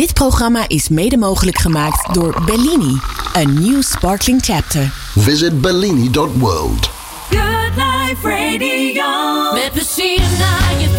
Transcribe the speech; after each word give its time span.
Dit 0.00 0.12
programma 0.14 0.64
is 0.68 0.88
mede 0.88 1.16
mogelijk 1.16 1.58
gemaakt 1.58 2.14
door 2.14 2.42
Bellini, 2.44 3.00
a 3.36 3.42
new 3.42 3.82
sparkling 3.82 4.44
chapter. 4.44 4.92
Visit 5.14 5.60
bellini.world. 5.60 6.90
Good 7.30 7.74
Life 7.76 8.28
Radio. 8.28 9.52
Met 9.52 9.70
plezier 9.72 10.20
naar 10.38 10.80
je 10.80 10.98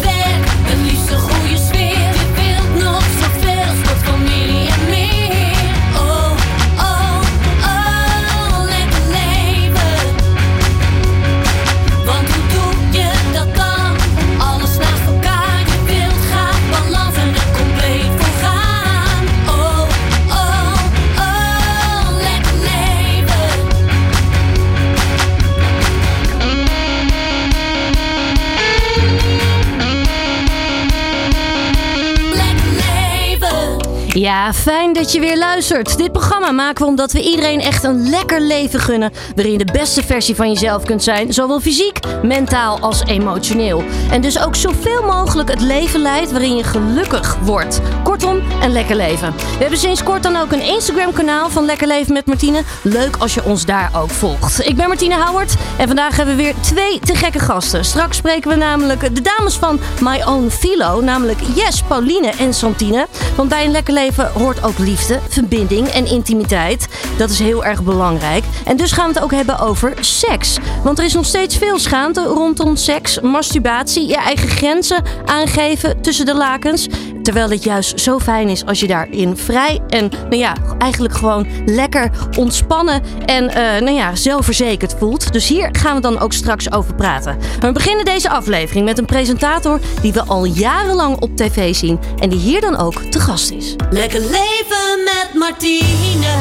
Ja, 34.22 34.52
fijn 34.52 34.92
dat 34.92 35.12
je 35.12 35.20
weer 35.20 35.38
luistert. 35.38 35.96
Dit 35.96 36.12
programma 36.12 36.50
maken 36.50 36.82
we 36.82 36.88
omdat 36.88 37.12
we 37.12 37.22
iedereen 37.22 37.60
echt 37.60 37.84
een 37.84 38.08
lekker 38.08 38.40
leven 38.40 38.80
gunnen. 38.80 39.12
Waarin 39.34 39.52
je 39.52 39.64
de 39.64 39.72
beste 39.72 40.02
versie 40.02 40.34
van 40.34 40.48
jezelf 40.48 40.84
kunt 40.84 41.02
zijn. 41.02 41.32
Zowel 41.32 41.60
fysiek, 41.60 41.98
mentaal 42.22 42.78
als 42.78 43.04
emotioneel. 43.04 43.84
En 44.10 44.20
dus 44.20 44.38
ook 44.38 44.56
zoveel 44.56 45.02
mogelijk 45.02 45.50
het 45.50 45.60
leven 45.60 46.00
leidt 46.00 46.30
waarin 46.30 46.56
je 46.56 46.64
gelukkig 46.64 47.36
wordt. 47.44 47.80
Kortom, 48.04 48.42
een 48.62 48.72
lekker 48.72 48.96
leven. 48.96 49.34
We 49.36 49.58
hebben 49.58 49.78
sinds 49.78 50.02
kort 50.02 50.22
dan 50.22 50.36
ook 50.36 50.52
een 50.52 50.66
Instagram 50.66 51.12
kanaal 51.12 51.50
van 51.50 51.64
Lekker 51.64 51.86
Leven 51.86 52.12
met 52.12 52.26
Martine. 52.26 52.62
Leuk 52.82 53.16
als 53.16 53.34
je 53.34 53.44
ons 53.44 53.64
daar 53.64 53.90
ook 53.96 54.10
volgt. 54.10 54.66
Ik 54.66 54.76
ben 54.76 54.88
Martine 54.88 55.24
Howard 55.24 55.54
en 55.78 55.86
vandaag 55.86 56.16
hebben 56.16 56.36
we 56.36 56.42
weer 56.42 56.54
twee 56.60 56.98
te 56.98 57.14
gekke 57.14 57.38
gasten. 57.38 57.84
Straks 57.84 58.16
spreken 58.16 58.50
we 58.50 58.56
namelijk 58.56 59.14
de 59.14 59.22
dames 59.22 59.54
van 59.54 59.80
My 60.00 60.22
Own 60.24 60.48
Philo. 60.48 61.00
Namelijk 61.00 61.38
Jess, 61.54 61.82
Pauline 61.82 62.30
en 62.38 62.54
Santine. 62.54 63.06
Want 63.36 63.48
bij 63.48 63.64
een 63.64 63.70
lekker 63.70 63.92
leven 63.92 64.10
hoort 64.16 64.64
ook 64.64 64.78
liefde, 64.78 65.18
verbinding 65.28 65.88
en 65.88 66.06
intimiteit. 66.06 66.88
Dat 67.18 67.30
is 67.30 67.38
heel 67.38 67.64
erg 67.64 67.82
belangrijk. 67.82 68.44
En 68.64 68.76
dus 68.76 68.92
gaan 68.92 69.08
we 69.08 69.14
het 69.14 69.22
ook 69.22 69.30
hebben 69.30 69.58
over 69.58 69.94
seks. 70.00 70.58
Want 70.82 70.98
er 70.98 71.04
is 71.04 71.14
nog 71.14 71.26
steeds 71.26 71.56
veel 71.56 71.78
schaamte 71.78 72.22
rondom 72.22 72.76
seks, 72.76 73.20
masturbatie, 73.20 74.06
je 74.06 74.16
eigen 74.16 74.48
grenzen 74.48 75.02
aangeven 75.24 76.00
tussen 76.00 76.26
de 76.26 76.34
lakens. 76.34 76.88
Terwijl 77.22 77.50
het 77.50 77.64
juist 77.64 78.00
zo 78.00 78.18
fijn 78.18 78.48
is 78.48 78.64
als 78.66 78.80
je 78.80 78.86
daarin 78.86 79.36
vrij 79.36 79.80
en 79.88 80.10
nou 80.22 80.36
ja, 80.36 80.56
eigenlijk 80.78 81.14
gewoon 81.14 81.46
lekker 81.66 82.10
ontspannen 82.38 83.02
en 83.26 83.48
eh, 83.48 83.82
nou 83.82 83.96
ja, 83.96 84.14
zelfverzekerd 84.14 84.94
voelt. 84.98 85.32
Dus 85.32 85.48
hier 85.48 85.68
gaan 85.72 85.94
we 85.94 86.00
dan 86.00 86.18
ook 86.18 86.32
straks 86.32 86.72
over 86.72 86.94
praten. 86.94 87.38
We 87.60 87.72
beginnen 87.72 88.04
deze 88.04 88.30
aflevering 88.30 88.84
met 88.84 88.98
een 88.98 89.04
presentator 89.04 89.80
die 90.02 90.12
we 90.12 90.22
al 90.22 90.44
jarenlang 90.44 91.20
op 91.20 91.36
tv 91.36 91.74
zien 91.74 91.98
en 92.20 92.28
die 92.28 92.38
hier 92.38 92.60
dan 92.60 92.76
ook 92.76 93.02
te 93.02 93.20
gast 93.20 93.50
is. 93.50 93.76
Lekker 93.90 94.20
leven 94.20 95.04
met 95.04 95.30
Martine. 95.34 96.34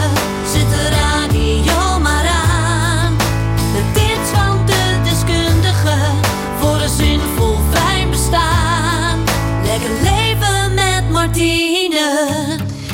Zet 0.51 0.69
de 0.69 0.89
radio 0.89 1.90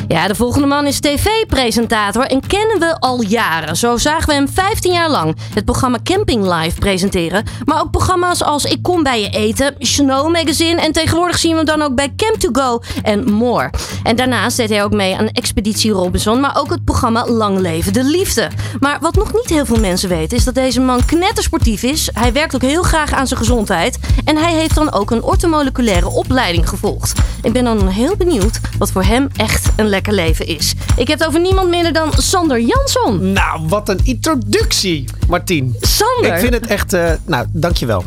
Ja, 0.08 0.28
de 0.28 0.34
volgende 0.34 0.66
man 0.66 0.86
is 0.86 1.00
tv-presentator 1.00 2.22
en 2.22 2.46
kennen 2.46 2.78
we 2.78 2.96
al 3.00 3.22
jaren. 3.22 3.76
Zo 3.76 3.96
zagen 3.96 4.26
we 4.26 4.34
hem 4.34 4.48
15 4.48 4.92
jaar 4.92 5.10
lang 5.10 5.36
het 5.54 5.64
programma 5.64 5.98
Camping 6.02 6.54
Live 6.54 6.78
presenteren. 6.78 7.44
Maar 7.64 7.80
ook 7.80 7.90
programma's 7.90 8.42
als 8.42 8.64
Ik 8.64 8.82
kom 8.82 9.02
bij 9.02 9.20
je 9.20 9.28
eten, 9.28 9.74
Snow 9.78 10.32
Magazine... 10.32 10.80
en 10.80 10.92
tegenwoordig 10.92 11.38
zien 11.38 11.50
we 11.50 11.56
hem 11.56 11.66
dan 11.66 11.82
ook 11.82 11.94
bij 11.94 12.12
Camp 12.16 12.34
to 12.34 12.48
Go 12.52 12.80
en 13.02 13.32
more. 13.32 13.70
En 14.02 14.16
daarnaast 14.16 14.56
deed 14.56 14.68
hij 14.68 14.84
ook 14.84 14.92
mee 14.92 15.16
aan 15.16 15.28
Expeditie 15.28 15.90
Robinson... 15.90 16.40
maar 16.40 16.56
ook 16.56 16.70
het 16.70 16.84
programma 16.84 17.26
Lang 17.26 17.58
Leven 17.58 17.92
de 17.92 18.04
Liefde. 18.04 18.48
Maar 18.80 18.98
wat 19.00 19.14
nog 19.14 19.32
niet 19.32 19.48
heel 19.48 19.66
veel 19.66 19.80
mensen 19.80 20.08
weten... 20.08 20.36
is 20.36 20.44
dat 20.44 20.54
deze 20.54 20.80
man 20.80 21.04
knettersportief 21.04 21.82
is. 21.82 22.10
Hij 22.12 22.32
werkt 22.32 22.54
ook 22.54 22.62
heel 22.62 22.82
graag 22.82 23.12
aan 23.12 23.26
zijn 23.26 23.40
gezondheid. 23.40 23.98
En 24.24 24.36
hij 24.36 24.54
heeft 24.54 24.74
dan 24.74 24.92
ook 24.92 25.10
een 25.10 25.22
ortomoleculaire 25.22 26.08
opleiding 26.08 26.68
gevolgd. 26.68 27.20
Ik 27.42 27.52
ben 27.52 27.64
dan 27.64 27.88
heel 27.88 28.16
benieuwd 28.16 28.60
wat 28.78 28.90
voor 28.90 29.04
hem 29.04 29.28
echt 29.36 29.68
een 29.76 29.88
lekker 30.04 30.24
leven 30.24 30.46
is. 30.46 30.74
Ik 30.96 31.08
heb 31.08 31.18
het 31.18 31.28
over 31.28 31.40
niemand 31.40 31.68
minder 31.68 31.92
dan 31.92 32.12
Sander 32.16 32.60
Jansson. 32.60 33.32
Nou, 33.32 33.60
wat 33.68 33.88
een 33.88 34.00
introductie, 34.02 35.04
Martien. 35.28 35.76
Sander, 35.80 36.32
Ik 36.32 36.38
vind 36.38 36.54
het 36.54 36.66
echt... 36.66 36.92
eh 36.92 37.12
nou, 37.26 37.46
dankjewel. 37.52 38.04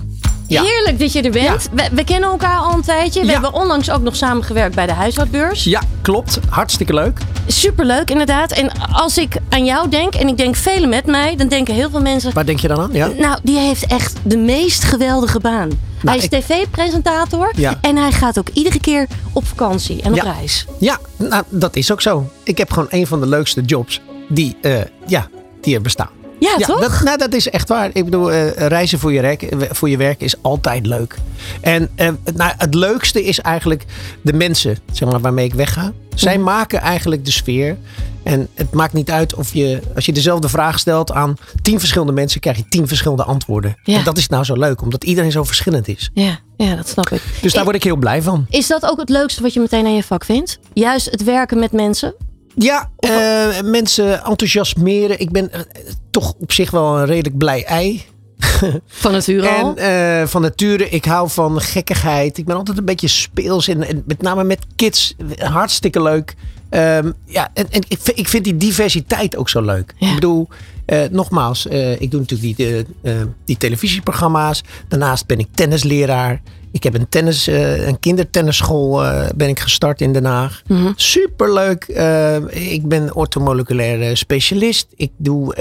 Ja. 0.51 0.63
heerlijk 0.63 0.99
dat 0.99 1.13
je 1.13 1.21
er 1.21 1.31
bent. 1.31 1.69
We, 1.73 1.87
we 1.91 2.03
kennen 2.03 2.29
elkaar 2.29 2.57
al 2.59 2.73
een 2.73 2.81
tijdje. 2.81 3.19
We 3.19 3.25
Ja. 3.25 3.31
hebben 3.31 3.53
onlangs 3.53 3.89
ook 3.91 4.01
nog 4.01 4.15
samengewerkt 4.15 4.75
bij 4.75 4.85
de 4.85 4.91
huishoudbeurs. 4.93 5.63
Ja, 5.63 5.81
klopt. 6.01 6.39
Hartstikke 6.49 6.93
leuk. 6.93 7.19
Superleuk 7.47 8.11
inderdaad. 8.11 8.51
En 8.51 8.69
als 8.93 9.17
ik 9.17 9.35
aan 9.49 9.65
jou 9.65 9.89
denk, 9.89 10.13
en 10.15 10.27
ik 10.27 10.37
denk 10.37 10.55
velen 10.55 10.89
met 10.89 11.05
mij... 11.05 11.35
dan 11.35 11.47
denken 11.47 11.73
heel 11.73 11.89
veel 11.89 12.01
mensen... 12.01 12.33
Waar 12.33 12.45
denk 12.45 12.59
je 12.59 12.67
dan 12.67 12.79
aan? 12.79 12.89
Ja? 12.93 13.07
Nou, 13.07 13.39
die 13.43 13.57
heeft 13.57 13.85
echt 13.85 14.15
de 14.23 14.37
meest 14.37 14.83
geweldige 14.83 15.39
baan. 15.39 15.69
hij 16.05 16.17
is 16.17 16.29
Nou, 16.29 16.41
ik- 16.41 16.45
tv-presentator 16.45 17.53
Ja. 17.55 17.77
en 17.81 17.97
hij 17.97 18.11
gaat 18.11 18.39
ook 18.39 18.49
iedere 18.49 18.79
keer 18.79 19.07
op 19.33 19.47
vakantie 19.47 20.01
en 20.01 20.11
op 20.11 20.17
Ja. 20.17 20.23
reis. 20.33 20.65
Ja, 20.79 20.97
nou, 21.17 21.43
dat 21.49 21.75
is 21.75 21.91
ook 21.91 22.01
zo. 22.01 22.29
Ik 22.43 22.57
heb 22.57 22.71
gewoon 22.71 22.87
een 22.89 23.07
van 23.07 23.19
de 23.19 23.27
leukste 23.27 23.61
jobs 23.61 24.01
die, 24.29 24.57
eh, 24.61 24.73
ja, 25.07 25.27
die 25.61 25.75
er 25.75 25.81
bestaan. 25.81 26.09
Ja, 26.49 26.55
toch? 26.57 26.79
Dat, 26.79 27.01
nou, 27.03 27.17
dat 27.17 27.33
is 27.33 27.49
echt 27.49 27.69
waar. 27.69 27.89
Ik 27.93 28.03
bedoel, 28.05 28.31
eh, 28.31 28.67
reizen 28.67 28.99
voor 28.99 29.13
je, 29.13 29.21
werk, 29.21 29.47
voor 29.71 29.89
je 29.89 29.97
werk 29.97 30.21
is 30.21 30.35
altijd 30.41 30.85
leuk. 30.85 31.15
En 31.61 31.89
eh, 31.95 32.09
nou, 32.35 32.53
het 32.57 32.73
leukste 32.73 33.23
is 33.23 33.39
eigenlijk 33.39 33.85
de 34.21 34.33
mensen 34.33 34.77
zeg 34.91 35.09
maar, 35.09 35.19
waarmee 35.19 35.45
ik 35.45 35.53
wegga. 35.53 35.91
Zij 36.15 36.35
Mhm. 36.35 36.43
maken 36.43 36.79
eigenlijk 36.81 37.25
de 37.25 37.31
sfeer. 37.31 37.77
En 38.23 38.47
het 38.53 38.73
maakt 38.73 38.93
niet 38.93 39.09
uit 39.11 39.33
of 39.35 39.53
je, 39.53 39.79
als 39.95 40.05
je 40.05 40.11
dezelfde 40.13 40.49
vraag 40.49 40.79
stelt 40.79 41.11
aan 41.11 41.35
tien 41.61 41.79
verschillende 41.79 42.13
mensen, 42.13 42.39
krijg 42.39 42.57
je 42.57 42.67
tien 42.69 42.87
verschillende 42.87 43.23
antwoorden. 43.23 43.75
Ja. 43.83 43.97
En 43.97 44.03
dat 44.03 44.17
is 44.17 44.27
nou 44.27 44.43
zo 44.43 44.53
leuk, 44.53 44.81
omdat 44.81 45.03
iedereen 45.03 45.31
zo 45.31 45.43
verschillend 45.43 45.87
is. 45.87 46.09
Ja, 46.13 46.39
ja, 46.57 46.75
dat 46.75 46.87
snap 46.89 47.09
ik. 47.09 47.21
Dus 47.41 47.53
daar 47.53 47.63
word 47.63 47.75
ik 47.75 47.83
heel 47.83 47.95
blij 47.95 48.21
van. 48.21 48.45
Is 48.49 48.67
dat 48.67 48.85
ook 48.85 48.99
het 48.99 49.09
leukste 49.09 49.41
wat 49.41 49.53
je 49.53 49.59
meteen 49.59 49.85
aan 49.85 49.95
je 49.95 50.03
vak 50.03 50.25
vindt? 50.25 50.59
Juist 50.73 51.11
het 51.11 51.23
werken 51.23 51.59
met 51.59 51.71
mensen? 51.71 52.13
Ja, 52.55 52.89
eh, 52.99 53.61
mensen 53.63 54.23
enthousiasmeren. 54.23 55.19
Ik 55.19 55.31
ben 55.31 55.51
eh, 55.51 55.59
toch 56.11 56.33
op 56.39 56.51
zich 56.51 56.71
wel 56.71 56.97
een 56.97 57.05
redelijk 57.05 57.37
blij 57.37 57.65
ei. 57.65 58.01
Van 58.87 59.11
nature 59.11 59.49
al? 59.49 59.75
En 59.75 60.21
eh, 60.21 60.27
van 60.27 60.41
nature, 60.41 60.89
ik 60.89 61.05
hou 61.05 61.29
van 61.29 61.61
gekkigheid. 61.61 62.37
Ik 62.37 62.45
ben 62.45 62.55
altijd 62.55 62.77
een 62.77 62.85
beetje 62.85 63.07
speels. 63.07 63.67
En, 63.67 63.87
en 63.87 64.03
met 64.05 64.21
name 64.21 64.43
met 64.43 64.59
kids, 64.75 65.15
hartstikke 65.37 66.01
leuk. 66.01 66.35
Ehm, 66.69 67.11
ja, 67.25 67.49
en, 67.53 67.65
en 67.69 67.81
ik, 67.87 67.97
vind- 68.01 68.17
ik 68.19 68.27
vind 68.27 68.43
die 68.43 68.57
diversiteit 68.57 69.37
ook 69.37 69.49
zo 69.49 69.61
leuk. 69.61 69.93
Ja. 69.97 70.07
Ik 70.07 70.13
bedoel, 70.13 70.47
eh, 70.91 71.09
nogmaals, 71.11 71.67
eh, 71.67 72.01
ik 72.01 72.11
doe 72.11 72.19
natuurlijk 72.19 72.57
die, 72.57 72.85
eh, 73.01 73.13
die 73.45 73.57
televisieprogramma's. 73.57 74.63
Daarnaast 74.87 75.25
ben 75.25 75.39
ik 75.39 75.47
tennisleraar. 75.53 76.41
Ik 76.71 76.83
heb 76.83 76.93
een, 76.93 77.09
tennis, 77.09 77.47
een 77.47 77.99
kindertennisschool 77.99 79.01
ben 79.35 79.49
ik 79.49 79.59
gestart 79.59 80.01
in 80.01 80.13
Den 80.13 80.25
Haag. 80.25 80.61
Mhm. 80.67 80.91
Superleuk. 80.95 81.83
Ik 82.49 82.87
ben 82.87 83.15
orthomoleculaire 83.15 84.15
specialist. 84.15 84.87
Ik 84.95 85.11
doe 85.17 85.55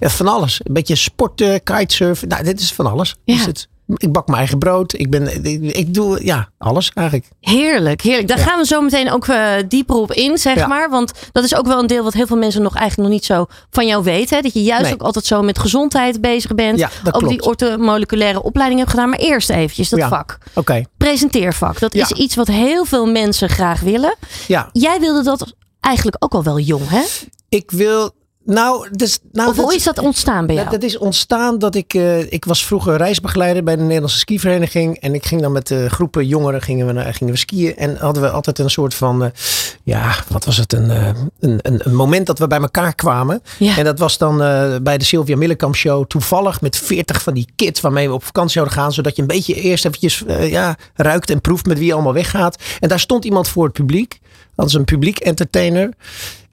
van 0.00 0.26
alles. 0.26 0.60
Een 0.64 0.72
beetje 0.72 0.94
sporten, 0.94 1.62
kitesurfen. 1.62 2.28
Nou, 2.28 2.44
dit 2.44 2.60
is 2.60 2.72
van 2.72 2.86
alles. 2.86 3.16
Ja. 3.24 3.34
Is 3.34 3.46
het. 3.46 3.68
Ik 3.96 4.12
bak 4.12 4.26
mijn 4.26 4.38
eigen 4.38 4.58
brood. 4.58 4.92
Ik, 4.98 5.10
ben, 5.10 5.44
ik, 5.44 5.62
ik 5.76 5.94
doe 5.94 6.24
ja, 6.24 6.48
alles 6.58 6.90
eigenlijk. 6.94 7.28
Heerlijk, 7.40 8.00
heerlijk. 8.02 8.28
Daar 8.28 8.38
Ja. 8.38 8.44
gaan 8.44 8.58
we 8.58 8.66
zo 8.66 8.80
meteen 8.80 9.10
ook 9.12 9.26
eh, 9.26 9.52
dieper 9.68 9.96
op 9.96 10.12
in, 10.12 10.38
zeg 10.38 10.56
Ja. 10.56 10.66
maar. 10.66 10.90
Want 10.90 11.12
dat 11.32 11.44
is 11.44 11.54
ook 11.54 11.66
wel 11.66 11.78
een 11.78 11.86
deel 11.86 12.02
wat 12.04 12.12
heel 12.12 12.26
veel 12.26 12.36
mensen 12.36 12.62
nog 12.62 12.74
eigenlijk 12.76 13.08
nog 13.08 13.18
niet 13.18 13.26
zo 13.26 13.46
van 13.70 13.86
jou 13.86 14.02
weten. 14.04 14.36
Hè? 14.36 14.42
Dat 14.42 14.52
je 14.52 14.62
juist 14.62 14.82
Nee. 14.84 14.92
ook 14.92 15.02
altijd 15.02 15.24
zo 15.26 15.42
met 15.42 15.58
gezondheid 15.58 16.20
bezig 16.20 16.54
bent. 16.54 16.78
Ja, 16.78 16.90
dat 17.02 17.14
ook 17.14 17.20
klopt. 17.20 17.34
die 17.38 17.46
ortomoleculaire 17.48 18.42
opleiding 18.42 18.80
hebt 18.80 18.92
gedaan. 18.92 19.08
Maar 19.08 19.18
eerst 19.18 19.50
eventjes 19.50 19.88
dat 19.88 20.00
vak. 20.08 20.38
Oké. 20.54 20.84
Presenteervak. 20.96 21.78
Dat 21.80 21.94
is 21.94 22.10
iets 22.12 22.34
wat 22.34 22.46
heel 22.46 22.84
veel 22.84 23.06
mensen 23.06 23.48
graag 23.48 23.80
willen. 23.80 24.14
Ja, 24.46 24.68
Jij 24.72 25.00
wilde 25.00 25.22
dat 25.22 25.54
eigenlijk 25.80 26.16
ook 26.24 26.32
al 26.34 26.42
wel 26.42 26.58
jong, 26.58 26.88
hè? 26.88 27.02
ik 27.48 27.70
wil. 27.70 28.10
Nou, 28.50 28.88
dus, 28.90 29.18
nou 29.32 29.50
Of 29.50 29.56
hoe 29.56 29.74
is 29.74 29.84
dat 29.84 29.98
ontstaan 29.98 30.46
bij 30.46 30.54
jou? 30.54 30.70
Dat, 30.70 30.80
dat 30.80 30.90
is 30.90 30.98
ontstaan 30.98 31.58
dat 31.58 31.74
ik, 31.74 31.94
eh, 31.94 32.32
ik 32.32 32.44
was 32.44 32.66
vroeger 32.66 32.96
reisbegeleider 32.96 33.62
bij 33.64 33.76
de 33.76 33.82
Nederlandse 33.82 34.18
skivereniging. 34.18 34.96
En 34.96 35.14
ik 35.14 35.26
ging 35.26 35.40
dan 35.40 35.52
met 35.52 35.70
eh, 35.70 35.86
groepen 35.86 36.26
jongeren 36.26 36.62
gingen 36.62 36.86
we, 36.86 36.92
naar- 36.92 37.14
gingen 37.14 37.32
we 37.32 37.38
skiën. 37.38 37.76
En 37.76 37.96
hadden 37.96 38.22
we 38.22 38.30
altijd 38.30 38.58
een 38.58 38.70
soort 38.70 38.94
van, 38.94 39.24
eh, 39.24 39.30
ja, 39.84 40.14
wat 40.28 40.44
was 40.44 40.56
het? 40.56 40.72
Een, 40.72 40.90
een, 40.90 41.58
een, 41.62 41.80
een 41.86 41.94
moment 41.94 42.26
dat 42.26 42.38
we 42.38 42.46
bij 42.46 42.60
elkaar 42.60 42.94
kwamen. 42.94 43.42
Ja. 43.58 43.76
En 43.76 43.84
dat 43.84 43.98
was 43.98 44.18
dan 44.18 44.38
bij 44.82 44.98
de 44.98 45.04
Sylvia 45.04 45.36
Millekamp 45.36 45.74
show 45.76 46.06
toevallig 46.06 46.60
met 46.60 46.76
40 46.76 47.22
van 47.22 47.34
die 47.34 47.48
kids 47.56 47.80
waarmee 47.80 48.08
we 48.08 48.14
op 48.14 48.24
vakantie 48.24 48.52
zouden 48.52 48.74
gaan. 48.74 48.92
Zodat 48.92 49.16
je 49.16 49.22
een 49.22 49.28
beetje 49.28 49.54
eerst 49.54 49.84
eventjes 49.84 50.24
ja, 50.40 50.76
ruikt 50.94 51.30
en 51.30 51.40
proeft 51.40 51.66
met 51.66 51.78
wie 51.78 51.86
je 51.86 51.92
allemaal 51.92 52.12
weggaat. 52.12 52.62
En 52.80 52.88
daar 52.88 53.00
stond 53.00 53.24
iemand 53.24 53.48
voor 53.48 53.64
het 53.64 53.72
publiek. 53.72 54.18
Hadden 54.48 54.70
ze 54.70 54.78
een 54.78 54.84
publiek 54.84 55.18
entertainer. 55.18 55.92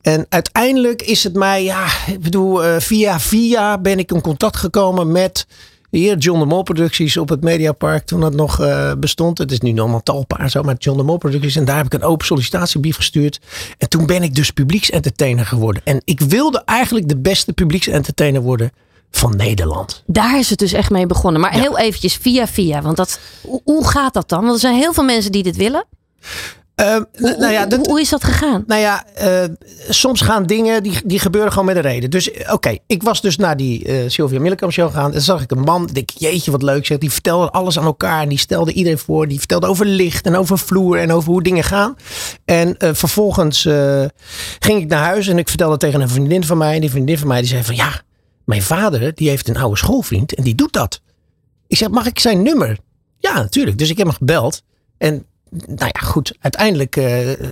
En 0.05 0.25
uiteindelijk 0.29 1.01
is 1.01 1.23
het 1.23 1.33
mij, 1.33 1.63
ja, 1.63 1.85
ik 2.07 2.19
bedoel, 2.21 2.63
eh, 2.63 2.79
via 2.79 3.19
via 3.19 3.77
ben 3.77 3.99
ik 3.99 4.11
in 4.11 4.21
contact 4.21 4.57
gekomen 4.57 5.11
met 5.11 5.47
hier 5.89 6.17
John 6.17 6.39
de 6.39 6.45
Mol 6.45 6.63
Producties 6.63 7.17
op 7.17 7.29
het 7.29 7.41
Mediapark 7.43 8.05
toen 8.05 8.19
dat 8.19 8.33
nog 8.33 8.61
eh, 8.61 8.91
bestond. 8.97 9.37
Het 9.37 9.51
is 9.51 9.59
nu 9.59 9.71
normaal 9.71 10.03
talpaar 10.03 10.49
zo, 10.49 10.63
maar 10.63 10.75
John 10.77 10.97
de 10.97 11.03
Mol 11.03 11.17
Producties. 11.17 11.55
En 11.55 11.65
daar 11.65 11.77
heb 11.77 11.85
ik 11.85 11.93
een 11.93 12.03
open 12.03 12.25
sollicitatiebrief 12.25 12.95
gestuurd. 12.95 13.39
En 13.77 13.89
toen 13.89 14.05
ben 14.05 14.23
ik 14.23 14.35
dus 14.35 14.51
publieksentertainer 14.51 15.45
geworden. 15.45 15.81
En 15.85 16.01
ik 16.03 16.19
wilde 16.19 16.61
eigenlijk 16.65 17.07
de 17.07 17.17
beste 17.17 17.53
publieksentertainer 17.53 18.41
worden 18.41 18.71
van 19.11 19.35
Nederland. 19.35 20.03
Daar 20.05 20.39
is 20.39 20.49
het 20.49 20.59
dus 20.59 20.73
echt 20.73 20.89
mee 20.89 21.05
begonnen. 21.07 21.41
Maar 21.41 21.55
Ja. 21.55 21.61
heel 21.61 21.77
eventjes 21.77 22.15
via 22.15 22.47
via. 22.47 22.81
Want 22.81 22.97
dat, 22.97 23.19
hoe, 23.41 23.61
hoe 23.63 23.87
gaat 23.87 24.13
dat 24.13 24.29
dan? 24.29 24.41
Want 24.41 24.53
er 24.53 24.59
zijn 24.59 24.75
heel 24.75 24.93
veel 24.93 25.03
mensen 25.03 25.31
die 25.31 25.43
dit 25.43 25.55
willen. 25.55 25.85
Eh, 26.75 26.95
Hoe, 26.95 27.35
nou 27.39 27.51
ja, 27.51 27.59
hoe- 27.59 27.69
dat, 27.69 27.85
hoe 27.87 27.99
is 28.01 28.09
dat 28.09 28.23
gegaan? 28.23 28.63
Nou 28.67 28.81
ja, 28.81 29.05
eh, 29.13 29.43
soms 29.89 30.21
gaan 30.21 30.45
dingen 30.45 30.83
die, 30.83 31.01
die 31.05 31.19
gebeuren 31.19 31.51
gewoon 31.51 31.65
met 31.67 31.75
een 31.75 31.81
reden. 31.81 32.09
Dus 32.09 32.31
eh, 32.31 32.53
oké, 32.53 32.77
ik 32.87 33.03
was 33.03 33.21
dus 33.21 33.37
naar 33.37 33.57
die 33.57 34.09
Sylvia 34.09 34.39
Millekam 34.39 34.71
show 34.71 34.87
gegaan. 34.87 35.05
En 35.05 35.11
dan 35.11 35.21
zag 35.21 35.41
ik 35.41 35.51
een 35.51 35.59
man. 35.59 35.85
Denk, 35.93 36.11
ik, 36.11 36.17
jeetje, 36.17 36.51
wat 36.51 36.61
leuk 36.63 36.85
zeg. 36.85 36.97
Die 36.97 37.11
vertelde 37.11 37.49
alles 37.51 37.79
aan 37.79 37.85
elkaar. 37.85 38.21
En 38.21 38.29
die 38.29 38.37
stelde 38.37 38.73
iedereen 38.73 38.97
voor. 38.97 39.27
Die 39.27 39.37
vertelde 39.37 39.67
over 39.67 39.85
licht 39.85 40.25
en 40.25 40.35
over 40.35 40.57
vloer 40.59 40.97
en 40.97 41.11
over 41.11 41.31
hoe 41.31 41.43
dingen 41.43 41.63
gaan. 41.63 41.95
En 42.45 42.75
vervolgens 42.79 43.61
ging 44.59 44.81
ik 44.81 44.87
naar 44.87 45.03
huis 45.03 45.27
en 45.27 45.37
ik 45.37 45.47
vertelde 45.49 45.77
tegen 45.77 46.01
een 46.01 46.09
vriendin 46.09 46.43
van 46.43 46.57
mij. 46.57 46.75
En 46.75 46.81
die 46.81 46.89
vriendin 46.89 47.17
van 47.17 47.27
mij 47.27 47.39
die 47.39 47.49
zei 47.49 47.63
van 47.63 47.75
ja, 47.75 48.01
mijn 48.45 48.61
vader 48.61 49.15
die 49.15 49.29
heeft 49.29 49.47
een 49.47 49.57
oude 49.57 49.77
schoolvriend 49.77 50.35
en 50.35 50.43
die 50.43 50.55
doet 50.55 50.73
dat. 50.73 51.01
Ik 51.67 51.77
zeg, 51.77 51.89
mag 51.89 52.05
ik 52.05 52.19
zijn 52.19 52.41
nummer? 52.43 52.77
Ja, 53.19 53.33
natuurlijk. 53.33 53.77
Dus 53.77 53.89
ik 53.89 53.97
heb 53.97 54.07
hem 54.07 54.15
gebeld. 54.15 54.61
En 54.97 55.25
nou 55.65 55.89
ja, 55.93 56.07
goed. 56.07 56.33
Uiteindelijk, 56.39 56.95
eh, 56.95 57.03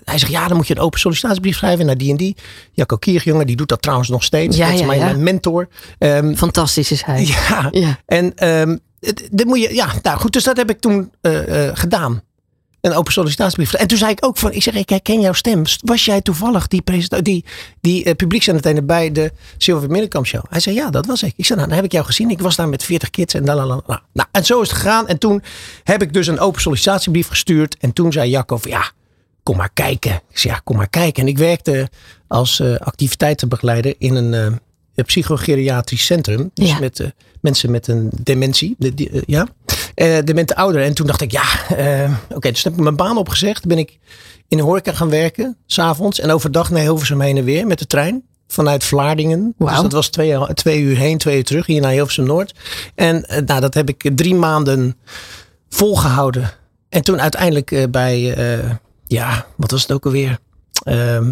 hij 0.04 0.18
zegt, 0.18 0.32
ja, 0.32 0.48
dan 0.48 0.58
moet 0.58 0.68
je 0.68 0.76
een 0.76 0.82
open 0.82 1.00
sollicitatiebrief 1.00 1.56
schrijven 1.58 1.86
naar 1.86 1.98
die 1.98 2.12
en 2.12 2.18
die. 2.18 2.36
Jacco 2.72 2.96
Kierjongen, 2.98 3.46
die 3.48 3.56
doet 3.56 3.68
dat 3.70 3.82
trouwens 3.82 4.10
nog 4.10 4.24
steeds. 4.24 4.58
Ja, 4.58 4.66
dat 4.66 4.74
is 4.74 4.80
ja, 4.80 4.86
mijn, 4.86 5.00
ja. 5.00 5.14
mentor. 5.18 5.68
Ehm, 5.98 6.36
Fantastisch 6.36 6.92
is 6.92 7.04
hij. 7.04 7.26
ja. 7.26 7.68
Ja. 7.72 8.00
En 8.06 8.36
ehm, 8.36 8.78
het- 9.00 9.28
dit 9.32 9.46
moet 9.46 9.62
je, 9.62 9.74
ja, 9.74 9.88
nou 10.02 10.20
goed, 10.20 10.34
dus 10.34 10.44
dat 10.44 10.58
heb 10.58 10.70
ik 10.70 10.80
toen 10.80 11.12
eh, 11.22 11.68
eh, 11.68 11.72
gedaan. 11.76 12.22
Een 12.84 12.94
open 12.94 13.14
sollicitatiebrief. 13.14 13.74
En 13.74 13.88
toen 13.88 13.98
zei 13.98 14.12
ik 14.12 14.26
ook 14.26 14.38
van, 14.38 14.52
ik 14.52 14.64
zeg, 14.64 14.74
ik 14.74 14.90
herken 14.90 15.20
jouw 15.20 15.34
stem. 15.34 15.62
Was 15.82 16.06
jij 16.06 16.22
toevallig 16.22 16.68
die, 16.68 16.84
die, 17.22 17.46
die 17.82 18.06
uh, 18.06 18.14
publieksentertainer 18.14 18.86
bij 18.86 19.12
de 19.12 19.32
Silver 19.58 19.90
Middenkamp 19.90 20.26
show? 20.26 20.44
Hij 20.50 20.60
zei, 20.60 20.76
ja, 20.76 20.90
dat 20.90 21.06
was 21.06 21.24
ik. 21.24 21.34
Ik 21.36 21.46
zei, 21.46 21.58
nou, 21.58 21.68
dan 21.70 21.78
heb 21.78 21.86
ik 21.88 21.92
jou 21.92 22.06
gezien. 22.06 22.30
Ik 22.30 22.40
was 22.40 22.56
daar 22.56 22.70
met 22.70 22.84
40 22.84 23.10
kids 23.10 23.34
en 23.34 23.46
lalala. 23.46 23.82
Nou, 24.14 24.30
en 24.32 24.46
zo 24.46 24.62
is 24.62 24.70
het 24.70 24.78
gegaan. 24.78 25.08
En 25.08 25.18
toen 25.18 25.44
heb 25.84 26.02
ik 26.02 26.14
dus 26.14 26.28
een 26.28 26.40
open 26.40 26.62
sollicitatiebrief 26.62 27.28
gestuurd. 27.28 27.78
En 27.78 27.94
toen 27.94 28.12
zei 28.12 28.30
Jacco 28.30 28.58
van, 28.58 28.72
ja, 28.72 28.92
kom 29.44 29.58
maar 29.58 29.72
kijken. 29.74 30.22
Ik 30.30 30.38
zei, 30.38 30.54
ja, 30.54 30.60
kom 30.64 30.76
maar 30.76 30.90
kijken. 30.90 31.24
En 31.24 31.30
ik 31.30 31.38
werkte 31.38 31.90
als 32.28 32.60
eh, 32.60 32.76
activiteitenbegeleider 32.76 33.96
in 33.98 34.16
een 34.16 34.34
eh, 34.34 34.58
een 34.96 35.06
psychogeriatrisch 35.06 36.06
centrum. 36.06 36.52
Dus 36.54 36.70
Ja. 36.70 36.80
met 36.80 37.00
eh, 37.00 37.08
mensen 37.42 37.72
met 37.72 37.88
een 37.88 38.10
dementie. 38.24 38.76
De, 38.78 38.94
die, 38.94 39.10
eh, 39.10 39.22
ja, 39.26 39.48
Eh 39.96 40.18
demente 40.24 40.56
ouderen. 40.56 40.88
En 40.88 40.94
toen 40.94 41.08
dacht 41.08 41.22
ik, 41.22 41.32
ja, 41.32 41.44
eh, 41.78 42.12
oké. 42.30 42.52
dus 42.52 42.64
heb 42.64 42.74
ik 42.74 42.80
mijn 42.80 42.96
baan 42.96 43.18
opgezegd. 43.18 43.66
Ben 43.66 43.78
ik 43.78 44.00
in 44.48 44.58
de 44.58 44.64
horeca 44.64 44.94
gaan 44.94 45.10
werken, 45.10 45.58
s'avonds. 45.66 46.20
En 46.20 46.32
overdag 46.32 46.70
naar 46.70 46.82
Hilversum 46.82 47.22
heen 47.22 47.38
en 47.38 47.44
weer 47.44 47.68
met 47.68 47.80
de 47.80 47.88
trein. 47.88 48.24
Vanuit 48.48 48.84
Vlaardingen. 48.84 49.54
Dus 49.58 49.82
dat 49.82 49.92
was 49.92 50.08
twee, 50.08 50.54
twee 50.54 50.82
uur 50.82 50.98
heen, 50.98 51.18
twee 51.18 51.38
uur 51.38 51.44
terug. 51.44 51.66
Hier 51.66 51.82
naar 51.82 51.92
Hilversum 51.92 52.26
Noord. 52.26 52.54
En 52.96 53.26
eh, 53.26 53.42
nou, 53.46 53.62
dat 53.62 53.74
heb 53.74 53.90
ik 53.90 54.12
drie 54.16 54.36
maanden 54.36 54.98
volgehouden. 55.70 56.52
En 56.90 57.04
toen 57.04 57.22
uiteindelijk 57.22 57.88
bij, 57.92 58.20
ja, 59.08 59.46
wat 59.56 59.72
was 59.72 59.82
het 59.82 59.92
ook 59.92 60.06
alweer? 60.06 60.40
Ehm 60.84 61.32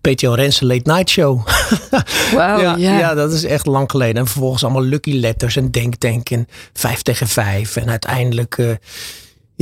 PTO 0.00 0.34
Rensen 0.34 0.66
Late 0.66 0.92
Night 0.92 1.10
Show. 1.10 1.46
Wauw, 2.34 2.76
ja, 2.76 3.14
dat 3.14 3.32
is 3.32 3.44
echt 3.44 3.66
lang 3.66 3.90
geleden. 3.90 4.16
En 4.16 4.26
vervolgens 4.26 4.64
allemaal 4.64 4.84
Lucky 4.84 5.12
Letters 5.12 5.56
en 5.56 5.70
Denk 5.70 6.00
Denk 6.00 6.30
en 6.30 6.48
vijf 6.72 7.02
tegen 7.02 7.28
vijf. 7.28 7.76
En 7.76 7.90
uiteindelijk, 7.90 8.58
eh, 8.58 8.70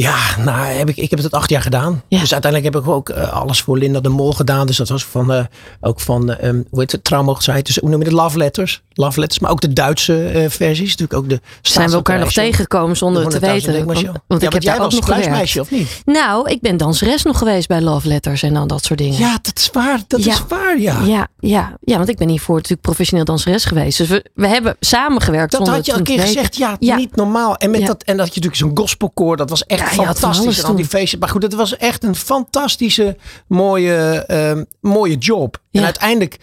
ja, 0.00 0.16
nou, 0.44 0.66
heb 0.66 0.88
ik, 0.88 0.96
ik 0.96 1.10
heb 1.10 1.18
het 1.18 1.32
acht 1.32 1.50
jaar 1.50 1.62
gedaan. 1.62 2.02
Ja. 2.08 2.20
Dus 2.20 2.32
uiteindelijk 2.32 2.74
heb 2.74 2.82
ik 2.82 2.90
ook 2.90 3.08
eh, 3.08 3.32
alles 3.32 3.60
voor 3.60 3.78
Linda 3.78 4.00
de 4.00 4.08
Mol 4.08 4.32
gedaan. 4.32 4.66
Dus 4.66 4.76
dat 4.76 4.88
was 4.88 5.04
van, 5.04 5.32
eh, 5.32 5.44
ook 5.80 6.00
van, 6.00 6.32
eh, 6.32 6.48
um, 6.48 6.66
hoe 6.70 6.80
heet 6.80 6.92
het, 6.92 7.04
Trouwhoogheid. 7.04 7.66
Dus 7.66 7.76
hoe 7.76 7.90
noem 7.90 7.98
je 7.98 8.04
het, 8.04 8.14
Love 8.14 8.38
Letters. 8.38 8.82
Love 8.92 9.20
Letters, 9.20 9.40
maar 9.40 9.50
ook 9.50 9.60
de 9.60 9.72
Duitse 9.72 10.24
eh, 10.24 10.50
versies. 10.50 10.96
Natuurlijk 10.96 11.12
ook 11.12 11.28
de 11.28 11.40
Zijn 11.62 11.88
we 11.88 11.94
elkaar 11.94 12.18
nog 12.18 12.32
tegengekomen 12.32 12.96
zonder 12.96 13.22
het 13.22 13.30
te 13.30 13.38
De 13.38 13.46
100.000 13.46 13.52
weten? 13.52 13.86
Want, 13.86 13.98
Show. 13.98 14.14
want 14.26 14.40
ja, 14.40 14.46
ik 14.46 14.52
heb 14.52 14.62
jij 14.62 14.74
daar 14.74 14.84
ook 14.84 14.92
nog 14.92 15.04
kluismeisje, 15.04 15.60
of 15.60 15.70
niet? 15.70 16.02
Nou, 16.04 16.50
ik 16.50 16.60
ben 16.60 16.76
danseres 16.76 17.22
nog 17.22 17.38
geweest 17.38 17.68
bij 17.68 17.80
Love 17.80 18.08
Letters 18.08 18.42
en 18.42 18.54
dan 18.54 18.68
dat 18.68 18.84
soort 18.84 18.98
dingen. 18.98 19.18
Ja, 19.18 19.38
dat 19.42 19.58
is 19.58 19.70
waar. 19.72 20.00
Dat 20.06 20.24
Ja. 20.24 20.32
is 20.32 20.42
waar, 20.48 20.80
ja. 20.80 21.02
Ja, 21.04 21.28
ja, 21.38 21.76
ja, 21.80 21.96
want 21.96 22.08
ik 22.08 22.16
ben 22.16 22.28
hiervoor 22.28 22.54
natuurlijk 22.54 22.82
professioneel 22.82 23.24
danseres 23.24 23.64
geweest. 23.64 23.98
Dus 23.98 24.08
we, 24.08 24.24
we 24.34 24.48
hebben 24.48 24.76
samengewerkt. 24.80 25.50
Dat 25.50 25.60
zonder 25.60 25.76
had 25.76 25.86
je 25.86 25.92
al 25.92 25.98
een 25.98 26.04
keer 26.04 26.20
gezegd. 26.20 26.56
Ja, 26.56 26.76
niet 26.96 27.16
normaal. 27.16 27.56
En, 27.56 27.70
met 27.70 27.86
dat, 27.86 28.02
en 28.02 28.16
dat 28.16 28.26
je 28.34 28.40
natuurlijk 28.40 28.56
zo'n 28.56 28.84
gospelkoor. 28.84 29.36
Dat 29.36 29.50
was 29.50 29.66
echt 29.66 29.87
Ja, 29.96 30.04
fantastisch. 30.04 30.64
Al 30.64 30.74
die 30.74 30.84
feestjes. 30.84 31.20
Maar 31.20 31.28
goed, 31.28 31.42
het 31.42 31.54
was 31.54 31.76
echt 31.76 32.04
een 32.04 32.14
fantastische, 32.14 33.16
mooie, 33.46 34.24
ehm, 34.26 34.64
mooie 34.80 35.16
job. 35.16 35.60
Ja. 35.70 35.78
En 35.78 35.84
uiteindelijk 35.84 36.38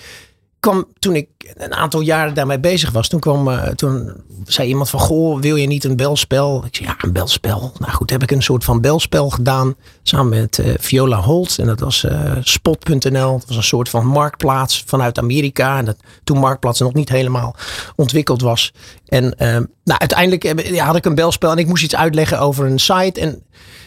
toen 1.00 1.16
ik 1.16 1.28
een 1.54 1.74
aantal 1.74 2.02
jaren 2.02 2.34
daarmee 2.34 2.60
bezig 2.60 2.92
was. 2.92 3.08
Toen 3.08 3.20
kwam, 3.20 3.48
eh, 3.48 3.68
toen 3.68 4.14
zei 4.46 4.68
iemand 4.68 4.90
van, 4.90 5.00
goh, 5.00 5.42
wil 5.42 5.56
je 5.56 5.68
niet 5.68 5.84
een 5.84 5.96
belspel? 5.96 6.64
Ik 6.66 6.76
zei, 6.76 6.90
ja, 6.90 6.96
een 6.98 7.12
belspel. 7.12 7.72
Nou 7.80 7.92
goed, 7.92 8.10
heb 8.10 8.24
ik 8.24 8.32
een 8.32 8.44
soort 8.44 8.64
van 8.64 8.82
belspel 8.82 9.30
gedaan. 9.30 9.76
Samen 10.04 10.40
met 10.40 10.60
eh, 10.60 10.74
Viola 10.80 11.22
Holt. 11.22 11.60
En 11.60 11.66
dat 11.66 11.80
was 11.80 12.04
eh, 12.04 12.32
spot.nl. 12.42 13.32
Dat 13.32 13.48
was 13.48 13.58
een 13.58 13.64
soort 13.64 13.90
van 13.90 14.06
marktplaats 14.06 14.84
vanuit 14.86 15.18
Amerika. 15.18 15.78
En 15.78 15.86
dat, 15.86 15.98
toen 16.24 16.38
marktplaats 16.38 16.80
nog 16.80 16.94
niet 16.94 17.10
helemaal 17.10 17.56
ontwikkeld 17.96 18.42
was. 18.42 18.74
En 19.06 19.36
nou, 19.84 20.00
uiteindelijk 20.00 20.78
had 20.80 20.96
ik 20.96 21.06
een 21.06 21.16
belspel. 21.16 21.52
En 21.52 21.58
ik 21.58 21.68
moest 21.68 21.84
iets 21.84 21.96
uitleggen 21.96 22.40
over 22.40 22.66
een 22.66 22.80
site. 22.80 23.20
En 23.20 23.44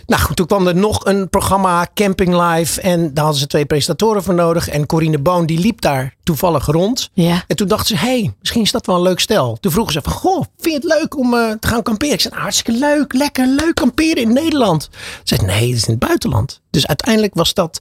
nou 0.08 0.22
goed, 0.22 0.37
toen 0.37 0.46
kwam 0.46 0.66
er 0.66 0.76
nog 0.76 1.05
een 1.05 1.28
programma, 1.28 1.87
Camping 1.94 2.43
Live. 2.43 2.81
En 2.81 3.14
daar 3.14 3.25
hadden 3.25 3.40
ze 3.40 3.46
twee 3.46 3.66
presentatoren 3.66 4.22
voor 4.22 4.34
nodig. 4.34 4.69
En 4.69 4.87
Corine 4.87 5.19
Boon, 5.19 5.46
die 5.46 5.58
liep 5.58 5.81
daar 5.81 6.14
toevallig 6.22 6.66
rond. 6.66 7.10
Ja. 7.12 7.44
En 7.46 7.56
toen 7.56 7.69
dachten 7.69 7.87
ze, 7.87 8.05
hé, 8.05 8.19
hey, 8.19 8.34
misschien 8.40 8.62
is 8.62 8.70
dat 8.70 8.87
wel 8.87 8.96
een 8.96 9.02
leuk 9.02 9.20
stel. 9.20 9.56
Toen 9.60 9.72
vroegen 9.72 9.93
ze 9.93 10.02
van, 10.02 10.12
goh, 10.12 10.44
vind 10.58 10.82
je 10.82 10.88
het 10.88 10.99
leuk 11.00 11.16
om 11.16 11.34
eh, 11.34 11.50
te 11.60 11.69
gaan 11.69 11.82
kamperen? 11.82 12.14
Ik 12.14 12.20
zei, 12.20 12.32
nou, 12.32 12.44
hartstikke 12.44 12.81
leuk, 12.81 13.12
lekker, 13.12 13.46
leuk 13.46 13.75
kamperen 13.75 14.22
in 14.22 14.32
Nederland. 14.32 14.88
Ze 14.93 15.34
zei, 15.34 15.46
nee, 15.46 15.69
dat 15.69 15.76
is 15.76 15.84
in 15.84 15.90
het 15.90 16.06
buitenland. 16.06 16.60
Dus 16.70 16.87
uiteindelijk 16.87 17.34
was 17.34 17.55
dat, 17.55 17.81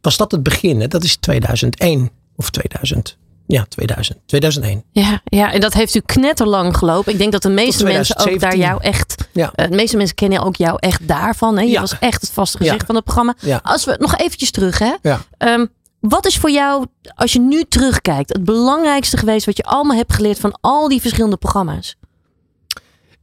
was 0.00 0.16
dat 0.16 0.32
het 0.32 0.42
begin. 0.42 0.80
Hè? 0.80 0.88
Dat 0.88 1.04
is 1.04 1.16
2001 1.16 2.10
of 2.36 2.50
2000. 2.50 3.16
Ja, 3.46 3.64
2000. 3.68 4.18
2001. 4.26 4.84
Ja, 4.92 5.20
ja, 5.24 5.52
en 5.52 5.60
dat 5.60 5.72
heeft 5.74 5.94
u 5.94 6.00
knetterlang 6.00 6.76
gelopen. 6.76 7.12
Ik 7.12 7.18
denk 7.18 7.32
dat 7.32 7.42
de 7.42 7.48
meeste 7.48 7.84
mensen 7.84 8.16
ook 8.18 8.40
daar 8.40 8.50
2017. 8.50 8.60
jou 8.60 8.82
echt... 8.82 9.28
Ja. 9.32 9.52
eh, 9.54 9.68
de 9.70 9.76
meeste 9.76 9.96
mensen 9.96 10.14
kennen 10.16 10.42
ook 10.42 10.56
jou 10.56 10.76
echt 10.80 11.08
daarvan. 11.08 11.56
Hè? 11.56 11.62
Je 11.62 11.70
Ja. 11.70 11.80
was 11.80 11.98
echt 11.98 12.20
het 12.20 12.30
vaste 12.30 12.56
gezicht 12.58 12.80
Ja. 12.80 12.86
van 12.86 12.94
het 12.94 13.04
programma. 13.04 13.34
Als 13.62 13.84
we 13.84 13.96
nog 13.98 14.16
eventjes 14.16 14.50
terug, 14.50 14.78
hè? 14.78 14.92
Ehm, 15.38 15.66
wat 16.00 16.26
is 16.26 16.36
voor 16.38 16.50
jou, 16.50 16.86
als 17.14 17.32
je 17.32 17.40
nu 17.40 17.64
terugkijkt, 17.68 18.32
het 18.32 18.44
belangrijkste 18.44 19.16
geweest 19.16 19.46
wat 19.46 19.56
je 19.56 19.62
allemaal 19.62 19.96
hebt 19.96 20.12
geleerd 20.12 20.38
van 20.38 20.58
al 20.60 20.88
die 20.88 21.00
verschillende 21.00 21.36
programma's? 21.36 21.96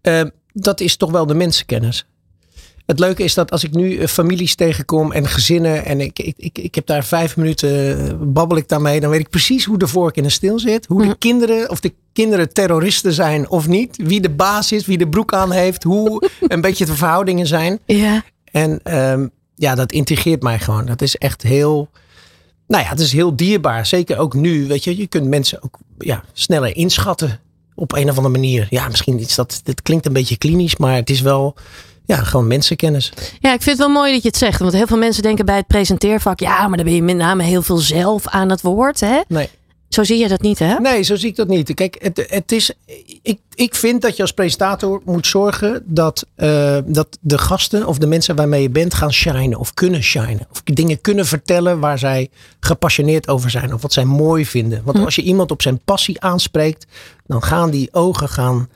Eh, 0.01 0.23
dat 0.53 0.79
is 0.79 0.97
toch 0.97 1.11
wel 1.11 1.25
de 1.25 1.33
mensenkennis. 1.33 2.05
Het 2.91 2.99
leuke 2.99 3.23
is 3.23 3.33
dat 3.33 3.51
als 3.51 3.63
ik 3.63 3.73
nu 3.73 3.97
eh, 3.97 4.07
families 4.07 4.55
tegenkom 4.55 5.11
en 5.11 5.27
gezinnen 5.27 5.85
en 5.85 6.01
ik, 6.01 6.19
ik, 6.19 6.33
ik, 6.37 6.57
ik 6.57 6.75
heb 6.75 6.85
daar 6.85 7.03
vijf 7.03 7.37
minuten 7.37 7.97
eh, 8.07 8.13
babbel 8.21 8.57
ik 8.57 8.67
daarmee, 8.67 8.99
dan 8.99 9.09
weet 9.09 9.19
ik 9.19 9.29
precies 9.29 9.65
hoe 9.65 9.77
de 9.77 9.87
vork 9.87 10.15
in 10.15 10.23
de 10.23 10.29
stil 10.29 10.59
zit. 10.59 10.85
Hoe 10.85 11.07
de 11.07 11.17
kinderen, 11.17 11.69
of 11.69 11.79
de 11.79 11.93
kinderen 12.13 12.53
terroristen 12.53 13.13
zijn 13.13 13.49
of 13.49 13.67
niet. 13.67 13.97
Wie 14.03 14.21
de 14.21 14.29
baas 14.29 14.71
is, 14.71 14.85
wie 14.85 14.97
de 14.97 15.07
broek 15.07 15.33
aan 15.33 15.51
heeft, 15.51 15.83
hoe 15.83 16.29
een 16.47 16.61
beetje 16.61 16.85
de 16.85 16.95
verhoudingen 16.95 17.47
zijn. 17.47 17.79
Ja. 17.85 18.23
En 18.51 18.79
ehm, 18.83 19.27
ja, 19.55 19.75
dat 19.75 19.91
intrigeert 19.91 20.43
mij 20.43 20.59
gewoon. 20.59 20.85
Dat 20.85 21.01
is 21.01 21.15
echt 21.15 21.41
heel, 21.41 21.89
nou 22.67 22.83
ja, 22.83 22.89
het 22.89 22.99
is 22.99 23.11
heel 23.11 23.35
dierbaar. 23.35 23.85
Zeker 23.85 24.17
ook 24.17 24.33
nu, 24.33 24.67
weet 24.67 24.83
je, 24.83 24.97
je 24.97 25.07
kunt 25.07 25.27
mensen 25.27 25.63
ook 25.63 25.77
ja, 25.97 26.23
sneller 26.33 26.75
inschatten 26.75 27.39
op 27.75 27.93
een 27.93 28.09
of 28.09 28.17
andere 28.17 28.35
manier. 28.35 28.67
Ja, 28.69 28.87
misschien 28.87 29.19
is 29.19 29.35
dat, 29.35 29.61
dit 29.63 29.81
klinkt 29.81 30.05
een 30.05 30.13
beetje 30.13 30.37
klinisch, 30.37 30.75
maar 30.75 30.95
het 30.95 31.09
is 31.09 31.21
wel, 31.21 31.55
ja, 32.05 32.17
gewoon 32.17 32.47
mensenkennis. 32.47 33.13
ja, 33.39 33.53
ik 33.53 33.61
vind 33.61 33.77
het 33.77 33.85
wel 33.87 33.95
mooi 33.95 34.13
dat 34.13 34.21
je 34.21 34.27
het 34.27 34.37
zegt. 34.37 34.59
Want 34.59 34.73
heel 34.73 34.87
veel 34.87 34.97
mensen 34.97 35.23
denken 35.23 35.45
bij 35.45 35.55
het 35.55 35.67
presenteervak, 35.67 36.39
ja, 36.39 36.67
maar 36.67 36.77
dan 36.77 36.85
ben 36.85 36.95
je 36.95 37.03
met 37.03 37.15
name 37.15 37.43
heel 37.43 37.61
veel 37.61 37.77
zelf 37.77 38.27
aan 38.27 38.49
het 38.49 38.61
woord. 38.61 38.99
Hè? 38.99 39.19
Nee. 39.27 39.49
Zo 39.93 40.03
zie 40.03 40.17
je 40.17 40.27
dat 40.27 40.41
niet, 40.41 40.59
hè? 40.59 40.75
Nee, 40.79 41.01
zo 41.01 41.15
zie 41.15 41.29
ik 41.29 41.35
dat 41.35 41.47
niet. 41.47 41.73
Kijk, 41.73 41.97
het, 41.99 42.25
het 42.29 42.51
is, 42.51 42.71
ik, 43.21 43.39
ik 43.55 43.75
vind 43.75 44.01
dat 44.01 44.15
je 44.15 44.21
als 44.21 44.31
presentator 44.31 45.01
moet 45.05 45.27
zorgen 45.27 45.83
dat, 45.85 46.25
eh, 46.35 46.77
dat 46.85 47.17
de 47.21 47.37
gasten 47.37 47.87
of 47.87 47.97
de 47.97 48.07
mensen 48.07 48.35
waarmee 48.35 48.61
je 48.61 48.69
bent 48.69 48.93
gaan 48.93 49.13
shinen 49.13 49.59
of 49.59 49.73
kunnen 49.73 50.03
shinen. 50.03 50.47
Of 50.51 50.61
dingen 50.63 51.01
kunnen 51.01 51.25
vertellen 51.25 51.79
waar 51.79 51.99
zij 51.99 52.29
gepassioneerd 52.59 53.27
over 53.27 53.49
zijn 53.49 53.73
of 53.73 53.81
wat 53.81 53.93
zij 53.93 54.05
mooi 54.05 54.45
vinden. 54.45 54.81
Want 54.85 54.97
als 55.05 55.15
je 55.15 55.21
iemand 55.21 55.51
op 55.51 55.61
zijn 55.61 55.79
passie 55.85 56.21
aanspreekt, 56.21 56.85
dan 57.25 57.43
gaan 57.43 57.69
die 57.69 57.93
ogen 57.93 58.29
gaan 58.29 58.69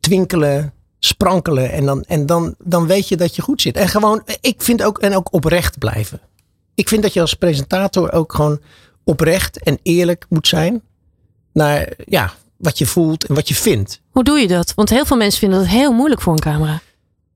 twinkelen, 0.00 0.72
sprankelen 1.06 1.72
en 1.72 1.84
dan, 1.84 2.02
en 2.02 2.26
dan, 2.26 2.54
dan 2.58 2.86
weet 2.86 3.08
je 3.08 3.16
dat 3.16 3.36
je 3.36 3.42
goed 3.42 3.62
zit. 3.62 3.76
En 3.76 3.88
gewoon, 3.88 4.22
ik 4.40 4.62
vind 4.62 4.82
ook, 4.82 4.98
en 4.98 5.16
ook 5.16 5.32
oprecht 5.32 5.78
blijven. 5.78 6.20
ik 6.74 6.88
vind 6.88 7.02
dat 7.02 7.12
je 7.12 7.20
als 7.20 7.34
presentator 7.34 8.12
ook 8.12 8.34
gewoon 8.34 8.60
oprecht 9.04 9.62
en 9.62 9.78
eerlijk 9.82 10.26
moet 10.28 10.48
zijn 10.48 10.82
naar 11.52 11.92
ja, 12.06 12.32
wat 12.56 12.78
je 12.78 12.86
voelt 12.86 13.26
en 13.26 13.34
wat 13.34 13.48
je 13.48 13.54
vindt. 13.54 14.00
Hoe 14.10 14.24
doe 14.24 14.38
je 14.38 14.48
dat? 14.48 14.74
Want 14.74 14.90
heel 14.90 15.06
veel 15.06 15.16
mensen 15.16 15.40
vinden 15.40 15.58
dat 15.58 15.68
heel 15.68 15.92
moeilijk 15.92 16.20
voor 16.20 16.32
een 16.32 16.38
camera. 16.38 16.80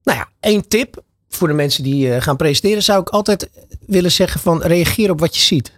Nou 0.03 0.19
ja, 0.19 0.29
één 0.41 0.69
tip 0.69 1.03
voor 1.29 1.49
de 1.49 1.55
mensen 1.55 1.83
die 1.83 2.15
eh, 2.15 2.23
gaan 2.23 2.37
presenteren 2.37 2.83
zou 2.83 3.01
ik 3.01 3.09
altijd 3.09 3.51
willen 3.87 4.13
zeggen 4.13 4.41
van 4.41 4.63
reageer 4.63 5.11
op 5.11 5.21
wat 5.21 5.37
je 5.37 5.43
ziet. 5.43 5.73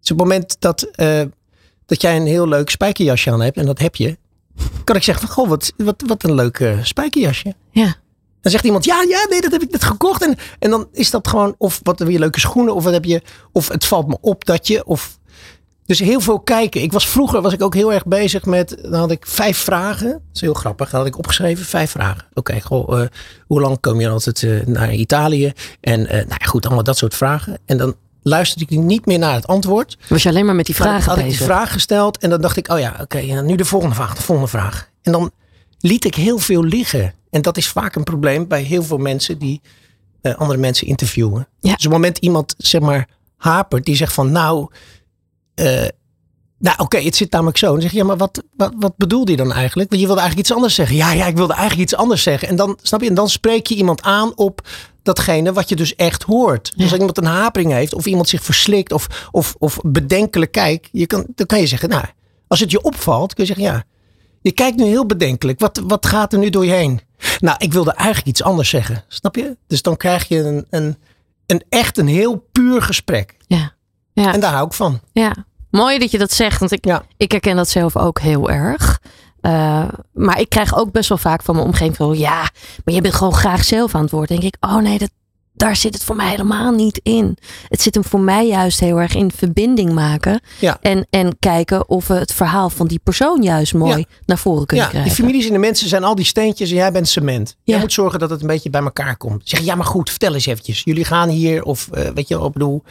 Dus 0.00 0.10
op 0.10 0.18
het 0.18 0.28
moment 0.28 0.56
dat, 0.58 0.82
eh, 0.82 1.22
dat 1.86 2.00
jij 2.00 2.16
een 2.16 2.26
heel 2.26 2.48
leuk 2.48 2.70
spijkerjasje 2.70 3.30
aan 3.30 3.40
hebt 3.40 3.56
en 3.56 3.66
dat 3.66 3.78
heb 3.78 3.96
je, 3.96 4.16
kan 4.84 4.96
ik 4.96 5.02
zeggen 5.02 5.26
van 5.26 5.36
goh, 5.36 5.48
wat, 5.48 5.72
wat, 5.76 6.02
wat 6.06 6.24
een 6.24 6.34
leuk 6.34 6.60
eh, 6.60 6.78
spijkerjasje. 6.82 7.54
Ja. 7.70 7.94
Dan 8.40 8.52
zegt 8.52 8.64
iemand, 8.64 8.84
ja, 8.84 9.02
ja, 9.08 9.26
nee, 9.28 9.40
dat 9.40 9.52
heb 9.52 9.62
ik 9.62 9.70
net 9.70 9.84
gekocht. 9.84 10.22
En, 10.22 10.36
en 10.58 10.70
dan 10.70 10.88
is 10.92 11.10
dat 11.10 11.28
gewoon, 11.28 11.54
of 11.58 11.80
wat 11.82 11.98
weer 11.98 12.18
leuke 12.18 12.40
schoenen, 12.40 12.74
of 12.74 12.84
wat 12.84 12.92
heb 12.92 13.04
je, 13.04 13.22
of 13.52 13.68
het 13.68 13.84
valt 13.84 14.06
me 14.06 14.18
op 14.20 14.44
dat 14.44 14.66
je, 14.66 14.84
of... 14.84 15.18
Dus 15.86 15.98
heel 15.98 16.20
veel 16.20 16.40
kijken. 16.40 16.82
Ik 16.82 16.92
was 16.92 17.08
vroeger 17.08 17.42
was 17.42 17.52
ik 17.52 17.62
ook 17.62 17.74
heel 17.74 17.92
erg 17.92 18.06
bezig 18.06 18.44
met. 18.44 18.76
Dan 18.82 19.00
had 19.00 19.10
ik 19.10 19.26
vijf 19.26 19.58
vragen. 19.58 20.10
Dat 20.10 20.20
is 20.32 20.40
heel 20.40 20.54
grappig. 20.54 20.90
Dan 20.90 20.98
had 20.98 21.08
ik 21.08 21.18
opgeschreven 21.18 21.64
vijf 21.64 21.90
vragen. 21.90 22.26
Oké, 22.34 22.60
goh, 22.60 23.00
eh, 23.00 23.08
hoe 23.46 23.60
lang 23.60 23.80
kom 23.80 24.00
je 24.00 24.08
altijd 24.08 24.42
eh, 24.42 24.66
naar 24.66 24.94
Italië? 24.94 25.52
En 25.80 26.02
nou 26.02 26.26
ja, 26.28 26.46
goed, 26.46 26.66
allemaal 26.66 26.84
dat 26.84 26.96
soort 26.96 27.14
vragen. 27.14 27.58
En 27.64 27.76
dan 27.78 27.94
luisterde 28.28 28.74
ik 28.74 28.80
niet 28.80 29.06
meer 29.06 29.18
naar 29.18 29.34
het 29.34 29.46
antwoord. 29.46 29.98
Was 30.08 30.22
je 30.22 30.28
alleen 30.28 30.46
maar 30.46 30.54
met 30.54 30.66
die 30.66 30.74
vragen 30.74 31.08
had 31.08 31.16
ik 31.16 31.22
die 31.22 31.32
bezig? 31.32 31.46
vraag 31.46 31.72
gesteld 31.72 32.18
en 32.18 32.30
dan 32.30 32.40
dacht 32.40 32.56
ik, 32.56 32.68
oh 32.68 32.78
ja, 32.78 32.96
oké, 33.00 33.18
ja, 33.18 33.40
nu 33.40 33.56
de 33.56 33.64
volgende 33.64 33.94
vraag, 33.94 34.14
de 34.14 34.22
volgende 34.22 34.50
vraag. 34.50 34.90
En 35.02 35.12
dan 35.12 35.30
liet 35.78 36.04
ik 36.04 36.14
heel 36.14 36.38
veel 36.38 36.64
liggen. 36.64 37.14
En 37.30 37.42
dat 37.42 37.56
is 37.56 37.68
vaak 37.68 37.94
een 37.94 38.04
probleem 38.04 38.48
bij 38.48 38.62
heel 38.62 38.82
veel 38.82 38.98
mensen 38.98 39.38
die 39.38 39.60
eh, 40.20 40.34
andere 40.34 40.58
mensen 40.58 40.86
interviewen. 40.86 41.48
Ja. 41.60 41.74
Dus 41.74 41.86
op 41.86 41.92
het 41.92 41.92
moment 41.92 42.18
iemand, 42.18 42.54
zeg 42.58 42.80
maar, 42.80 43.08
hapert, 43.36 43.84
die 43.84 43.96
zegt 43.96 44.12
van, 44.12 44.32
nou, 44.32 44.68
eh, 45.54 45.86
nou 46.66 46.78
oké, 46.78 46.98
het 46.98 47.16
zit 47.16 47.30
namelijk 47.30 47.58
zo. 47.58 47.72
Dan 47.72 47.80
zeg 47.80 47.90
je, 47.90 47.96
ja, 47.96 48.04
maar 48.04 48.16
wat, 48.16 48.42
wat, 48.56 48.72
wat 48.78 48.96
bedoelde 48.96 49.30
je 49.30 49.36
dan 49.36 49.52
eigenlijk? 49.52 49.88
Want 49.88 50.00
je 50.00 50.06
wilde 50.06 50.20
eigenlijk 50.20 50.48
iets 50.48 50.56
anders 50.56 50.74
zeggen. 50.74 50.96
Ja, 50.96 51.12
ja, 51.12 51.26
ik 51.26 51.36
wilde 51.36 51.52
eigenlijk 51.52 51.82
iets 51.82 52.00
anders 52.00 52.22
zeggen. 52.22 52.48
En 52.48 52.56
dan, 52.56 52.78
snap 52.82 53.00
je, 53.00 53.08
en 53.08 53.14
dan 53.14 53.28
spreek 53.28 53.66
je 53.66 53.74
iemand 53.74 54.02
aan 54.02 54.36
op 54.36 54.68
datgene 55.02 55.52
wat 55.52 55.68
je 55.68 55.76
dus 55.76 55.94
echt 55.94 56.22
hoort. 56.22 56.72
Dus 56.76 56.90
als 56.90 56.98
iemand 56.98 57.18
een 57.18 57.24
hapering 57.24 57.72
heeft, 57.72 57.94
of 57.94 58.06
iemand 58.06 58.28
zich 58.28 58.42
verslikt, 58.42 58.92
of, 58.92 59.28
of, 59.30 59.54
of 59.58 59.78
bedenkelijk 59.82 60.52
kijkt, 60.52 60.88
je 60.92 61.06
kan, 61.06 61.26
dan 61.34 61.46
kan 61.46 61.60
je 61.60 61.66
zeggen, 61.66 61.88
nou, 61.88 62.04
als 62.48 62.60
het 62.60 62.70
je 62.70 62.82
opvalt, 62.82 63.34
kun 63.34 63.44
je 63.44 63.54
zeggen, 63.54 63.74
ja, 63.74 63.84
je 64.40 64.52
kijkt 64.52 64.76
nu 64.76 64.84
heel 64.84 65.06
bedenkelijk. 65.06 65.60
Wat, 65.60 65.82
wat 65.86 66.06
gaat 66.06 66.32
er 66.32 66.38
nu 66.38 66.50
door 66.50 66.64
je 66.64 66.72
heen? 66.72 67.00
Nou, 67.38 67.56
ik 67.58 67.72
wilde 67.72 67.92
eigenlijk 67.92 68.28
iets 68.28 68.42
anders 68.42 68.68
zeggen. 68.68 69.04
Snap 69.08 69.36
je? 69.36 69.56
Dus 69.66 69.82
dan 69.82 69.96
krijg 69.96 70.28
je 70.28 70.38
een, 70.38 70.66
een, 70.70 70.96
een 71.46 71.64
echt 71.68 71.98
een 71.98 72.08
heel 72.08 72.46
puur 72.52 72.82
gesprek. 72.82 73.36
Ja. 73.46 73.74
Ja. 74.12 74.32
En 74.32 74.40
daar 74.40 74.52
hou 74.52 74.66
ik 74.66 74.72
van. 74.72 75.00
Ja, 75.12 75.46
mooi 75.76 75.98
dat 75.98 76.10
je 76.10 76.18
dat 76.18 76.32
zegt, 76.32 76.58
want 76.58 76.72
ik, 76.72 76.84
Ja. 76.84 77.04
ik 77.16 77.30
herken 77.32 77.56
dat 77.56 77.68
zelf 77.68 77.96
ook 77.96 78.20
heel 78.20 78.50
erg. 78.50 79.00
Eh, 79.40 79.84
maar 80.12 80.40
ik 80.40 80.48
krijg 80.48 80.76
ook 80.76 80.92
best 80.92 81.08
wel 81.08 81.18
vaak 81.18 81.42
van 81.42 81.54
mijn 81.54 81.66
omgeving 81.66 81.96
van 81.96 82.18
ja, 82.18 82.50
maar 82.84 82.94
je 82.94 83.00
bent 83.00 83.14
gewoon 83.14 83.34
graag 83.34 83.64
zelf 83.64 83.94
aan 83.94 84.02
het 84.02 84.10
woord. 84.10 84.28
Denk 84.28 84.42
ik, 84.42 84.56
oh 84.60 84.76
nee, 84.76 84.98
dat, 84.98 85.10
daar 85.52 85.76
zit 85.76 85.94
het 85.94 86.04
voor 86.04 86.16
mij 86.16 86.28
helemaal 86.30 86.72
niet 86.72 87.00
in. 87.02 87.36
Het 87.68 87.82
zit 87.82 87.94
hem 87.94 88.04
voor 88.04 88.20
mij 88.20 88.46
juist 88.46 88.80
heel 88.80 89.00
erg 89.00 89.14
in 89.14 89.30
verbinding 89.36 89.92
maken 89.92 90.40
Ja. 90.60 90.78
en, 90.80 91.06
en 91.10 91.36
kijken 91.38 91.88
of 91.88 92.06
we 92.06 92.14
het 92.14 92.32
verhaal 92.32 92.70
van 92.70 92.86
die 92.86 93.00
persoon 93.04 93.42
juist 93.42 93.74
mooi 93.74 93.98
Ja. 93.98 94.04
naar 94.24 94.38
voren 94.38 94.66
kunnen 94.66 94.84
Ja, 94.86 94.90
krijgen. 94.90 95.14
die 95.14 95.24
families 95.24 95.46
en 95.46 95.52
de 95.52 95.58
mensen 95.58 95.88
zijn 95.88 96.04
al 96.04 96.14
die 96.14 96.24
steentjes 96.24 96.70
en 96.70 96.76
jij 96.76 96.92
bent 96.92 97.08
cement. 97.08 97.56
Jij 97.62 97.78
moet 97.78 97.92
zorgen 97.92 98.18
dat 98.18 98.30
het 98.30 98.40
een 98.40 98.46
beetje 98.46 98.70
bij 98.70 98.82
elkaar 98.82 99.16
komt. 99.16 99.48
Zeg, 99.48 99.60
ja, 99.60 99.74
maar 99.74 99.86
goed, 99.86 100.10
vertel 100.10 100.34
eens 100.34 100.46
eventjes. 100.46 100.82
Jullie 100.84 101.04
gaan 101.04 101.28
hier, 101.28 101.62
of 101.62 101.88
eh, 101.92 102.10
weet 102.14 102.28
je, 102.28 102.40
op 102.40 102.52
bedoel, 102.52 102.82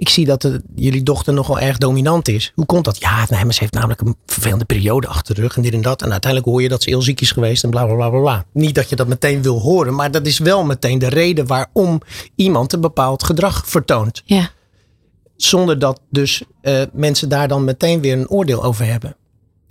ik 0.00 0.08
zie 0.08 0.24
dat 0.24 0.42
de, 0.42 0.62
jullie 0.74 1.02
dochter 1.02 1.34
nogal 1.34 1.58
erg 1.58 1.78
dominant 1.78 2.28
is. 2.28 2.52
Hoe 2.54 2.66
komt 2.66 2.84
dat? 2.84 2.98
Ja, 2.98 3.26
nee, 3.28 3.44
maar 3.44 3.54
ze 3.54 3.60
heeft 3.60 3.72
namelijk 3.72 4.00
een 4.00 4.16
vervelende 4.26 4.64
periode 4.64 5.06
achter 5.06 5.34
de 5.34 5.40
rug 5.40 5.56
en 5.56 5.62
dit 5.62 5.72
en 5.72 5.82
dat. 5.82 6.02
En 6.02 6.10
uiteindelijk 6.10 6.50
hoor 6.50 6.62
je 6.62 6.68
dat 6.68 6.82
ze 6.82 6.90
heel 6.90 7.02
ziek 7.02 7.20
is 7.20 7.32
geweest 7.32 7.64
en 7.64 7.70
bla 7.70 7.84
bla 7.84 7.94
bla 7.94 8.08
bla. 8.08 8.20
bla. 8.20 8.44
Niet 8.52 8.74
dat 8.74 8.88
je 8.88 8.96
dat 8.96 9.06
meteen 9.06 9.42
wil 9.42 9.58
horen, 9.58 9.94
maar 9.94 10.10
dat 10.10 10.26
is 10.26 10.38
wel 10.38 10.64
meteen 10.64 10.98
de 10.98 11.08
reden 11.08 11.46
waarom 11.46 12.00
iemand 12.34 12.72
een 12.72 12.80
bepaald 12.80 13.24
gedrag 13.24 13.62
vertoont. 13.66 14.22
Ja, 14.24 14.50
Zonder 15.36 15.78
dat 15.78 16.00
dus 16.10 16.42
eh, 16.60 16.82
mensen 16.92 17.28
daar 17.28 17.48
dan 17.48 17.64
meteen 17.64 18.00
weer 18.00 18.18
een 18.18 18.28
oordeel 18.28 18.64
over 18.64 18.86
hebben. 18.86 19.16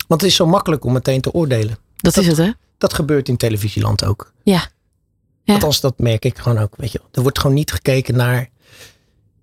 Want 0.08 0.20
het 0.20 0.30
is 0.30 0.36
zo 0.36 0.46
makkelijk 0.46 0.84
om 0.84 0.92
meteen 0.92 1.20
te 1.20 1.32
oordelen. 1.32 1.78
dat, 1.96 2.16
is 2.16 2.26
het 2.26 2.36
hè? 2.36 2.50
Dat 2.78 2.94
gebeurt 2.94 3.28
in 3.28 3.36
televisieland 3.36 4.04
ook. 4.04 4.32
Ja. 4.42 4.68
Ja. 5.42 5.54
Althans, 5.54 5.80
dat 5.80 5.98
merk 5.98 6.24
ik 6.24 6.38
gewoon 6.38 6.58
ook. 6.58 6.76
Weet 6.76 6.92
je, 6.92 7.00
er 7.12 7.22
wordt 7.22 7.38
gewoon 7.38 7.56
niet 7.56 7.72
gekeken 7.72 8.16
naar. 8.16 8.48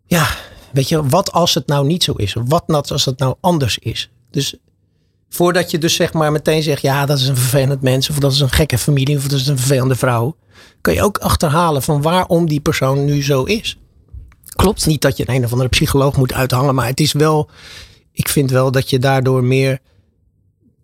Ja, 0.06 0.27
weet 0.77 0.89
je, 0.89 1.07
wat 1.07 1.31
als 1.31 1.53
het 1.53 1.67
nou 1.67 1.88
niet 1.88 2.03
zo 2.03 2.12
is? 2.12 2.36
Wat 2.46 2.67
nou 2.67 2.84
als 2.88 3.05
het 3.05 3.19
nou 3.19 3.36
anders 3.39 3.77
is? 3.77 4.12
Dus 4.31 4.55
voordat 5.29 5.72
je 5.72 5.77
dus 5.77 5.96
zeg 5.96 6.13
maar 6.13 6.31
meteen 6.31 6.63
zegt: 6.63 6.81
ja, 6.81 7.05
dat 7.05 7.19
is 7.19 7.27
een 7.27 7.38
vervelend 7.38 7.81
mens. 7.81 8.10
Of 8.10 8.19
dat 8.19 8.31
is 8.31 8.39
een 8.39 8.50
gekke 8.50 8.77
familie. 8.77 9.17
Of 9.17 9.27
dat 9.27 9.39
is 9.39 9.48
een 9.48 9.57
vervelende 9.57 9.96
vrouw. 9.96 10.36
Kan 10.81 10.93
je 10.93 11.03
ook 11.03 11.17
achterhalen 11.17 11.81
van 11.81 12.01
waarom 12.01 12.48
die 12.48 12.60
persoon 12.60 13.05
nu 13.05 13.24
zo 13.24 13.43
is. 13.43 13.77
Klopt. 14.55 14.86
Niet 14.86 15.01
dat 15.01 15.17
je 15.17 15.24
een, 15.27 15.36
een 15.36 15.43
of 15.43 15.51
andere 15.51 15.69
psycholoog 15.69 16.17
moet 16.17 16.34
uithangen. 16.34 16.75
Maar 16.75 16.88
het 16.88 17.00
is 17.00 17.12
wel. 17.12 17.50
Ik 18.12 18.29
vind 18.29 18.51
wel 18.51 18.72
dat 18.72 18.89
je 18.89 19.00
daardoor 19.00 19.43
meer 19.43 19.79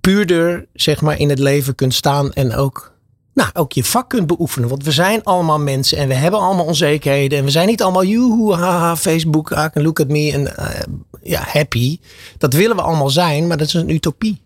puurder 0.01 0.67
zeg 0.73 1.01
maar 1.01 1.19
in 1.19 1.29
het 1.29 1.39
leven 1.39 1.75
kunt 1.75 1.93
staan. 1.93 2.33
En 2.33 2.55
ook 2.55 2.92
nou, 3.33 3.49
ook 3.53 3.73
je 3.73 3.83
vak 3.83 4.09
kunt 4.09 4.27
beoefenen. 4.27 4.69
Want 4.69 4.83
we 4.83 4.91
zijn 4.91 5.23
allemaal 5.23 5.59
mensen 5.59 5.97
en 5.97 6.07
we 6.07 6.13
hebben 6.13 6.39
allemaal 6.39 6.65
onzekerheden. 6.65 7.37
En 7.37 7.45
we 7.45 7.51
zijn 7.51 7.67
niet 7.67 7.81
allemaal 7.81 8.03
joehoe, 8.03 8.55
haha, 8.55 8.95
Facebook, 8.95 9.51
I 9.51 9.69
can 9.73 9.83
look 9.83 9.99
at 9.99 10.07
me 10.07 10.31
en 10.31 10.57
eh, 10.57 10.81
ja, 11.23 11.43
happy. 11.47 11.99
Dat 12.37 12.53
willen 12.53 12.75
we 12.75 12.81
allemaal 12.81 13.09
zijn, 13.09 13.47
maar 13.47 13.57
dat 13.57 13.67
is 13.67 13.73
een 13.73 13.89
utopie. 13.89 14.41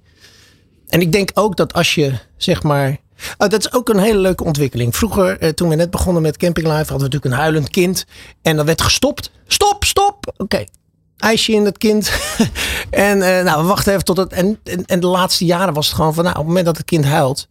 En 0.87 1.01
ik 1.01 1.11
denk 1.11 1.31
ook 1.33 1.55
dat 1.55 1.73
als 1.73 1.95
je, 1.95 2.13
zeg 2.37 2.63
maar... 2.63 2.97
Oh, 3.37 3.49
dat 3.49 3.59
is 3.59 3.73
ook 3.73 3.89
een 3.89 3.99
hele 3.99 4.19
leuke 4.19 4.43
ontwikkeling. 4.43 4.95
Vroeger, 4.95 5.39
eh, 5.39 5.49
toen 5.49 5.69
we 5.69 5.75
net 5.75 5.89
begonnen 5.89 6.21
met 6.21 6.37
Camping 6.37 6.67
Live, 6.67 6.77
hadden 6.77 6.97
we 6.97 7.03
natuurlijk 7.03 7.33
een 7.33 7.39
huilend 7.39 7.69
kind. 7.69 8.05
En 8.41 8.55
dan 8.55 8.65
werd 8.65 8.81
gestopt. 8.81 9.31
Stop, 9.47 9.83
stop. 9.83 10.33
Oké. 10.37 10.63
IJsje 11.17 11.51
in 11.51 11.65
het 11.65 11.77
kind. 11.77 12.11
en 12.89 13.21
eh, 13.21 13.43
nou, 13.43 13.61
we 13.61 13.67
wachten 13.67 13.93
even 13.93 14.05
tot 14.05 14.17
het... 14.17 14.33
En, 14.33 14.59
en, 14.63 14.85
en 14.85 14.99
de 14.99 15.07
laatste 15.07 15.45
jaren 15.45 15.73
was 15.73 15.87
het 15.87 15.95
gewoon 15.95 16.13
van, 16.13 16.23
nou, 16.23 16.35
op 16.35 16.41
het 16.41 16.47
moment 16.47 16.65
dat 16.65 16.77
het 16.77 16.85
kind 16.85 17.05
huilt, 17.05 17.47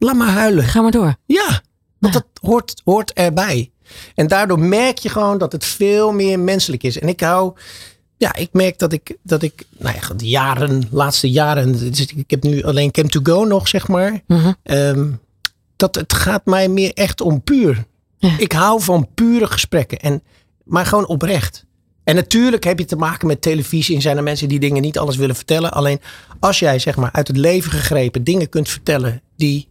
laat 0.00 0.16
maar 0.16 0.28
huilen. 0.28 0.64
Ga 0.64 0.80
maar 0.80 0.90
door. 0.90 1.14
Ja, 1.26 1.62
want 1.98 2.12
dat 2.12 2.26
hoort, 2.40 2.80
hoort 2.84 3.12
erbij. 3.12 3.70
En 4.14 4.26
daardoor 4.26 4.58
merk 4.58 4.98
je 4.98 5.08
gewoon 5.08 5.38
dat 5.38 5.52
het 5.52 5.64
veel 5.64 6.12
meer 6.12 6.38
menselijk 6.38 6.82
is. 6.82 6.98
En 6.98 7.08
ik 7.08 7.20
hou, 7.20 7.52
ja, 8.16 8.34
ik 8.34 8.48
merk 8.52 8.78
dat 8.78 8.92
ik, 8.92 9.16
dat 9.22 9.42
ik, 9.42 9.64
nou 9.78 9.96
ja, 10.00 10.14
de 10.14 10.28
jaren, 10.28 10.88
laatste 10.90 11.30
jaren, 11.30 11.72
dus 11.72 12.06
ik 12.06 12.30
heb 12.30 12.42
nu 12.42 12.62
alleen 12.62 12.90
Cam 12.90 13.08
to 13.08 13.20
Go 13.22 13.44
nog, 13.44 13.68
zeg 13.68 13.88
maar. 13.88 14.20
Mhm. 14.26 14.52
Ehm, 14.62 15.10
dat 15.76 15.94
het 15.94 16.12
gaat 16.12 16.46
mij 16.46 16.68
meer 16.68 16.92
echt 16.94 17.20
om 17.20 17.42
puur. 17.42 17.84
Ja. 18.18 18.38
Ik 18.38 18.52
hou 18.52 18.82
van 18.82 19.08
pure 19.14 19.46
gesprekken. 19.46 19.98
En, 19.98 20.22
maar 20.64 20.86
gewoon 20.86 21.06
oprecht. 21.06 21.64
En 22.04 22.14
natuurlijk 22.14 22.64
heb 22.64 22.78
je 22.78 22.84
te 22.84 22.96
maken 22.96 23.26
met 23.26 23.42
televisie 23.42 23.94
en 23.94 24.02
zijn 24.02 24.16
er 24.16 24.22
mensen 24.22 24.48
die 24.48 24.60
dingen 24.60 24.82
niet 24.82 24.98
alles 24.98 25.16
willen 25.16 25.36
vertellen. 25.36 25.72
Alleen 25.72 26.00
als 26.40 26.58
jij 26.58 26.78
zeg 26.78 26.96
maar 26.96 27.12
uit 27.12 27.28
het 27.28 27.36
leven 27.36 27.70
gegrepen 27.70 28.24
dingen 28.24 28.48
kunt 28.48 28.68
vertellen 28.68 29.22
die 29.36 29.68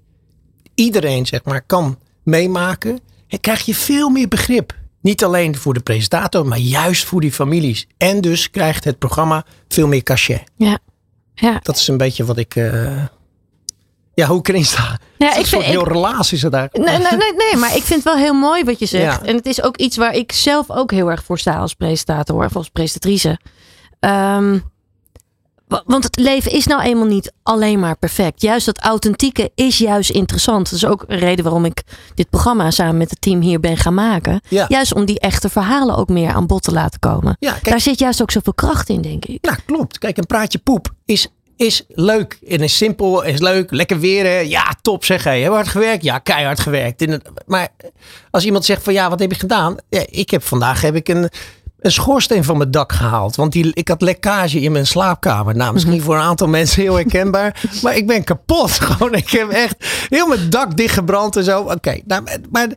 iedereen 0.80 1.26
zeg 1.26 1.44
maar 1.44 1.62
kan 1.62 2.00
meemaken, 2.24 3.00
krijg 3.42 3.66
je 3.66 3.76
veel 3.76 4.10
meer 4.10 4.28
begrip. 4.28 4.78
Niet 5.02 5.24
alleen 5.24 5.56
voor 5.58 5.74
de 5.74 5.80
presentator, 5.80 6.46
maar 6.46 6.58
juist 6.58 7.04
voor 7.06 7.22
die 7.22 7.32
families. 7.32 7.88
En 7.98 8.22
dus 8.22 8.50
krijgt 8.50 8.84
het 8.84 8.98
programma 8.98 9.46
veel 9.68 9.88
meer 9.88 10.04
cachet. 10.04 10.44
Ja. 10.58 10.78
Ja, 11.34 11.60
Dat 11.64 11.76
is 11.76 11.88
een 11.88 11.98
beetje 11.98 12.26
wat 12.26 12.38
ik. 12.38 12.56
eh, 12.56 13.04
ja, 14.14 14.28
hoe 14.28 14.40
ik 14.40 14.48
erin 14.48 14.66
sta. 14.66 15.00
Ja, 15.18 15.28
Het 15.28 15.32
is 15.32 15.36
ik 15.36 15.38
een 15.42 15.46
soort 15.46 15.64
vind- 15.64 15.76
heel 15.76 15.88
relaas 15.88 16.34
is 16.34 16.42
het 16.42 16.52
daar. 16.52 16.70
Nee, 16.72 16.86
nee, 16.98 16.98
nee, 16.98 17.34
nee, 17.36 17.56
maar 17.60 17.76
ik 17.76 17.84
vind 17.84 18.04
het 18.04 18.14
wel 18.14 18.16
heel 18.24 18.34
mooi 18.34 18.64
wat 18.64 18.80
je 18.80 18.86
zegt. 18.86 19.22
Ja. 19.22 19.28
En 19.28 19.36
het 19.36 19.46
is 19.46 19.62
ook 19.64 19.78
iets 19.78 19.98
waar 19.98 20.14
ik 20.16 20.32
zelf 20.32 20.70
ook 20.72 20.92
heel 20.92 21.12
erg 21.12 21.24
voor 21.24 21.40
sta 21.40 21.56
als 21.58 21.74
presentator 21.74 22.46
of 22.46 22.56
als 22.56 22.70
presentatrice. 22.70 23.40
Ehm, 24.00 24.60
want 25.86 26.04
het 26.04 26.18
leven 26.20 26.52
is 26.52 26.66
nou 26.68 26.82
eenmaal 26.82 27.06
niet 27.06 27.32
alleen 27.44 27.80
maar 27.80 27.98
perfect. 27.98 28.42
Juist 28.42 28.66
dat 28.66 28.80
authentieke 28.80 29.52
is 29.56 29.78
juist 29.78 30.10
interessant. 30.10 30.66
Dat 30.70 30.74
is 30.74 30.86
ook 30.86 31.04
een 31.08 31.20
reden 31.20 31.44
waarom 31.44 31.66
ik 31.66 31.84
dit 32.16 32.30
programma 32.30 32.72
samen 32.72 32.98
met 32.98 33.10
het 33.10 33.22
team 33.22 33.42
hier 33.42 33.60
ben 33.60 33.78
gaan 33.78 33.94
maken. 33.94 34.42
Ja. 34.48 34.66
Juist 34.68 34.94
om 34.94 35.06
die 35.06 35.20
echte 35.20 35.50
verhalen 35.50 35.96
ook 35.96 36.10
meer 36.10 36.32
aan 36.34 36.48
bod 36.48 36.64
te 36.64 36.72
laten 36.72 37.00
komen. 37.00 37.36
Ja, 37.40 37.52
kijk, 37.52 37.66
Daar 37.70 37.80
zit 37.82 38.00
juist 38.00 38.22
ook 38.22 38.32
zoveel 38.32 38.54
kracht 38.54 38.90
in, 38.90 39.02
denk 39.02 39.26
ik. 39.26 39.42
Nou, 39.42 39.58
klopt. 39.66 39.98
Kijk, 39.98 40.18
een 40.18 40.26
praatje 40.26 40.58
poep 40.60 40.94
is, 41.06 41.28
is 41.56 41.84
leuk. 41.88 42.40
En 42.48 42.60
is 42.60 42.78
simpel, 42.78 43.24
is 43.24 43.40
leuk. 43.40 43.72
Lekker 43.72 44.00
weer. 44.00 44.24
hè. 44.26 44.38
Ja, 44.40 44.76
top 44.82 45.06
zeg. 45.06 45.24
Hey. 45.24 45.40
Heb 45.42 45.50
je 45.50 45.56
hard 45.56 45.68
gewerkt? 45.68 46.04
Ja, 46.04 46.18
keihard 46.18 46.60
gewerkt. 46.60 47.02
In 47.02 47.12
het- 47.12 47.30
Maar 47.46 47.68
als 48.32 48.46
iemand 48.46 48.66
zegt 48.66 48.84
van 48.84 48.94
ja, 48.94 49.10
wat 49.10 49.20
heb 49.20 49.32
je 49.32 49.40
gedaan? 49.40 49.78
Ja, 49.90 50.06
ik 50.10 50.30
heb 50.30 50.44
vandaag 50.44 50.82
heb 50.82 50.96
ik 50.96 51.08
een, 51.08 51.30
een 51.80 51.92
schoorsteen 51.92 52.44
van 52.44 52.58
mijn 52.58 52.72
dak 52.72 52.92
gehaald. 52.92 53.36
Want 53.36 53.52
die, 53.52 53.72
ik 53.74 53.88
had 53.88 54.02
lekkage 54.02 54.62
in 54.62 54.72
mijn 54.72 54.88
slaapkamer. 54.88 55.56
Nou, 55.56 55.74
misschien 55.74 56.02
voor 56.02 56.16
een 56.16 56.22
aantal 56.22 56.48
mensen 56.48 56.82
heel 56.82 56.96
herkenbaar. 56.96 57.62
maar 57.84 57.96
ik 57.96 58.08
ben 58.08 58.24
kapot. 58.24 58.72
Gewoon, 58.80 59.14
ik 59.14 59.30
heb 59.30 59.50
echt 59.50 59.76
heel 60.10 60.28
mijn 60.28 60.50
dak 60.50 60.78
dichtgebrand 60.78 61.36
en 61.36 61.44
zo. 61.44 61.62
Oké, 61.62 62.00
nou, 62.06 62.24
maar- 62.52 62.70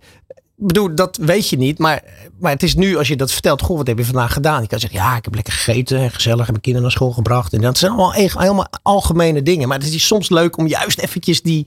bedoel, 0.67 0.95
dat 0.95 1.17
weet 1.17 1.49
je 1.49 1.57
niet. 1.57 1.79
Maar, 1.79 2.03
maar 2.39 2.53
het 2.53 2.63
is 2.63 2.75
nu, 2.75 2.97
als 2.97 3.09
je 3.09 3.17
dat 3.17 3.33
vertelt, 3.33 3.63
goh, 3.63 3.77
wat 3.77 3.87
heb 3.87 3.99
je 3.99 4.05
vandaag 4.05 4.33
gedaan? 4.33 4.63
Je 4.63 4.69
kan 4.69 4.81
zeggen, 4.81 4.99
ja, 4.99 5.17
ik 5.17 5.25
heb 5.25 5.35
lekker 5.35 5.53
gegeten 5.53 5.99
en 5.99 6.11
gezellig. 6.11 6.39
Heb 6.39 6.49
mijn 6.49 6.61
kinderen 6.61 6.89
naar 6.89 6.97
school 6.97 7.13
gebracht. 7.13 7.53
En 7.53 7.61
dat 7.61 7.79
zijn 7.79 7.93
allemaal 7.93 8.15
echt 8.15 8.39
helemaal 8.39 8.69
algemene 8.83 9.43
dingen. 9.43 9.69
Maar 9.69 9.79
het 9.79 9.95
is 9.95 10.07
soms 10.07 10.31
leuk 10.31 10.57
om 10.57 10.67
juist 10.67 10.99
eventjes 10.99 11.43
die, 11.43 11.67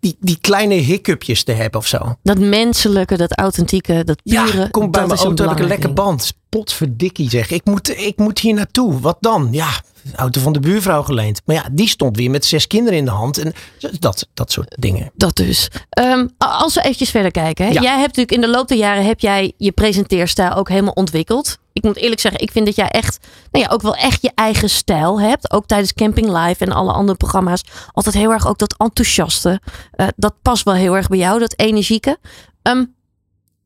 die, 0.00 0.16
die 0.20 0.38
kleine 0.40 0.74
hiccupjes 0.74 1.44
te 1.44 1.52
hebben 1.52 1.80
of 1.80 1.86
zo. 1.86 2.16
Dat 2.22 2.38
menselijke, 2.38 3.16
dat 3.16 3.38
authentieke, 3.38 4.04
dat 4.04 4.22
pure. 4.22 4.58
Ja, 4.58 4.68
kom 4.68 4.90
bij 4.90 5.00
dat 5.00 5.08
mijn 5.08 5.20
is 5.20 5.24
auto, 5.24 5.44
heb 5.44 5.52
ik 5.52 5.58
een 5.58 5.68
lekker 5.68 5.92
band. 5.92 6.34
Potverdikkie 6.56 7.30
zeg. 7.30 7.50
Ik 7.50 7.64
moet, 7.64 7.98
ik 7.98 8.16
moet 8.16 8.38
hier 8.38 8.54
naartoe. 8.54 9.00
Wat 9.00 9.16
dan? 9.20 9.48
Ja, 9.50 9.68
auto 10.14 10.40
van 10.40 10.52
de 10.52 10.60
buurvrouw 10.60 11.02
geleend. 11.02 11.40
Maar 11.44 11.56
ja, 11.56 11.68
die 11.72 11.88
stond 11.88 12.16
weer 12.16 12.30
met 12.30 12.44
zes 12.44 12.66
kinderen 12.66 12.98
in 12.98 13.04
de 13.04 13.10
hand. 13.10 13.38
En 13.38 13.52
dat, 13.98 14.28
dat 14.34 14.52
soort 14.52 14.74
dingen. 14.78 15.10
Dat 15.14 15.36
dus. 15.36 15.68
Ehm, 15.88 16.26
als 16.38 16.74
we 16.74 16.80
eventjes 16.80 17.10
verder 17.10 17.30
kijken. 17.30 17.64
Hè? 17.64 17.70
Ja. 17.70 17.80
Jij 17.80 17.98
hebt 17.98 18.16
natuurlijk 18.16 18.32
in 18.32 18.40
de 18.40 18.48
loop 18.48 18.68
der 18.68 18.78
jaren 18.78 19.04
heb 19.04 19.20
jij 19.20 19.52
je 19.56 19.72
presenteerstijl 19.72 20.54
ook 20.54 20.68
helemaal 20.68 20.92
ontwikkeld. 20.92 21.58
Ik 21.72 21.82
moet 21.82 21.96
eerlijk 21.96 22.20
zeggen, 22.20 22.40
ik 22.40 22.50
vind 22.50 22.66
dat 22.66 22.76
jij 22.76 22.88
echt, 22.88 23.26
nou 23.50 23.64
ja, 23.64 23.70
ook 23.70 23.82
wel 23.82 23.94
echt 23.94 24.22
je 24.22 24.32
eigen 24.34 24.70
stijl 24.70 25.20
hebt. 25.20 25.52
Ook 25.52 25.66
tijdens 25.66 25.92
Camping 25.92 26.26
Live 26.26 26.64
en 26.64 26.72
alle 26.72 26.92
andere 26.92 27.18
programma's. 27.18 27.64
Altijd 27.92 28.14
heel 28.14 28.32
erg 28.32 28.48
ook 28.48 28.58
dat 28.58 28.74
enthousiaste. 28.78 29.60
Eh, 29.90 30.06
dat 30.16 30.34
past 30.42 30.64
wel 30.64 30.74
heel 30.74 30.96
erg 30.96 31.08
bij 31.08 31.18
jou, 31.18 31.38
dat 31.38 31.54
energieke. 31.56 32.18
Ehm, 32.62 32.84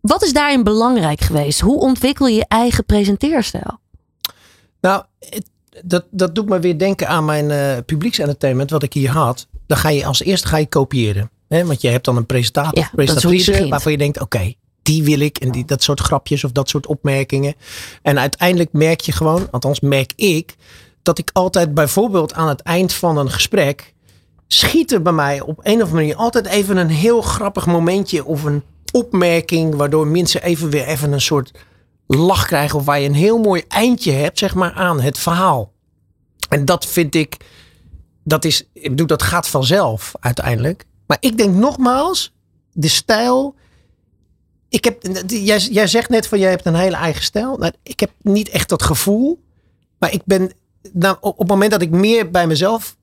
wat 0.01 0.23
is 0.23 0.33
daarin 0.33 0.65
belangrijk 0.65 1.21
geweest? 1.21 1.61
Hoe 1.61 1.81
ontwikkel 1.81 2.27
je 2.27 2.35
je 2.35 2.45
eigen 2.49 2.85
presenteerstijl? 2.85 3.79
Nou, 4.81 5.05
dat, 5.85 6.05
dat 6.11 6.35
doet 6.35 6.49
me 6.49 6.59
weer 6.61 6.79
denken 6.79 7.09
aan 7.09 7.25
mijn 7.25 7.51
eh 7.51 7.77
publieksentertainment 7.87 8.71
wat 8.71 8.83
ik 8.83 8.93
hier 8.93 9.11
had. 9.11 9.47
Dan 9.67 9.77
ga 9.79 9.89
je 9.89 10.07
als 10.07 10.23
eerste 10.23 10.49
ga 10.49 10.57
je 10.57 10.67
kopiëren. 10.67 11.31
Hè? 11.49 11.65
Want 11.67 11.81
je 11.81 11.89
hebt 11.89 12.05
dan 12.05 12.17
een 12.17 12.27
presentator 12.27 12.79
Ja, 12.79 12.89
je 12.91 12.97
presentatrice 12.97 13.51
begint. 13.51 13.71
waarvan 13.71 13.93
je 13.93 13.99
denkt, 13.99 14.21
oké, 14.21 14.53
die 14.83 15.03
wil 15.05 15.21
ik. 15.21 15.39
En 15.39 15.51
die, 15.51 15.65
dat 15.65 15.83
soort 15.83 16.01
grapjes 16.01 16.45
of 16.45 16.53
dat 16.53 16.69
soort 16.69 16.87
opmerkingen. 16.87 17.55
En 18.03 18.19
uiteindelijk 18.19 18.73
merk 18.73 19.01
je 19.01 19.13
gewoon, 19.13 19.49
althans 19.51 19.81
merk 19.81 20.13
ik, 20.17 20.57
dat 21.03 21.19
ik 21.19 21.31
altijd 21.33 21.75
bijvoorbeeld 21.75 22.35
aan 22.35 22.49
het 22.49 22.61
eind 22.61 22.93
van 22.93 23.17
een 23.19 23.31
gesprek 23.31 23.95
schiet 24.47 24.93
er 24.93 25.03
bij 25.03 25.13
mij 25.13 25.41
op 25.41 25.59
een 25.63 25.75
of 25.75 25.81
andere 25.81 25.95
manier 25.95 26.17
altijd 26.17 26.47
even 26.47 26.77
een 26.77 26.89
heel 26.91 27.23
grappig 27.23 27.67
momentje 27.67 28.25
of 28.25 28.45
een 28.45 28.63
opmerking 28.93 29.75
waardoor 29.75 30.07
mensen 30.07 30.43
even 30.43 30.71
weer 30.71 30.87
even 30.87 31.13
een 31.13 31.21
soort 31.21 31.53
lach 32.07 32.47
krijgen 32.47 32.79
of 32.79 32.85
waar 32.85 33.01
je 33.01 33.09
een 33.09 33.15
heel 33.15 33.39
mooi 33.39 33.65
eindje 33.69 34.13
hebt 34.13 34.39
zeg 34.39 34.55
maar 34.55 34.73
aan 34.73 35.01
het 35.01 35.19
verhaal. 35.19 35.73
En 36.49 36.65
dat 36.65 36.87
vind 36.87 37.15
ik, 37.15 37.37
dat 38.25 38.45
is, 38.45 38.69
ik 38.73 38.91
bedoel 38.91 39.07
dat 39.07 39.23
gaat 39.23 39.49
vanzelf 39.49 40.13
uiteindelijk. 40.21 40.85
Maar 41.07 41.19
ik 41.21 41.37
denk 41.37 41.55
nogmaals, 41.55 42.33
de 42.73 42.89
stijl. 42.89 43.55
Ik 44.69 44.85
heb, 44.85 45.03
jij, 45.27 45.59
jij 45.59 45.87
zegt 45.87 46.09
net 46.09 46.27
van 46.27 46.39
jij 46.39 46.51
hebt 46.51 46.67
een 46.67 46.75
hele 46.75 46.97
eigen 46.97 47.23
stijl. 47.23 47.57
Nou, 47.57 47.73
ik 47.83 48.01
heb 48.01 48.11
niet 48.23 48.49
echt 48.49 48.69
dat 48.69 48.83
gevoel. 48.83 49.43
Maar 49.99 50.13
ik 50.13 50.23
ben, 50.25 50.53
nou, 50.93 51.17
op, 51.21 51.39
het 51.39 51.49
moment 51.49 51.71
dat 51.71 51.83
ik 51.83 51.91
meer 51.91 52.31
bij 52.31 52.47
mezelf 52.47 52.97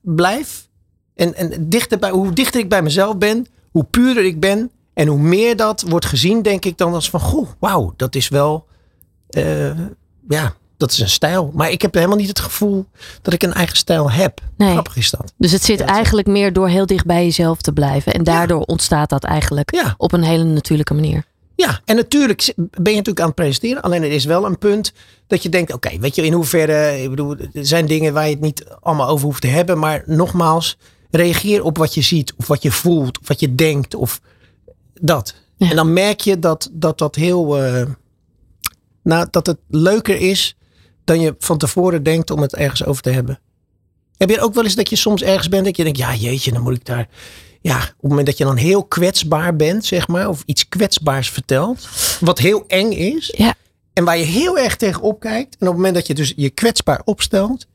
blijf. 0.00 0.68
En, 1.14 1.34
en 1.34 1.68
dichter 1.68 1.98
bij, 1.98 2.10
hoe 2.10 2.32
dichter 2.32 2.60
ik 2.60 2.68
bij 2.68 2.82
mezelf 2.82 3.18
ben, 3.18 3.46
hoe 3.70 3.84
puurder 3.84 4.24
ik 4.24 4.40
ben. 4.40 4.70
En 4.94 5.06
hoe 5.06 5.18
meer 5.18 5.56
dat 5.56 5.84
wordt 5.88 6.06
gezien, 6.06 6.42
denk 6.42 6.64
ik 6.64 6.78
dan 6.78 6.94
als 6.94 7.10
van, 7.10 7.20
goh, 7.20 7.48
wauw, 7.58 7.94
dat 7.96 8.14
is 8.14 8.28
wel, 8.28 8.66
eh, 9.28 9.70
ja, 10.28 10.54
dat 10.76 10.90
is 10.90 10.98
een 10.98 11.08
stijl. 11.08 11.50
Maar 11.54 11.70
ik 11.70 11.82
heb 11.82 11.94
helemaal 11.94 12.16
niet 12.16 12.28
het 12.28 12.40
gevoel 12.40 12.86
dat 13.22 13.32
ik 13.32 13.42
een 13.42 13.52
eigen 13.52 13.76
stijl 13.76 14.10
heb. 14.10 14.40
Nee. 14.56 14.70
Grappig 14.72 14.96
is 14.96 15.10
dat. 15.10 15.32
Dus 15.36 15.52
het 15.52 15.64
zit 15.64 15.78
Ja, 15.78 15.86
eigenlijk 15.86 16.26
meer 16.26 16.52
door 16.52 16.68
heel 16.68 16.86
dicht 16.86 17.06
bij 17.06 17.24
jezelf 17.24 17.60
te 17.60 17.72
blijven. 17.72 18.12
En 18.12 18.24
daardoor 18.24 18.60
ontstaat 18.60 19.08
dat 19.08 19.24
eigenlijk 19.24 19.74
Ja. 19.74 19.94
op 19.96 20.12
een 20.12 20.22
hele 20.22 20.44
natuurlijke 20.44 20.94
manier. 20.94 21.24
Ja, 21.56 21.80
en 21.84 21.96
natuurlijk 21.96 22.52
ben 22.56 22.68
je 22.92 22.96
natuurlijk 22.96 23.20
aan 23.20 23.26
het 23.26 23.34
presenteren. 23.34 23.82
Alleen 23.82 24.02
er 24.02 24.10
is 24.12 24.24
wel 24.24 24.46
een 24.46 24.58
punt 24.58 24.92
dat 25.26 25.42
je 25.42 25.48
denkt, 25.48 25.72
oké, 25.72 25.98
weet 25.98 26.14
je 26.14 26.22
in 26.24 26.32
hoeverre, 26.32 27.02
ik 27.02 27.10
bedoel, 27.10 27.36
er 27.38 27.66
zijn 27.66 27.86
dingen 27.86 28.12
waar 28.12 28.24
je 28.24 28.30
het 28.32 28.40
niet 28.40 28.64
allemaal 28.80 29.08
over 29.08 29.24
hoeft 29.26 29.40
te 29.40 29.46
hebben. 29.46 29.78
Maar 29.78 30.02
nogmaals, 30.06 30.76
reageer 31.10 31.62
op 31.64 31.78
wat 31.78 31.94
je 31.94 32.02
ziet 32.02 32.32
of 32.36 32.46
wat 32.46 32.62
je 32.62 32.70
voelt 32.70 33.20
of 33.20 33.28
wat 33.28 33.40
je 33.40 33.54
denkt 33.54 33.94
of 33.94 34.20
dat. 35.02 35.34
Ja. 35.56 35.70
En 35.70 35.76
dan 35.76 35.92
merk 35.92 36.20
je 36.20 36.38
dat 36.38 36.68
dat, 36.72 36.98
dat 36.98 37.14
heel, 37.14 37.58
eh, 37.64 37.86
nou, 39.02 39.26
dat 39.30 39.46
het 39.46 39.58
leuker 39.68 40.16
is 40.20 40.56
dan 41.04 41.20
je 41.20 41.34
van 41.38 41.58
tevoren 41.58 42.02
denkt 42.02 42.30
om 42.30 42.40
het 42.40 42.54
ergens 42.54 42.84
over 42.84 43.02
te 43.02 43.10
hebben. 43.10 43.40
Heb 44.16 44.30
je 44.30 44.40
ook 44.40 44.54
wel 44.54 44.64
eens 44.64 44.74
dat 44.74 44.88
je 44.90 44.96
soms 44.96 45.22
ergens 45.22 45.48
bent 45.48 45.64
dat 45.64 45.76
je 45.76 45.82
denkt, 45.84 45.98
ja 45.98 46.14
jeetje, 46.14 46.52
dan 46.52 46.62
moet 46.62 46.76
ik 46.76 46.84
daar... 46.84 47.08
Ja, 47.60 47.76
op 47.76 47.82
het 47.82 48.08
moment 48.08 48.26
dat 48.26 48.38
je 48.38 48.44
dan 48.44 48.56
heel 48.56 48.84
kwetsbaar 48.84 49.56
bent, 49.56 49.84
zeg 49.84 50.08
maar, 50.08 50.28
of 50.28 50.42
iets 50.46 50.68
kwetsbaars 50.68 51.30
vertelt, 51.30 51.88
wat 52.20 52.38
heel 52.38 52.64
eng 52.66 52.90
is, 52.90 53.34
Ja. 53.36 53.54
en 53.92 54.04
waar 54.04 54.18
je 54.18 54.24
heel 54.24 54.58
erg 54.58 54.76
tegenop 54.76 55.20
kijkt, 55.20 55.52
en 55.58 55.60
op 55.60 55.66
het 55.66 55.76
moment 55.76 55.94
dat 55.94 56.06
je 56.06 56.14
dus 56.14 56.32
je 56.36 56.50
kwetsbaar 56.50 57.02
opstelt, 57.04 57.66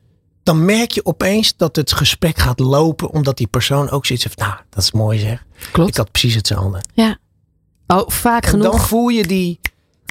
dan 0.47 0.65
merk 0.65 0.91
je 0.91 1.05
opeens 1.05 1.55
dat 1.57 1.75
het 1.75 1.91
gesprek 1.93 2.37
gaat 2.37 2.59
lopen, 2.59 3.09
omdat 3.09 3.37
die 3.37 3.47
persoon 3.47 3.89
ook 3.89 4.05
zoiets 4.05 4.25
heeft, 4.25 4.39
nou, 4.39 4.53
dat 4.69 4.83
is 4.83 4.91
mooi 4.91 5.19
zeg. 5.19 5.45
Klopt. 5.71 5.89
Ik 5.89 5.95
had 5.95 6.11
precies 6.11 6.35
hetzelfde. 6.35 6.81
Ja. 6.93 7.17
Oh, 7.87 8.09
vaak 8.09 8.43
En 8.43 8.49
genoeg. 8.49 8.71
dan 8.71 8.79
voel 8.79 9.07
je 9.07 9.23
die, 9.27 9.59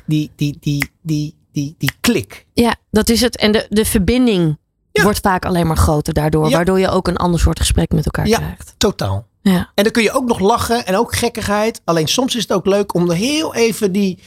die, 0.07 0.31
die, 0.37 0.57
die, 0.61 0.91
die, 1.03 1.35
die, 1.53 1.75
die 1.79 1.93
klik. 2.01 2.47
Ja, 2.53 2.75
dat 2.91 3.09
is 3.09 3.21
het. 3.21 3.37
En 3.37 3.53
de, 3.53 3.67
de 3.69 3.85
verbinding 3.85 4.59
Ja. 4.93 5.03
wordt 5.03 5.19
vaak 5.19 5.45
alleen 5.45 5.67
maar 5.67 5.77
groter 5.77 6.13
daardoor. 6.15 6.49
Ja. 6.49 6.57
Waardoor 6.57 6.79
je 6.81 6.89
ook 6.89 7.09
een 7.09 7.17
ander 7.17 7.41
soort 7.41 7.59
gesprek 7.59 7.93
met 7.93 8.05
elkaar 8.05 8.27
Ja. 8.29 8.39
krijgt. 8.39 8.75
Totaal. 8.77 9.27
Ja. 9.43 9.71
En 9.75 9.83
dan 9.85 9.93
kun 9.93 10.03
je 10.03 10.13
ook 10.13 10.27
nog 10.27 10.39
lachen 10.39 10.87
en 10.87 10.97
ook 10.97 11.15
gekkigheid. 11.17 11.81
Alleen 11.85 12.09
soms 12.09 12.35
is 12.35 12.43
het 12.43 12.53
ook 12.53 12.67
leuk 12.67 12.95
om 12.95 13.11
er 13.11 13.17
heel 13.17 13.55
even 13.55 13.93
die, 13.93 14.19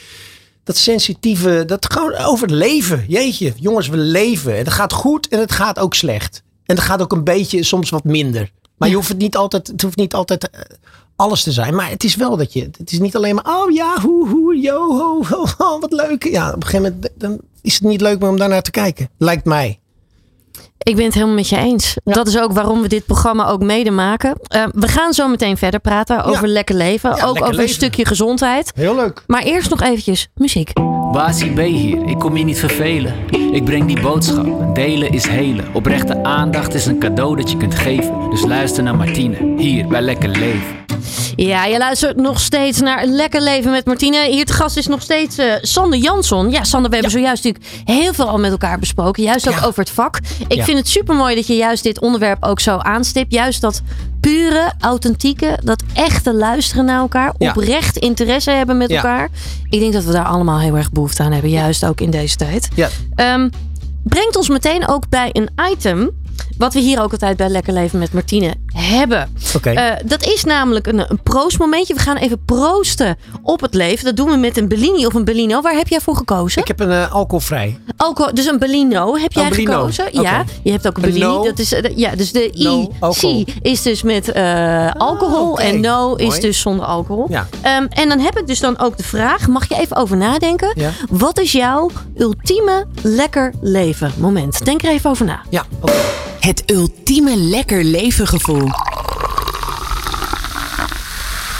dat 0.63 0.77
sensitieve, 0.77 1.63
dat 1.65 1.93
gewoon 1.93 2.15
over 2.15 2.47
het 2.47 2.55
leven. 2.55 3.05
Jeetje, 3.07 3.53
jongens, 3.55 3.87
we 3.87 3.97
leven. 3.97 4.51
En 4.51 4.57
het 4.57 4.73
gaat 4.73 4.93
goed 4.93 5.27
en 5.27 5.39
het 5.39 5.51
gaat 5.51 5.79
ook 5.79 5.93
slecht. 5.93 6.43
En 6.65 6.75
het 6.75 6.83
gaat 6.83 7.01
ook 7.01 7.11
een 7.11 7.23
beetje 7.23 7.63
soms 7.63 7.89
wat 7.89 8.03
minder. 8.03 8.51
Maar 8.77 8.89
je 8.89 8.95
hoeft 8.95 9.07
het 9.07 9.17
niet 9.17 9.35
altijd, 9.35 9.67
het 9.67 9.81
hoeft 9.81 9.97
niet 9.97 10.13
altijd 10.13 10.49
eh, 10.49 10.61
alles 11.15 11.43
te 11.43 11.51
zijn. 11.51 11.75
Maar 11.75 11.89
het 11.89 12.03
is 12.03 12.15
wel 12.15 12.37
dat 12.37 12.53
je, 12.53 12.69
het 12.77 12.91
is 12.91 12.99
niet 12.99 13.15
alleen 13.15 13.35
maar, 13.35 13.55
oh 13.55 13.71
ja, 13.71 14.01
hoe, 14.01 14.29
hoe, 14.29 14.59
yo, 14.59 14.97
ho, 14.97 15.25
ho, 15.25 15.45
ho, 15.57 15.79
wat 15.79 15.91
leuk. 15.91 16.23
Ja, 16.23 16.47
op 16.47 16.55
een 16.55 16.67
gegeven 16.67 16.81
moment 16.81 17.09
dan 17.15 17.39
is 17.61 17.73
het 17.73 17.83
niet 17.83 18.01
leuk 18.01 18.19
meer 18.19 18.29
om 18.29 18.37
daarnaar 18.37 18.61
te 18.61 18.71
kijken. 18.71 19.09
Lijkt 19.17 19.45
mij. 19.45 19.79
Ik 20.83 20.95
ben 20.95 21.05
het 21.05 21.13
helemaal 21.13 21.35
met 21.35 21.49
je 21.49 21.57
eens. 21.57 21.95
Dat 22.03 22.27
is 22.27 22.39
ook 22.39 22.51
waarom 22.51 22.81
we 22.81 22.87
dit 22.87 23.05
programma 23.05 23.47
ook 23.47 23.61
mede 23.63 23.91
maken. 23.91 24.39
Eh, 24.47 24.63
we 24.71 24.87
gaan 24.87 25.13
zo 25.13 25.27
meteen 25.27 25.57
verder 25.57 25.79
praten 25.79 26.23
over 26.23 26.47
lekker 26.47 26.75
leven. 26.75 27.09
Ja, 27.09 27.15
ook 27.15 27.33
lekker 27.33 27.43
over 27.51 27.59
een 27.63 27.69
stukje 27.69 28.05
gezondheid. 28.05 28.71
Heel 28.75 28.95
leuk. 28.95 29.23
Maar 29.27 29.41
eerst 29.43 29.69
nog 29.69 29.81
eventjes 29.81 30.27
muziek. 30.35 30.71
Basie 31.11 31.51
B 31.53 31.57
hier, 31.59 32.05
ik 32.07 32.19
kom 32.19 32.37
je 32.37 32.43
niet 32.43 32.59
vervelen. 32.59 33.13
Ik 33.51 33.65
breng 33.65 33.85
die 33.87 34.01
boodschap, 34.01 34.75
delen 34.75 35.11
is 35.11 35.27
helen. 35.27 35.65
Oprechte 35.73 36.23
aandacht 36.23 36.73
is 36.73 36.85
een 36.85 36.99
cadeau 36.99 37.35
dat 37.35 37.51
je 37.51 37.57
kunt 37.57 37.75
geven. 37.75 38.29
Dus 38.29 38.41
luister 38.45 38.83
naar 38.83 38.95
Martine, 38.95 39.53
hier 39.57 39.87
bij 39.87 40.01
Lekker 40.01 40.29
Leven. 40.29 40.77
Ja, 41.35 41.65
je 41.65 41.77
luistert 41.77 42.15
nog 42.17 42.39
steeds 42.39 42.79
naar 42.81 43.05
Lekker 43.05 43.41
Leven 43.41 43.71
met 43.71 43.85
Martine. 43.85 44.25
Hier 44.29 44.45
te 44.45 44.53
gast 44.53 44.77
is 44.77 44.87
nog 44.87 45.01
steeds 45.01 45.37
eh, 45.37 45.53
Sander 45.61 45.99
Jansson. 45.99 46.49
Ja, 46.51 46.63
Sander, 46.63 46.89
we 46.89 46.95
hebben 46.95 47.13
zojuist 47.13 47.43
natuurlijk 47.43 47.73
heel 47.85 48.13
veel 48.13 48.27
al 48.29 48.37
met 48.39 48.51
elkaar 48.51 48.79
besproken. 48.79 49.23
Juist 49.23 49.47
ook 49.47 49.53
Ja. 49.59 49.65
over 49.65 49.79
het 49.79 49.89
vak. 49.89 50.19
Ik 50.47 50.55
Ja. 50.57 50.63
Vind 50.69 50.81
het 50.81 50.89
super 50.89 51.15
mooi 51.15 51.35
dat 51.35 51.47
je 51.47 51.55
juist 51.55 51.83
dit 51.83 51.99
onderwerp 51.99 52.43
ook 52.43 52.59
zo 52.59 52.77
aanstipt. 52.77 53.33
Juist 53.33 53.61
dat 53.61 53.81
pure, 54.19 54.71
authentieke, 54.79 55.59
dat 55.63 55.83
echte 55.93 56.33
luisteren 56.33 56.85
naar 56.85 56.99
elkaar. 56.99 57.33
Ja. 57.37 57.49
Oprecht 57.49 57.97
interesse 57.97 58.51
hebben 58.51 58.77
met 58.77 58.89
Ja. 58.89 58.95
elkaar. 58.95 59.29
Ik 59.69 59.79
denk 59.79 59.93
dat 59.93 60.03
we 60.03 60.11
daar 60.11 60.25
allemaal 60.25 60.59
heel 60.59 60.75
erg 60.75 60.91
behoefte 60.91 61.23
aan 61.23 61.31
hebben. 61.31 61.49
Juist 61.51 61.85
ook 61.85 62.01
in 62.01 62.09
deze 62.09 62.35
tijd. 62.35 62.69
Ja. 62.75 62.89
Ehm, 63.15 63.49
brengt 64.03 64.37
ons 64.37 64.49
meteen 64.49 64.87
ook 64.87 65.09
bij 65.09 65.29
een 65.31 65.49
item. 65.71 66.09
Wat 66.57 66.73
we 66.73 66.79
hier 66.79 67.01
ook 67.01 67.11
altijd 67.11 67.37
bij 67.37 67.49
Lekker 67.49 67.73
Leven 67.73 67.99
met 67.99 68.13
Martine 68.13 68.53
hebben. 68.73 69.35
Oké. 69.55 69.69
Eh, 69.69 69.95
dat 70.05 70.25
is 70.25 70.43
namelijk 70.43 70.87
een, 70.87 70.99
een 71.11 71.19
proostmomentje. 71.23 71.93
We 71.93 71.99
gaan 71.99 72.17
even 72.17 72.43
proosten 72.45 73.17
op 73.43 73.61
het 73.61 73.73
leven. 73.73 74.05
Dat 74.05 74.15
doen 74.15 74.29
we 74.29 74.35
met 74.37 74.57
een 74.57 74.67
Bellini 74.67 75.05
of 75.05 75.13
een 75.13 75.23
Bellino. 75.23 75.61
Waar 75.61 75.75
heb 75.75 75.87
jij 75.87 75.99
voor 76.01 76.15
gekozen? 76.15 76.61
Ik 76.61 76.67
heb 76.67 76.79
een 76.79 76.91
eh, 76.91 77.11
alcoholvrij. 77.13 77.79
Alcohol, 77.97 78.33
dus 78.33 78.45
een 78.45 78.59
Bellino 78.59 79.15
heb 79.17 79.31
jij 79.33 79.43
Oh, 79.43 79.49
Bellino. 79.49 79.71
gekozen. 79.73 80.05
Ja, 80.21 80.43
je 80.63 80.71
hebt 80.71 80.87
ook 80.87 80.95
een 80.95 81.01
Bellini. 81.01 81.19
no. 81.25 81.43
Dat 81.43 81.59
is, 81.59 81.73
eh, 81.73 81.97
ja, 81.97 82.15
dus 82.15 82.31
de 82.31 82.49
No 82.53 82.81
IC 82.81 82.89
alcohol. 82.99 83.45
is 83.61 83.81
dus 83.81 84.01
met 84.03 84.31
eh, 84.31 84.91
alcohol. 84.91 85.59
En 85.59 85.79
no 85.79 86.15
is 86.15 86.27
Mooi. 86.27 86.39
dus 86.39 86.59
zonder 86.59 86.85
alcohol. 86.85 87.25
Ja. 87.29 87.47
Ehm, 87.61 87.85
en 87.89 88.09
dan 88.09 88.19
heb 88.19 88.37
ik 88.39 88.47
dus 88.47 88.59
dan 88.59 88.79
ook 88.79 88.97
de 88.97 89.03
vraag. 89.03 89.47
Mag 89.47 89.69
je 89.69 89.75
even 89.79 89.95
over 89.95 90.17
nadenken? 90.17 90.71
Ja. 90.75 90.89
Wat 91.09 91.39
is 91.39 91.51
jouw 91.51 91.89
ultieme 92.17 92.85
lekker 93.01 93.53
leven 93.61 94.11
moment? 94.17 94.65
Denk 94.65 94.83
er 94.83 94.89
even 94.89 95.09
over 95.09 95.25
na. 95.25 95.41
Ja. 95.49 95.65
Het 96.39 96.63
ultieme 96.65 97.35
lekker 97.37 97.83
leven 97.83 98.27
gevoel. 98.27 98.58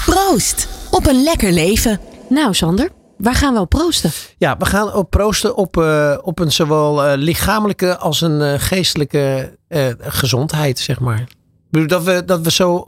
Proost 0.05 0.67
op 0.91 1.07
een 1.07 1.23
lekker 1.23 1.51
leven. 1.51 1.99
Nou 2.29 2.53
Sander, 2.53 2.89
waar 3.17 3.35
gaan 3.35 3.53
we 3.53 3.59
op 3.59 3.69
proosten? 3.69 4.11
Ja, 4.37 4.57
we 4.57 4.65
gaan 4.65 4.93
op 4.93 5.09
proosten 5.09 5.55
op, 5.55 5.77
eh, 5.77 6.17
op 6.21 6.39
een 6.39 6.51
zowel 6.51 7.03
eh, 7.05 7.17
lichamelijke 7.17 7.97
als 7.97 8.21
een 8.21 8.41
eh, 8.41 8.53
geestelijke 8.59 9.57
eh, 9.67 9.87
gezondheid, 9.99 10.79
zeg 10.79 10.99
maar. 10.99 11.19
Ik 11.19 11.35
bedoel, 11.69 11.87
Dat 11.87 12.03
we, 12.03 12.25
dat 12.25 12.41
we 12.41 12.51
zo, 12.51 12.85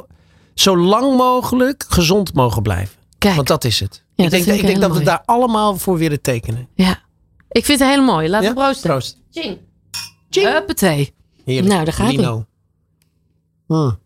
zo 0.54 0.78
lang 0.78 1.18
mogelijk 1.18 1.86
gezond 1.88 2.34
mogen 2.34 2.62
blijven. 2.62 2.96
Kijk. 3.18 3.36
Want 3.36 3.48
dat 3.48 3.64
is 3.64 3.80
het. 3.80 4.04
ik 4.16 4.30
denk, 4.30 4.44
vind 4.44 4.60
ik 4.60 4.66
denk 4.66 4.82
dat 4.82 4.98
we 4.98 5.04
daar 5.04 5.22
allemaal 5.26 5.78
voor 5.78 5.98
willen 5.98 6.22
tekenen. 6.22 6.68
Ja. 6.76 7.00
Ik 7.50 7.66
vind 7.66 7.80
het 7.80 7.90
heel 7.90 8.04
mooi. 8.04 8.30
Laten 8.30 8.48
Ja? 8.48 8.54
we 8.54 8.60
proosten. 8.62 8.90
Proost. 8.90 9.18
Ching. 9.32 9.58
Huppatee. 10.30 11.14
Heerlijk. 11.46 11.74
Nou, 11.74 11.86
daar 11.86 11.94
gaat. 11.94 12.12
Lino. 12.12 12.46
Mm. 13.68 14.00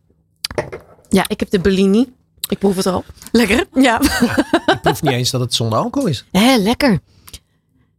Ja, 1.10 1.26
ik 1.28 1.40
heb 1.40 1.50
de 1.50 1.60
Bellini. 1.60 2.14
Ik 2.48 2.60
proef 2.60 2.76
het 2.76 2.86
al. 2.86 3.04
Lekker. 3.32 3.66
Ja. 3.74 4.02
Ik 4.74 4.80
proef 4.82 5.02
niet 5.02 5.12
eens 5.12 5.32
dat 5.32 5.42
het 5.42 5.54
zonder 5.54 5.80
alcohol 5.80 6.08
is. 6.10 6.26
Hé, 6.32 6.56
lekker. 6.56 7.00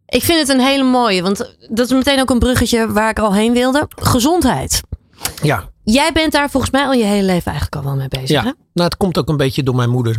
Ik 0.07 0.23
vind 0.23 0.39
het 0.39 0.49
een 0.49 0.61
hele 0.65 0.85
mooie, 0.85 1.23
want 1.23 1.55
dat 1.69 1.87
is 1.87 1.93
meteen 1.93 2.21
ook 2.21 2.31
een 2.31 2.39
bruggetje 2.39 2.93
waar 2.93 3.11
ik 3.11 3.19
al 3.19 3.35
heen 3.35 3.53
wilde. 3.53 3.89
Gezondheid. 3.97 4.83
Ja, 5.43 5.69
Jij 5.85 6.13
bent 6.13 6.33
daar 6.33 6.51
volgens 6.51 6.73
mij 6.73 6.85
al 6.85 6.93
je 6.93 7.05
hele 7.05 7.27
leven 7.27 7.53
eigenlijk 7.53 7.77
al 7.77 7.83
wel 7.83 7.97
mee 7.97 8.09
bezig. 8.09 8.29
ja. 8.29 8.43
Hè? 8.43 8.51
Nou, 8.73 8.89
het 8.89 8.97
komt 8.97 9.19
ook 9.19 9.29
een 9.29 9.37
beetje 9.37 9.63
door 9.63 9.75
mijn 9.75 9.91
moeder. 9.91 10.17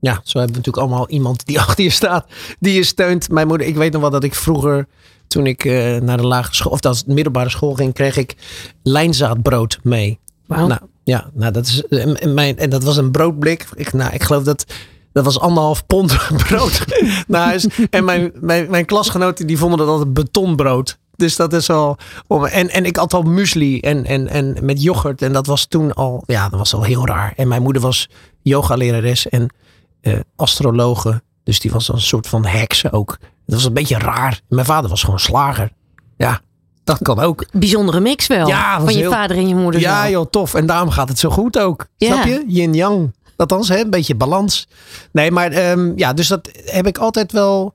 Ja, 0.00 0.12
zo 0.12 0.38
hebben 0.38 0.56
we 0.56 0.62
natuurlijk 0.62 0.76
allemaal 0.76 1.08
iemand 1.08 1.46
die 1.46 1.60
achter 1.64 1.84
je 1.84 1.90
staat, 1.90 2.26
die 2.60 2.74
je 2.74 2.82
steunt. 2.82 3.28
Mijn 3.28 3.46
moeder, 3.46 3.66
ik 3.66 3.76
weet 3.76 3.92
nog 3.92 4.00
wel 4.00 4.10
dat 4.10 4.24
ik 4.24 4.34
vroeger, 4.34 4.86
toen 5.26 5.46
ik 5.46 5.64
eh, 5.64 5.96
naar 5.96 6.16
de 6.16 6.26
lagere 6.26 6.54
school, 6.54 6.72
of 6.72 6.80
dat 6.80 7.04
middelbare 7.06 7.50
school 7.50 7.74
ging, 7.74 7.94
kreeg 7.94 8.16
ik 8.16 8.36
lijnzaadbrood 8.82 9.78
mee. 9.82 10.18
Wauw. 10.46 10.66
Nou, 10.66 10.80
ja, 11.04 11.30
nou, 11.32 11.52
dat 11.52 11.66
is, 11.66 11.86
en, 11.86 12.20
en 12.20 12.34
mijn, 12.34 12.58
en 12.58 12.70
dat 12.70 12.82
was 12.82 12.96
een 12.96 13.10
broodblik. 13.10 13.66
Ik, 13.74 13.92
nou, 13.92 14.12
ik 14.12 14.22
geloof 14.22 14.42
dat, 14.42 14.64
dat 15.12 15.24
was 15.24 15.40
anderhalf 15.40 15.86
pond 15.86 16.18
brood 16.48 16.84
naar 17.26 17.46
huis. 17.46 17.66
En 17.90 18.04
mijn, 18.04 18.32
mijn, 18.34 18.70
mijn 18.70 18.84
klasgenoten 18.84 19.46
die 19.46 19.58
vonden 19.58 19.78
dat 19.78 19.88
altijd 19.88 20.14
betonbrood. 20.14 20.98
Dus 21.16 21.36
dat 21.36 21.52
is 21.52 21.70
al. 21.70 21.96
En, 22.28 22.70
en 22.70 22.84
ik 22.84 22.96
had 22.96 23.14
al 23.14 23.22
muesli 23.22 23.80
en, 23.80 24.04
en, 24.04 24.28
en 24.28 24.56
met 24.62 24.82
yoghurt. 24.82 25.22
En 25.22 25.32
dat 25.32 25.46
was 25.46 25.66
toen 25.66 25.92
al. 25.92 26.22
Ja, 26.26 26.48
dat 26.48 26.58
was 26.58 26.74
al 26.74 26.82
heel 26.82 27.06
raar. 27.06 27.32
En 27.36 27.48
mijn 27.48 27.62
moeder 27.62 27.82
was 27.82 28.08
yogalerares 28.42 29.28
en 29.28 29.54
eh, 30.00 30.18
astrologe. 30.36 31.22
Dus 31.44 31.60
die 31.60 31.70
was 31.70 31.88
een 31.88 32.00
soort 32.00 32.26
van 32.26 32.46
heks 32.46 32.92
ook. 32.92 33.18
Dat 33.46 33.54
was 33.54 33.64
een 33.64 33.72
beetje 33.72 33.98
raar. 33.98 34.40
Mijn 34.48 34.66
vader 34.66 34.90
was 34.90 35.02
gewoon 35.02 35.18
slager. 35.18 35.72
Ja, 36.16 36.40
dat 36.84 36.98
kan 37.02 37.20
ook. 37.20 37.44
Bijzondere 37.52 38.00
mix 38.00 38.26
wel. 38.26 38.46
Ja, 38.48 38.80
van 38.80 38.92
je 38.92 38.98
heel- 38.98 39.10
vader 39.10 39.36
en 39.36 39.48
je 39.48 39.54
moeder. 39.54 39.80
Ja, 39.80 40.10
joh, 40.10 40.26
tof. 40.30 40.54
En 40.54 40.66
daarom 40.66 40.90
gaat 40.90 41.08
het 41.08 41.18
zo 41.18 41.30
goed 41.30 41.58
ook. 41.58 41.86
Ja. 41.96 42.12
Snap 42.12 42.24
je? 42.26 42.44
Yin-yang. 42.46 43.12
Althans, 43.36 43.68
hè, 43.68 43.78
een 43.80 43.90
beetje 43.90 44.14
balans. 44.14 44.68
Nee, 45.12 45.30
maar 45.30 45.50
ehm, 45.52 45.92
ja, 45.96 46.12
dus 46.12 46.28
dat 46.28 46.50
heb 46.64 46.86
ik 46.86 46.98
altijd 46.98 47.32
wel. 47.32 47.74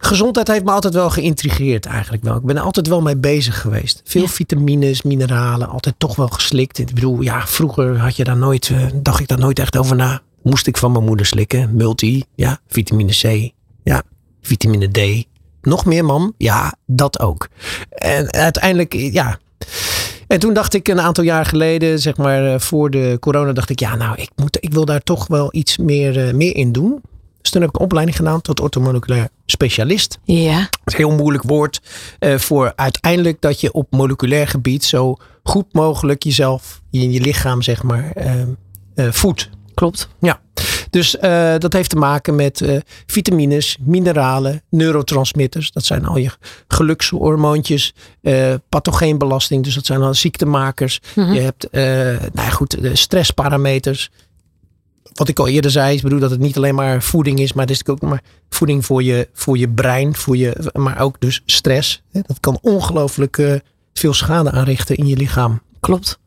Gezondheid 0.00 0.48
heeft 0.48 0.64
me 0.64 0.70
altijd 0.70 0.94
wel 0.94 1.10
geïntrigeerd, 1.10 1.86
eigenlijk 1.86 2.22
wel. 2.24 2.36
Ik 2.36 2.42
ben 2.42 2.56
er 2.56 2.62
altijd 2.62 2.86
wel 2.88 3.00
mee 3.02 3.16
bezig 3.16 3.60
geweest. 3.60 4.00
Veel 4.04 4.22
Ja. 4.22 4.28
vitamines, 4.28 5.02
mineralen, 5.02 5.68
altijd 5.68 5.94
toch 5.98 6.16
wel 6.16 6.28
geslikt. 6.28 6.78
Ik 6.78 6.94
bedoel, 6.94 7.20
ja, 7.20 7.46
vroeger 7.46 7.98
had 7.98 8.16
je 8.16 8.24
daar 8.24 8.36
nooit, 8.36 8.68
eh, 8.70 8.86
dacht 8.94 9.20
ik 9.20 9.28
daar 9.28 9.38
nooit 9.38 9.58
echt 9.58 9.76
over 9.76 9.96
na. 9.96 10.20
Moest 10.42 10.66
ik 10.66 10.76
van 10.76 10.92
mijn 10.92 11.04
moeder 11.04 11.26
slikken. 11.26 11.76
Multi, 11.76 12.24
ja, 12.34 12.58
vitamine 12.68 13.12
C, 13.12 13.50
ja, 13.84 14.02
vitamine 14.42 14.88
D. 14.90 15.26
Nog 15.68 15.84
meer, 15.84 16.04
mam? 16.04 16.34
Ja, 16.36 16.74
dat 16.86 17.20
ook. 17.20 17.48
En 17.90 18.32
uiteindelijk, 18.32 18.92
ja, 18.94 19.38
en 20.26 20.38
toen 20.38 20.54
dacht 20.54 20.74
ik 20.74 20.88
een 20.88 21.00
aantal 21.00 21.24
jaar 21.24 21.46
geleden, 21.46 21.98
zeg 21.98 22.16
maar 22.16 22.52
eh, 22.52 22.60
voor 22.60 22.90
de 22.90 23.16
corona, 23.20 23.52
dacht 23.52 23.70
ik, 23.70 23.80
ja, 23.80 23.96
nou, 23.96 24.16
ik, 24.16 24.30
moet, 24.36 24.56
ik 24.60 24.72
wil 24.72 24.84
daar 24.84 25.02
toch 25.02 25.26
wel 25.26 25.48
iets 25.50 25.76
meer, 25.76 26.26
eh, 26.26 26.34
meer 26.34 26.56
in 26.56 26.72
doen. 26.72 27.00
Dus 27.40 27.50
toen 27.50 27.60
heb 27.60 27.70
ik 27.70 27.76
een 27.76 27.84
opleiding 27.84 28.16
gedaan 28.16 28.40
tot 28.40 28.60
orthomoleculair 28.60 29.28
specialist. 29.46 30.18
Ja. 30.24 30.58
Dat 30.58 30.68
is 30.84 30.92
een 30.92 31.06
heel 31.06 31.16
moeilijk 31.16 31.44
woord 31.44 31.80
eh, 32.18 32.38
voor 32.38 32.72
uiteindelijk 32.76 33.40
dat 33.40 33.60
je 33.60 33.72
op 33.72 33.86
moleculair 33.90 34.48
gebied 34.48 34.84
zo 34.84 35.16
goed 35.42 35.72
mogelijk 35.72 36.22
jezelf, 36.22 36.80
in 36.90 37.12
je 37.12 37.20
lichaam, 37.20 37.62
zeg 37.62 37.82
maar, 37.82 38.12
voedt. 38.94 39.50
klopt. 39.74 40.08
Ja, 40.20 40.40
dus 40.90 41.18
eh, 41.18 41.54
dat 41.58 41.72
heeft 41.72 41.90
te 41.90 41.96
maken 41.96 42.34
met 42.34 42.60
eh, 42.60 42.76
vitamines, 43.06 43.76
mineralen, 43.80 44.62
neurotransmitters. 44.68 45.72
Dat 45.72 45.84
zijn 45.84 46.06
al 46.06 46.16
je 46.16 46.30
gelukshormoontjes, 46.68 47.94
eh 48.22 48.54
pathogeenbelasting. 48.68 49.64
Dus 49.64 49.74
dat 49.74 49.86
zijn 49.86 50.02
al 50.02 50.14
ziektemakers. 50.14 51.00
Mhm. 51.14 51.32
Je 51.32 51.40
hebt, 51.40 51.68
nou 51.72 52.46
ja, 52.46 52.50
goed, 52.50 52.78
stressparameters. 52.92 54.10
Wat 55.12 55.28
ik 55.28 55.38
al 55.38 55.48
eerder 55.48 55.70
zei, 55.70 55.96
ik 55.96 56.02
bedoel 56.02 56.18
dat 56.18 56.30
het 56.30 56.40
niet 56.40 56.56
alleen 56.56 56.74
maar 56.74 57.02
voeding 57.02 57.38
is, 57.38 57.52
maar 57.52 57.62
het 57.66 57.72
is 57.72 57.78
natuurlijk 57.78 58.04
ook 58.04 58.10
maar 58.10 58.22
voeding 58.48 58.84
voor 58.84 59.02
je, 59.02 59.28
voor 59.32 59.58
je 59.58 59.68
brein, 59.68 60.14
voor 60.14 60.36
je, 60.36 60.70
maar 60.72 61.00
ook 61.00 61.20
dus 61.20 61.42
stress. 61.46 62.02
Dat 62.12 62.40
kan 62.40 62.58
ongelooflijk 62.62 63.60
veel 63.92 64.14
schade 64.14 64.50
aanrichten 64.50 64.96
in 64.96 65.06
je 65.06 65.16
lichaam. 65.16 65.62
Klopt. 65.80 66.18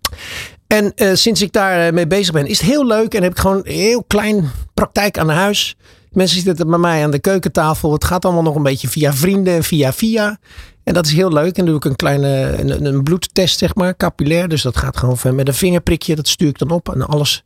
En 0.71 0.93
eh, 0.95 1.13
sinds 1.13 1.41
ik 1.41 1.51
daar 1.51 1.87
eh, 1.87 1.93
mee 1.93 2.07
bezig 2.07 2.33
ben, 2.33 2.47
is 2.47 2.59
het 2.59 2.69
heel 2.69 2.85
leuk. 2.85 3.13
En 3.13 3.23
heb 3.23 3.31
ik 3.31 3.39
gewoon 3.39 3.57
een 3.57 3.73
heel 3.73 4.03
klein 4.03 4.51
praktijk 4.73 5.17
aan 5.17 5.29
huis. 5.29 5.75
Mensen 6.11 6.41
zitten 6.41 6.69
bij 6.69 6.77
mij 6.77 7.03
aan 7.03 7.11
de 7.11 7.19
keukentafel. 7.19 7.93
Het 7.93 8.03
gaat 8.03 8.25
allemaal 8.25 8.43
nog 8.43 8.55
een 8.55 8.63
beetje 8.63 8.87
via 8.87 9.13
vrienden 9.13 9.53
en 9.53 9.63
via 9.63 9.93
via. 9.93 10.39
En 10.83 10.93
dat 10.93 11.05
is 11.05 11.13
heel 11.13 11.33
leuk. 11.33 11.57
En 11.57 11.65
dan 11.65 11.65
doe 11.65 11.75
ik 11.75 11.85
een 11.85 11.95
kleine 11.95 12.55
een, 12.57 12.85
een 12.85 13.03
bloedtest, 13.03 13.57
zeg 13.57 13.75
maar, 13.75 13.97
capillair. 13.97 14.47
Dus 14.47 14.61
dat 14.61 14.77
gaat 14.77 14.97
gewoon 14.97 15.35
met 15.35 15.47
een 15.47 15.53
vingerprikje. 15.53 16.15
Dat 16.15 16.27
stuur 16.27 16.47
ik 16.47 16.57
dan 16.57 16.69
op. 16.69 16.93
En 16.93 17.07
alles, 17.07 17.43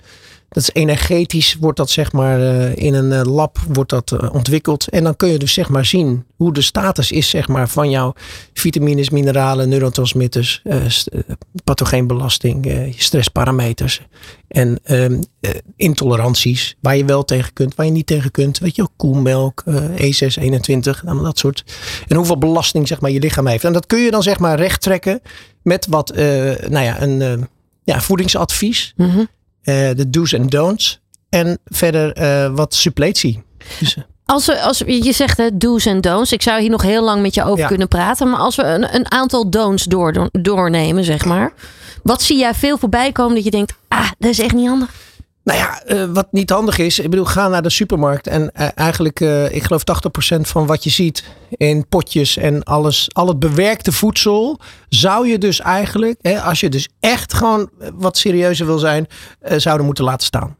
dat 0.55 0.63
is 0.63 0.69
energetisch, 0.73 1.55
wordt 1.59 1.77
dat 1.77 1.89
zeg 1.89 2.11
maar 2.11 2.41
eh, 2.41 2.75
in 2.75 2.93
een 2.93 3.11
eh, 3.11 3.33
lab 3.33 3.57
wordt 3.73 3.89
dat 3.89 4.11
eh, 4.11 4.33
ontwikkeld. 4.33 4.87
En 4.89 5.03
dan 5.03 5.15
kun 5.15 5.29
je 5.29 5.37
dus 5.39 5.53
zeg 5.53 5.69
maar 5.69 5.85
zien 5.85 6.25
hoe 6.35 6.53
de 6.53 6.61
status 6.61 7.11
is 7.11 7.29
zeg 7.29 7.47
maar 7.47 7.69
van 7.69 7.89
jouw 7.89 8.13
vitamines, 8.53 9.09
mineralen, 9.09 9.69
neurotransmitters, 9.69 10.61
st- 10.87 11.09
pathogeenbelasting, 11.63 12.91
stressparameters 12.97 14.01
en 14.47 14.79
ehm, 14.83 15.21
eh, 15.39 15.51
intoleranties 15.75 16.75
waar 16.81 16.97
je 16.97 17.05
wel 17.05 17.23
tegen 17.23 17.53
kunt, 17.53 17.75
waar 17.75 17.85
je 17.85 17.91
niet 17.91 18.07
tegen 18.07 18.31
kunt. 18.31 18.57
Weet 18.59 18.75
je 18.75 18.81
ook, 18.81 18.91
koelmelk, 18.95 19.63
eh 19.65 19.75
E621, 20.11 21.05
allemaal 21.05 21.23
dat 21.23 21.37
soort. 21.39 21.63
En 22.07 22.15
hoeveel 22.15 22.37
belasting 22.37 22.87
zeg 22.87 23.01
maar 23.01 23.11
je 23.11 23.19
lichaam 23.19 23.47
heeft. 23.47 23.63
En 23.63 23.73
dat 23.73 23.85
kun 23.85 23.99
je 23.99 24.11
dan 24.11 24.23
zeg 24.23 24.39
maar 24.39 24.57
recht 24.57 24.81
trekken 24.81 25.21
met 25.61 25.87
wat, 25.89 26.15
nou 26.15 26.79
ja, 26.79 27.01
een 27.01 27.47
ja, 27.83 28.01
voedingsadvies, 28.01 28.93
Mhm. 28.97 29.23
De 29.95 30.09
do's 30.09 30.33
en 30.33 30.47
don'ts 30.47 30.99
en 31.29 31.59
verder 31.65 32.13
eh, 32.13 32.51
wat 32.55 32.73
suppletie. 32.75 33.43
Dus, 33.79 33.95
eh, 33.95 34.03
Als, 34.25 34.45
we, 34.45 34.61
als 34.61 34.77
je 34.85 35.11
zegt 35.13 35.37
hè, 35.37 35.57
do's 35.57 35.85
en 35.85 36.01
don'ts. 36.01 36.31
Ik 36.31 36.41
zou 36.41 36.61
hier 36.61 36.69
nog 36.69 36.81
heel 36.81 37.03
lang 37.03 37.21
met 37.21 37.33
je 37.33 37.43
over 37.43 37.59
Ja. 37.59 37.67
kunnen 37.67 37.87
praten. 37.87 38.29
Maar 38.29 38.39
als 38.39 38.55
we 38.55 38.63
een, 38.63 38.95
een 38.95 39.11
aantal 39.11 39.49
don'ts 39.49 39.83
door, 39.83 40.29
doornemen, 40.31 41.03
zeg 41.03 41.25
maar. 41.25 41.53
Wat 42.03 42.21
zie 42.21 42.37
jij 42.37 42.53
veel 42.53 42.77
voorbij 42.77 43.11
komen 43.11 43.35
dat 43.35 43.43
je 43.43 43.51
denkt, 43.51 43.73
ah, 43.87 44.09
dat 44.17 44.29
is 44.31 44.39
echt 44.39 44.53
niet 44.53 44.67
handig. 44.67 44.89
Nou 45.45 45.59
ja, 45.59 45.83
eh, 45.83 46.05
wat 46.13 46.27
niet 46.31 46.49
handig 46.49 46.77
is, 46.77 46.99
ik 46.99 47.09
bedoel, 47.09 47.25
ga 47.25 47.47
naar 47.47 47.61
de 47.61 47.69
supermarkt 47.69 48.27
en 48.27 48.51
eh, 48.51 48.67
eigenlijk, 48.75 49.19
eh, 49.19 49.55
ik 49.55 49.63
geloof 49.63 49.83
80% 49.83 50.47
van 50.47 50.65
wat 50.65 50.83
je 50.83 50.89
ziet 50.89 51.23
in 51.49 51.87
potjes 51.87 52.37
en 52.37 52.63
alles, 52.63 53.09
al 53.13 53.27
het 53.27 53.39
bewerkte 53.39 53.91
voedsel, 53.91 54.59
zou 54.89 55.27
je 55.27 55.37
dus 55.37 55.59
eigenlijk, 55.59 56.19
hè, 56.21 56.41
als 56.41 56.59
je 56.59 56.69
dus 56.69 56.89
echt 56.99 57.33
gewoon 57.33 57.69
wat 57.93 58.17
serieuzer 58.17 58.65
wil 58.65 58.77
zijn, 58.77 59.07
zouden 59.57 59.85
moeten 59.85 60.03
laten 60.03 60.25
staan. 60.25 60.55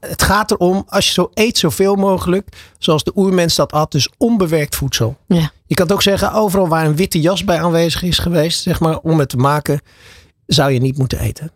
Het 0.00 0.22
gaat 0.22 0.50
erom, 0.50 0.84
als 0.88 1.06
je 1.06 1.12
zo 1.12 1.30
eet 1.34 1.58
zoveel 1.58 1.94
mogelijk, 1.94 2.48
zoals 2.78 3.04
de 3.04 3.12
oermens 3.14 3.54
dat 3.54 3.72
at, 3.72 3.92
dus 3.92 4.08
onbewerkt 4.18 4.76
voedsel. 4.76 5.16
Ja. 5.26 5.50
Je 5.66 5.74
kan 5.74 5.84
het 5.84 5.94
ook 5.94 6.02
zeggen, 6.02 6.32
overal 6.32 6.68
waar 6.68 6.86
een 6.86 6.96
witte 6.96 7.20
jas 7.20 7.44
bij 7.44 7.60
aanwezig 7.60 8.02
is 8.02 8.18
geweest, 8.18 8.62
zeg 8.62 8.80
maar, 8.80 8.98
om 8.98 9.18
het 9.18 9.28
te 9.28 9.36
maken, 9.36 9.80
zou 10.46 10.70
je 10.70 10.80
niet 10.80 10.98
moeten 10.98 11.18
eten. 11.18 11.50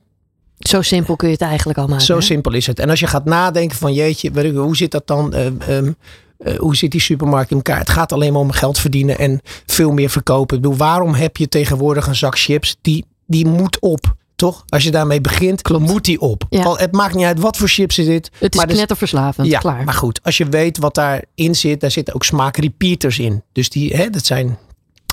Zo 0.70 0.82
simpel 0.82 1.16
kun 1.16 1.28
je 1.28 1.34
het 1.34 1.42
eigenlijk 1.42 1.78
al 1.78 1.86
maken. 1.86 2.04
Zo 2.04 2.14
hè? 2.14 2.20
simpel 2.20 2.52
is 2.52 2.66
het. 2.66 2.78
En 2.78 2.90
als 2.90 3.00
je 3.00 3.06
gaat 3.06 3.24
nadenken 3.24 3.76
van 3.76 3.92
jeetje, 3.92 4.30
weet 4.30 4.44
ik, 4.44 4.54
hoe 4.54 4.76
zit 4.76 4.90
dat 4.90 5.06
dan? 5.06 5.34
Ehm, 5.34 5.52
ehm, 5.60 5.92
eh, 6.38 6.58
hoe 6.58 6.76
zit 6.76 6.90
die 6.90 7.00
supermarkt 7.00 7.50
in 7.50 7.56
elkaar? 7.56 7.78
Het 7.78 7.90
gaat 7.90 8.12
alleen 8.12 8.32
maar 8.32 8.42
om 8.42 8.50
geld 8.50 8.78
verdienen 8.78 9.18
en 9.18 9.40
veel 9.66 9.90
meer 9.92 10.10
verkopen. 10.10 10.56
Ik 10.56 10.62
bedoel, 10.62 10.76
waarom 10.78 11.14
heb 11.14 11.36
je 11.36 11.48
tegenwoordig 11.48 12.06
een 12.06 12.16
zak 12.16 12.38
chips? 12.38 12.76
Die, 12.80 13.04
die 13.26 13.46
moet 13.46 13.78
op, 13.80 14.14
toch? 14.36 14.64
Als 14.68 14.82
je 14.82 14.90
daarmee 14.90 15.20
begint, 15.20 15.78
moet 15.78 16.04
die 16.04 16.20
op. 16.20 16.44
Ja. 16.50 16.62
Al, 16.62 16.78
het 16.78 16.92
maakt 16.92 17.14
niet 17.14 17.24
uit 17.24 17.40
wat 17.40 17.56
voor 17.56 17.68
chips 17.68 17.98
er 17.98 18.04
zit. 18.04 18.30
Het 18.38 18.52
is 18.52 18.60
maar 18.60 18.68
er- 18.68 18.74
knetterverslavend, 18.74 19.48
ja, 19.48 19.58
klaar. 19.58 19.84
maar 19.84 19.94
goed, 19.94 20.20
als 20.22 20.36
je 20.36 20.48
weet 20.48 20.78
wat 20.78 20.94
daarin 20.94 21.54
zit, 21.54 21.80
daar 21.80 21.90
zitten 21.90 22.14
ook 22.14 22.24
smaakrepeaters 22.24 23.18
in. 23.18 23.42
Dus 23.52 23.70
die, 23.70 23.96
hè, 23.96 24.10
dat 24.10 24.26
zijn 24.26 24.58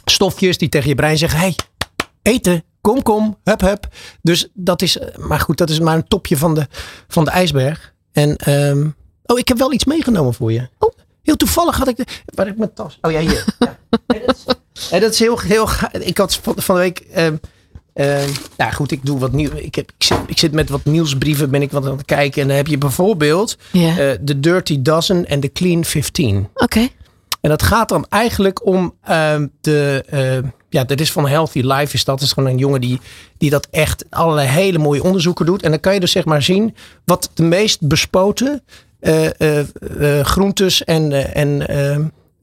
stofjes 0.06 0.58
die 0.58 0.70
tegen 0.70 0.90
je 0.90 0.96
brein 0.96 1.18
zeggen: 1.18 1.40
hey, 1.40 1.56
eten, 2.22 2.64
kom, 2.88 3.02
kom, 3.02 3.38
hup, 3.44 3.62
hup. 3.62 3.88
Dus 4.22 4.48
dat 4.54 4.82
is, 4.82 5.00
maar 5.18 5.40
goed, 5.40 5.58
dat 5.58 5.70
is 5.70 5.80
maar 5.80 5.96
een 5.96 6.08
topje 6.08 6.38
van 6.38 6.56
de, 6.56 6.68
van 7.08 7.24
de 7.24 7.32
ijsberg. 7.32 7.94
En, 8.12 8.36
ehm, 8.36 8.88
oh, 9.26 9.40
ik 9.40 9.48
heb 9.48 9.58
wel 9.58 9.74
iets 9.74 9.86
meegenomen 9.86 10.34
voor 10.34 10.52
je. 10.52 10.70
Oh, 10.80 10.94
heel 11.24 11.36
toevallig 11.36 11.78
had 11.78 11.88
ik, 11.88 11.96
de, 11.96 12.06
waar 12.26 12.48
ik 12.48 12.58
mijn 12.58 12.74
tas? 12.74 12.98
Oh 13.02 13.12
ja, 13.12 13.20
hier. 13.20 13.46
Ja. 13.60 13.78
Dat 14.18 14.36
is, 14.92 15.00
dat 15.00 15.14
is 15.14 15.20
heel, 15.20 15.40
heel, 15.40 15.68
ik 15.92 16.18
had 16.18 16.36
van, 16.36 16.54
van 16.58 16.76
de 16.76 16.82
week, 16.82 17.00
ehm, 17.00 17.36
nou 18.58 18.72
goed, 18.74 18.92
ik 18.92 19.06
doe 19.06 19.20
wat 19.20 19.32
nieuw. 19.32 19.52
Ik, 19.54 19.76
heb, 19.76 19.92
ik, 19.98 20.04
zit, 20.04 20.18
ik 20.28 20.38
zit 20.38 20.52
met 20.52 20.70
wat 20.70 20.86
nieuwsbrieven, 20.86 21.50
ben 21.50 21.62
ik 21.62 21.72
wat 21.72 21.86
aan 21.86 21.98
het 21.98 22.06
kijken. 22.06 22.42
En 22.42 22.48
dan 22.48 22.58
heb 22.58 22.68
je 22.68 22.78
bijvoorbeeld 22.78 23.58
eh, 23.72 23.96
de 24.22 24.40
Dirty 24.40 24.82
Dozen 24.82 25.26
en 25.26 25.40
de 25.40 25.52
Clean 25.52 25.86
15. 25.86 26.48
Oké. 26.54 26.88
En 27.42 27.50
dat 27.50 27.64
gaat 27.64 27.90
dan 27.90 28.06
eigenlijk 28.10 28.66
om 28.66 28.96
de. 29.62 30.54
Ja, 30.70 30.84
dat 30.84 31.00
is 31.00 31.12
van 31.12 31.28
Healthy 31.28 31.62
Life. 31.62 31.94
Is 31.94 32.06
dat 32.06 32.22
is 32.22 32.32
gewoon 32.32 32.50
een 32.50 32.58
jongen 32.58 32.82
die, 32.82 33.00
die 33.38 33.50
dat 33.50 33.68
echt 33.72 34.06
allerlei 34.10 34.48
hele 34.48 34.78
mooie 34.78 35.04
onderzoeken 35.04 35.46
doet. 35.46 35.64
En 35.64 35.72
dan 35.72 35.80
kan 35.80 35.94
je 35.94 36.00
dus 36.00 36.12
zeg 36.12 36.26
maar 36.26 36.42
zien 36.42 36.76
wat 37.06 37.32
de 37.34 37.44
meest 37.44 37.88
bespoten 37.88 38.64
eh, 39.00 39.42
eh, 39.42 39.60
eh, 39.60 40.26
groentes 40.26 40.84
en, 40.84 41.34
en, 41.34 41.68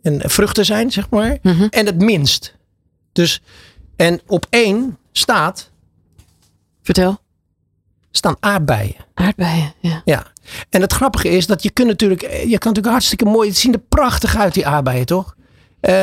en 0.03 0.31
vruchten 0.31 0.65
zijn, 0.65 0.93
zeg 0.93 1.11
maar. 1.11 1.39
Mhm. 1.43 1.67
En 1.71 1.87
het 1.87 1.99
minst. 1.99 2.57
Dus, 3.13 3.43
en 3.97 4.21
op 4.27 4.47
één 4.51 4.99
staat, 5.13 5.71
Vertel. 6.83 7.19
staan 8.11 8.37
aardbeien. 8.41 8.97
Aardbeien, 9.15 9.75
ja. 9.81 10.03
Ja. 10.05 10.27
En 10.71 10.81
het 10.81 10.93
grappige 10.93 11.29
is 11.29 11.47
dat 11.47 11.63
je 11.63 11.71
kunt 11.71 11.89
natuurlijk, 11.89 12.23
je 12.23 12.39
kan 12.39 12.49
natuurlijk 12.49 12.87
hartstikke 12.87 13.25
mooi, 13.25 13.49
het 13.49 13.59
zien 13.59 13.73
er 13.73 13.79
prachtig 13.79 14.37
uit 14.37 14.55
die 14.55 14.67
aardbeien, 14.67 15.07
toch? 15.07 15.35
Eh, 15.85 15.95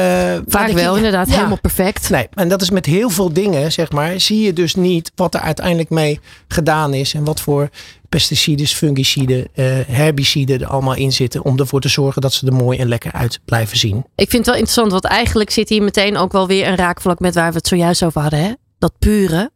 Vaak 0.47 0.67
dat 0.67 0.75
wel, 0.75 0.95
inderdaad. 0.95 1.27
Ja. 1.27 1.33
Helemaal 1.35 1.59
perfect. 1.61 2.09
Nee, 2.09 2.27
en 2.33 2.47
dat 2.49 2.61
is 2.61 2.69
met 2.69 2.85
heel 2.85 3.09
veel 3.09 3.33
dingen, 3.33 3.71
zeg 3.71 3.91
maar, 3.91 4.19
zie 4.19 4.41
je 4.41 4.53
dus 4.53 4.75
niet 4.75 5.11
wat 5.15 5.33
er 5.33 5.39
uiteindelijk 5.41 5.89
mee 5.89 6.19
gedaan 6.47 6.93
is 6.93 7.13
en 7.13 7.23
wat 7.23 7.41
voor 7.41 7.69
pesticiden, 8.09 8.67
fungiciden, 8.67 9.47
eh, 9.53 9.65
herbiciden 9.87 10.59
er 10.61 10.67
allemaal 10.67 10.95
in 10.95 11.11
zitten 11.13 11.43
om 11.45 11.59
ervoor 11.59 11.81
te 11.81 11.87
zorgen 11.89 12.21
dat 12.21 12.33
ze 12.33 12.47
er 12.47 12.53
mooi 12.53 12.79
en 12.79 12.87
lekker 12.87 13.11
uit 13.11 13.39
blijven 13.45 13.77
zien. 13.77 13.97
Ik 14.15 14.29
vind 14.29 14.31
het 14.31 14.45
wel 14.45 14.55
interessant, 14.55 14.91
want 14.91 15.03
eigenlijk 15.05 15.49
zit 15.49 15.69
hier 15.69 15.83
meteen 15.83 16.17
ook 16.17 16.31
wel 16.31 16.47
weer 16.47 16.67
een 16.67 16.75
raakvlak 16.75 17.19
met 17.19 17.35
waar 17.35 17.51
we 17.51 17.57
het 17.57 17.67
zojuist 17.67 18.03
over 18.03 18.21
hadden. 18.21 18.39
Hè? 18.39 18.51
Dat 18.79 18.93
pure, 18.99 19.51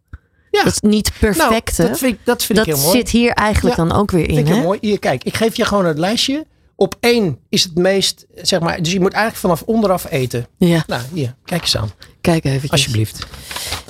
Ja. 0.52 0.64
dat 0.64 0.82
niet 0.82 1.12
perfecte. 1.20 1.74
Nou, 1.82 1.90
dat 1.90 2.00
vind 2.00 2.14
ik, 2.14 2.20
dat 2.24 2.44
vind 2.44 2.58
dat 2.58 2.68
ik 2.68 2.74
heel 2.74 2.84
mooi. 2.84 2.98
zit 2.98 3.10
hier 3.10 3.32
eigenlijk 3.32 3.76
Ja, 3.78 3.84
dan 3.86 3.98
ook 3.98 4.12
weer 4.12 4.26
vind 4.26 4.38
in. 4.38 4.46
ik 4.48 4.54
Hè? 4.54 4.62
mooi. 4.62 4.78
Hier, 4.82 5.00
kijk, 5.00 5.24
ik 5.24 5.36
geef 5.38 5.58
je 5.58 5.66
gewoon 5.66 5.86
het 5.86 5.98
lijstje. 5.98 6.46
Op 6.78 6.96
één 7.00 7.40
is 7.50 7.64
het 7.64 7.76
meest, 7.76 8.26
zeg 8.36 8.60
maar, 8.60 8.82
dus 8.82 8.92
je 8.92 9.00
moet 9.00 9.12
eigenlijk 9.14 9.42
vanaf 9.42 9.62
onderaf 9.62 10.12
eten. 10.12 10.48
Ja, 10.58 10.84
Nou, 10.88 11.02
hier, 11.14 11.36
kijk 11.46 11.62
eens 11.62 11.78
aan, 11.78 11.90
kijk 12.22 12.44
even. 12.46 12.70
alsjeblieft. 12.70 13.28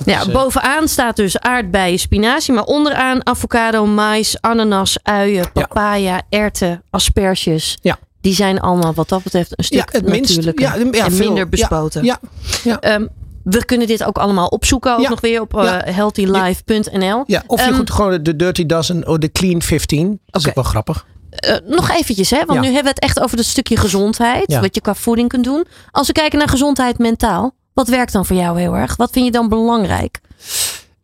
Ja, 0.04 0.20
is, 0.20 0.26
eh, 0.26 0.32
bovenaan 0.32 0.88
staat 0.88 1.16
dus 1.16 1.38
aardbeien, 1.38 1.98
spinazie. 1.98 2.54
Maar 2.54 2.64
onderaan 2.64 3.26
avocado, 3.26 3.86
mais, 3.86 4.40
ananas, 4.40 4.98
uien, 5.02 5.52
papaya, 5.52 6.22
erwten, 6.28 6.82
asperges. 6.90 7.78
Ja. 7.82 7.98
Die 8.20 8.34
zijn 8.34 8.60
allemaal 8.60 8.94
wat 8.94 9.08
dat 9.08 9.22
betreft 9.22 9.58
een 9.58 9.64
stuk 9.64 9.78
Ja, 9.78 9.98
het 9.98 10.08
minst. 10.08 10.28
natuurlijker 10.28 10.64
Ja, 10.64 10.74
ja, 10.98 11.04
en 11.04 11.12
veel. 11.12 11.26
minder 11.26 11.48
bespoten. 11.48 12.04
Ja, 12.04 12.20
ja. 12.64 12.80
Ehm, 12.80 13.06
we 13.44 13.64
kunnen 13.64 13.86
dit 13.86 14.04
ook 14.04 14.18
allemaal 14.18 14.46
opzoeken. 14.48 14.94
Ook 14.94 15.00
Ja. 15.00 15.08
nog 15.08 15.20
weer 15.20 15.40
op 15.40 15.54
uh, 15.56 15.62
Ja. 15.62 15.82
healthylife.nl. 15.92 17.24
ja. 17.26 17.42
Of 17.46 17.66
je 17.66 17.72
goed 17.72 17.90
gewoon 17.90 18.22
de 18.22 18.36
Dirty 18.36 18.66
Dozen 18.66 19.08
of 19.08 19.18
de 19.18 19.32
Clean 19.32 19.62
15. 19.62 20.20
Dat 20.26 20.40
is 20.42 20.48
ook 20.48 20.54
wel 20.54 20.64
grappig. 20.64 21.06
Eh, 21.36 21.56
nog 21.64 21.90
eventjes, 21.90 22.30
hè? 22.30 22.44
want 22.44 22.52
Ja. 22.52 22.60
nu 22.60 22.64
hebben 22.74 22.82
we 22.82 22.88
het 22.88 23.00
echt 23.00 23.20
over 23.20 23.36
het 23.36 23.46
stukje 23.46 23.76
gezondheid. 23.76 24.50
Ja. 24.50 24.60
Wat 24.60 24.74
je 24.74 24.80
qua 24.80 24.94
voeding 24.94 25.28
kunt 25.28 25.44
doen. 25.44 25.64
Als 25.90 26.06
we 26.06 26.12
kijken 26.12 26.38
naar 26.38 26.48
gezondheid 26.48 26.98
mentaal. 26.98 27.54
Wat 27.74 27.88
werkt 27.88 28.12
dan 28.12 28.26
voor 28.26 28.36
jou 28.36 28.60
heel 28.60 28.76
erg? 28.76 28.96
Wat 28.96 29.10
vind 29.10 29.24
je 29.24 29.30
dan 29.32 29.48
belangrijk? 29.48 30.20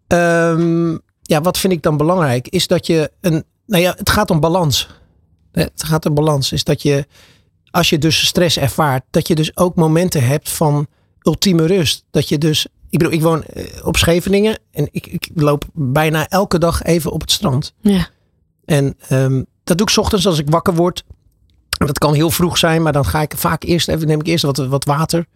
Ehm, 0.07 0.91
ja, 1.23 1.41
wat 1.43 1.59
vind 1.59 1.73
ik 1.73 1.83
dan 1.83 1.97
belangrijk? 1.97 2.49
Is 2.49 2.67
dat 2.67 2.87
je 2.87 3.11
een. 3.21 3.45
Nou 3.67 3.83
ja, 3.83 3.95
het 3.97 4.11
gaat 4.11 4.31
om 4.31 4.41
balans. 4.41 4.89
Eh, 5.53 5.65
Het 5.65 5.85
gaat 5.85 6.07
om 6.07 6.15
balans. 6.15 6.53
Is 6.53 6.65
dat 6.65 6.83
je, 6.83 7.07
als 7.71 7.91
je 7.91 7.99
dus 7.99 8.27
stress 8.27 8.59
ervaart, 8.59 9.03
dat 9.11 9.29
je 9.29 9.35
dus 9.35 9.57
ook 9.57 9.75
momenten 9.75 10.27
hebt 10.27 10.49
van 10.51 10.87
ultieme 11.23 11.67
rust. 11.67 12.05
Dat 12.11 12.29
je 12.29 12.39
dus. 12.39 12.67
Ik 12.91 12.99
bedoel, 12.99 13.13
ik 13.13 13.23
woon 13.23 13.43
eh, 13.45 13.65
op 13.87 13.97
Scheveningen 13.97 14.59
en 14.71 14.89
ik, 14.91 15.07
ik 15.07 15.29
loop 15.35 15.65
bijna 15.73 16.29
elke 16.29 16.59
dag 16.59 16.83
even 16.83 17.11
op 17.13 17.21
het 17.21 17.31
strand. 17.31 17.75
Ja. 17.81 18.09
En 18.65 18.95
ehm, 19.09 19.43
dat 19.65 19.79
doe 19.79 19.87
ik 19.87 19.93
's 19.93 19.99
ochtends 19.99 20.27
als 20.27 20.39
ik 20.39 20.51
wakker 20.51 20.75
word. 20.75 21.05
Dat 21.69 21.99
kan 21.99 22.15
heel 22.15 22.31
vroeg 22.31 22.59
zijn, 22.59 22.83
maar 22.83 22.93
dan 22.93 23.05
ga 23.05 23.21
ik 23.21 23.35
vaak 23.37 23.63
eerst 23.63 23.89
even, 23.89 24.07
neem 24.07 24.21
ik 24.21 24.27
eerst 24.27 24.45
wat, 24.45 24.57
wat 24.57 24.85
water. 24.85 25.27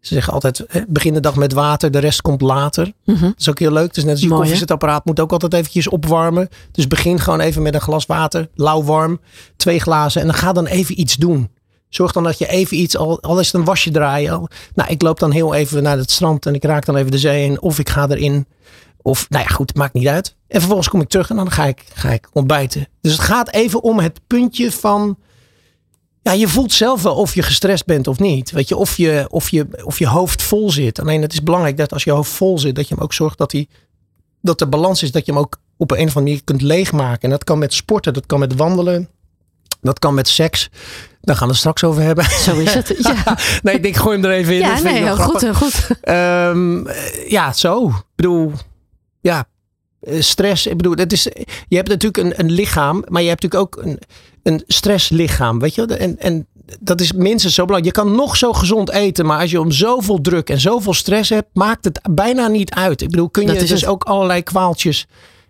Ze 0.00 0.14
zeggen 0.14 0.32
altijd, 0.32 0.64
hè, 0.68 0.80
begin 0.88 1.14
de 1.14 1.20
dag 1.20 1.36
met 1.36 1.52
water, 1.52 1.90
de 1.90 1.98
rest 1.98 2.20
komt 2.20 2.40
later. 2.40 2.92
Mhm. 3.04 3.22
Dat 3.22 3.34
is 3.36 3.48
ook 3.48 3.58
heel 3.58 3.72
leuk. 3.72 3.94
Dus 3.94 4.04
net 4.04 4.12
als 4.12 4.22
je 4.22 4.28
koffiezetapparaat 4.28 5.04
moet 5.04 5.20
ook 5.20 5.32
altijd 5.32 5.54
eventjes 5.54 5.88
opwarmen. 5.88 6.48
Dus 6.72 6.88
begin 6.88 7.20
gewoon 7.20 7.40
even 7.40 7.62
met 7.62 7.74
een 7.74 7.80
glas 7.80 8.06
water, 8.06 8.48
lauw 8.54 8.82
warm, 8.82 9.20
twee 9.56 9.80
glazen. 9.80 10.20
En 10.20 10.26
dan 10.26 10.36
ga 10.36 10.52
dan 10.52 10.66
even 10.66 11.00
iets 11.00 11.16
doen. 11.16 11.50
Zorg 11.88 12.12
dan 12.12 12.22
dat 12.22 12.38
je 12.38 12.46
even 12.46 12.76
iets, 12.76 12.96
al, 12.96 13.22
al 13.22 13.40
is 13.40 13.46
het 13.46 13.54
een 13.54 13.64
wasje 13.64 13.90
draaien. 13.90 14.32
Al, 14.32 14.48
nou, 14.74 14.90
ik 14.90 15.02
loop 15.02 15.18
dan 15.18 15.30
heel 15.30 15.54
even 15.54 15.82
naar 15.82 15.96
het 15.96 16.10
strand 16.10 16.46
en 16.46 16.54
ik 16.54 16.64
raak 16.64 16.84
dan 16.84 16.96
even 16.96 17.10
de 17.10 17.18
zee 17.18 17.44
in. 17.44 17.60
Of 17.60 17.78
ik 17.78 17.88
ga 17.88 18.08
erin. 18.08 18.46
Of, 19.02 19.30
nou 19.30 19.44
ja, 19.44 19.50
goed, 19.50 19.74
maakt 19.74 19.94
niet 19.94 20.06
uit. 20.06 20.36
En 20.48 20.58
vervolgens 20.58 20.88
kom 20.88 21.00
ik 21.00 21.08
terug 21.08 21.30
en 21.30 21.36
dan 21.36 21.50
ga 21.50 21.64
ik, 21.64 21.84
ga 21.94 22.10
ik 22.10 22.28
ontbijten. 22.32 22.88
Dus 23.00 23.12
het 23.12 23.20
gaat 23.20 23.50
even 23.50 23.82
om 23.82 23.98
het 23.98 24.20
puntje 24.26 24.72
van... 24.72 25.18
Ja, 26.22 26.32
je 26.32 26.48
voelt 26.48 26.72
zelf 26.72 27.02
wel 27.02 27.14
of 27.14 27.34
je 27.34 27.42
gestrest 27.42 27.84
bent 27.84 28.06
of 28.06 28.18
niet. 28.18 28.50
Weet 28.50 28.68
je, 28.68 28.76
of 28.76 28.96
je, 28.96 29.26
of 29.30 29.50
je, 29.50 29.84
of 29.84 29.98
je 29.98 30.06
hoofd 30.06 30.42
vol 30.42 30.70
zit. 30.70 31.00
Alleen 31.00 31.22
het 31.22 31.32
is 31.32 31.42
belangrijk 31.42 31.76
dat 31.76 31.92
als 31.92 32.04
je 32.04 32.10
hoofd 32.10 32.30
vol 32.30 32.58
zit, 32.58 32.74
dat 32.74 32.88
je 32.88 32.94
hem 32.94 33.02
ook 33.02 33.12
zorgt 33.12 33.38
dat, 33.38 33.52
hij, 33.52 33.68
dat 34.40 34.58
de 34.58 34.66
balans 34.66 35.02
is. 35.02 35.12
Dat 35.12 35.26
je 35.26 35.32
hem 35.32 35.40
ook 35.40 35.60
op 35.76 35.90
een 35.90 35.96
of 35.96 36.02
andere 36.02 36.20
manier 36.20 36.44
kunt 36.44 36.62
leegmaken. 36.62 37.22
En 37.22 37.30
dat 37.30 37.44
kan 37.44 37.58
met 37.58 37.74
sporten, 37.74 38.12
dat 38.12 38.26
kan 38.26 38.38
met 38.38 38.54
wandelen. 38.54 39.08
Dat 39.80 39.98
kan 39.98 40.14
met 40.14 40.28
seks. 40.28 40.70
Daar 41.20 41.36
gaan 41.36 41.46
we 41.46 41.52
het 41.52 41.60
straks 41.60 41.84
over 41.84 42.02
hebben. 42.02 42.24
Zo 42.24 42.58
is 42.58 42.74
het. 42.74 42.94
Ja, 42.98 43.38
nee, 43.62 43.74
ik 43.74 43.82
denk, 43.82 43.96
gooi 43.96 44.20
hem 44.20 44.30
er 44.30 44.36
even 44.36 44.54
in. 44.54 44.60
ja 44.60 44.80
nee, 44.80 45.02
heel 45.02 45.16
goed, 45.16 45.40
heel 45.40 45.54
goed. 45.54 45.88
Ehm, 46.00 46.86
eh, 46.86 47.30
ja, 47.30 47.52
zo. 47.52 47.86
Ik 47.88 47.94
bedoel, 48.14 48.52
ja, 49.22 49.48
eh, 50.00 50.20
stress. 50.20 50.66
Ik 50.66 50.76
bedoel, 50.76 50.94
het 50.94 51.12
is, 51.12 51.22
je 51.68 51.76
hebt 51.76 51.88
natuurlijk 51.88 52.16
een, 52.16 52.44
een 52.44 52.50
lichaam, 52.52 53.04
maar 53.08 53.22
je 53.22 53.28
hebt 53.28 53.42
natuurlijk 53.42 53.76
ook 53.76 53.84
een, 53.84 53.98
een 54.42 54.62
stresslichaam, 54.66 55.58
weet 55.58 55.74
je? 55.74 55.86
En, 55.86 56.18
en 56.18 56.46
dat 56.80 57.00
is 57.00 57.12
minstens 57.12 57.54
zo 57.54 57.64
belangrijk. 57.64 57.96
Je 57.96 58.02
kan 58.02 58.14
nog 58.14 58.36
zo 58.36 58.52
gezond 58.52 58.90
eten, 58.90 59.26
maar 59.26 59.40
als 59.40 59.50
je 59.50 59.60
om 59.60 59.70
zoveel 59.70 60.20
druk 60.20 60.50
en 60.50 60.60
zoveel 60.60 60.94
stress 60.94 61.30
hebt, 61.30 61.48
maakt 61.52 61.84
het 61.84 62.00
bijna 62.10 62.48
niet 62.48 62.70
uit. 62.74 63.02
Ik 63.02 63.10
bedoel, 63.10 63.30
kun 63.30 63.42
je 63.42 63.48
Dat 63.48 63.58
dus 63.68 63.80
het. 63.80 63.86
ook 63.86 64.04
allerlei 64.04 64.42
kwaaltjes 64.42 65.06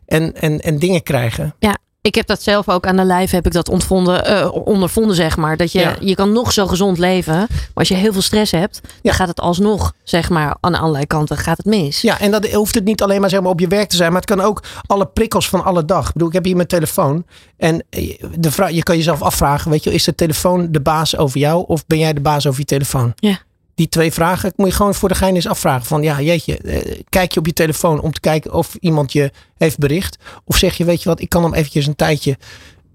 en, 0.07 0.35
en, 0.35 0.61
en 0.61 0.79
dingen 0.79 1.03
krijgen. 1.03 1.55
Ja, 1.59 1.77
ik 2.03 2.15
heb 2.15 2.27
dat 2.27 2.43
zelf 2.43 2.69
ook 2.69 2.87
aan 2.87 2.97
de 2.97 3.05
lijf 3.05 3.31
heb 3.31 3.47
ik 3.47 3.53
dat 3.53 3.69
ontvonden, 3.69 4.25
eh, 4.25 4.49
ondervonden, 4.67 5.17
zeg 5.17 5.37
maar. 5.37 5.57
Dat 5.57 5.73
je, 5.73 5.81
Ja. 5.81 5.97
je 6.01 6.15
kan 6.15 6.33
nog 6.33 6.53
zo 6.53 6.67
gezond 6.67 6.99
leven. 6.99 7.35
Maar 7.35 7.49
als 7.75 7.89
je 7.89 7.95
heel 7.95 8.13
veel 8.13 8.23
stress 8.23 8.53
hebt, 8.53 8.81
dan 9.03 9.15
gaat 9.15 9.29
het 9.29 9.41
alsnog, 9.41 9.93
zeg 10.03 10.31
maar, 10.31 10.57
aan 10.61 10.75
allerlei 10.75 11.07
kanten 11.07 11.37
gaat 11.37 11.57
het 11.57 11.67
mis. 11.67 12.01
Ja, 12.01 12.21
en 12.21 12.31
dat 12.31 12.47
hoeft 12.47 12.75
het 12.75 12.85
niet 12.85 13.03
alleen 13.03 13.21
maar, 13.21 13.31
zeg 13.31 13.41
maar 13.41 13.51
op 13.51 13.61
je 13.61 13.67
werk 13.69 13.89
te 13.89 13.97
zijn, 13.97 14.13
maar 14.13 14.21
het 14.21 14.31
kan 14.31 14.41
ook 14.41 14.63
alle 14.87 15.07
prikkels 15.07 15.49
van 15.49 15.65
alle 15.65 15.85
dag. 15.85 16.07
Ik 16.07 16.13
bedoel, 16.13 16.29
ik 16.29 16.35
heb 16.35 16.45
hier 16.45 16.57
mijn 16.57 16.69
telefoon 16.69 17.25
en 17.57 17.85
eh, 17.91 18.19
de 18.39 18.51
vraag, 18.51 18.71
je 18.71 18.83
kan 18.83 18.97
jezelf 18.97 19.23
afvragen, 19.23 19.71
weet 19.71 19.85
je, 19.85 19.93
is 19.95 20.05
de 20.05 20.15
telefoon 20.15 20.69
de 20.71 20.81
baas 20.81 21.17
over 21.17 21.39
jou 21.41 21.65
of 21.67 21.87
ben 21.87 21.99
jij 21.99 22.13
de 22.13 22.21
baas 22.21 22.47
over 22.47 22.61
je 22.61 22.67
telefoon? 22.67 23.13
Ja. 23.17 23.39
Die 23.75 23.89
twee 23.89 24.13
vragen 24.13 24.53
moet 24.57 24.69
je 24.69 24.75
gewoon 24.75 24.95
voor 24.95 25.09
de 25.09 25.15
gein 25.15 25.35
eens 25.35 25.47
afvragen. 25.49 25.87
Van 25.87 26.03
ja, 26.03 26.21
jeetje, 26.21 26.57
eh, 26.59 27.01
kijk 27.09 27.33
je 27.33 27.39
op 27.41 27.47
je 27.47 27.53
telefoon 27.53 28.01
om 28.01 28.13
te 28.13 28.21
kijken 28.21 28.53
of 28.53 28.75
iemand 28.81 29.13
je 29.13 29.31
heeft 29.57 29.79
bericht? 29.79 30.19
Of 30.45 30.57
zeg 30.57 30.77
je, 30.77 30.85
weet 30.85 31.03
je 31.03 31.09
wat, 31.09 31.21
ik 31.21 31.29
kan 31.29 31.43
hem 31.43 31.55
eventjes 31.55 31.87
een 31.87 31.97
tijdje 31.97 32.39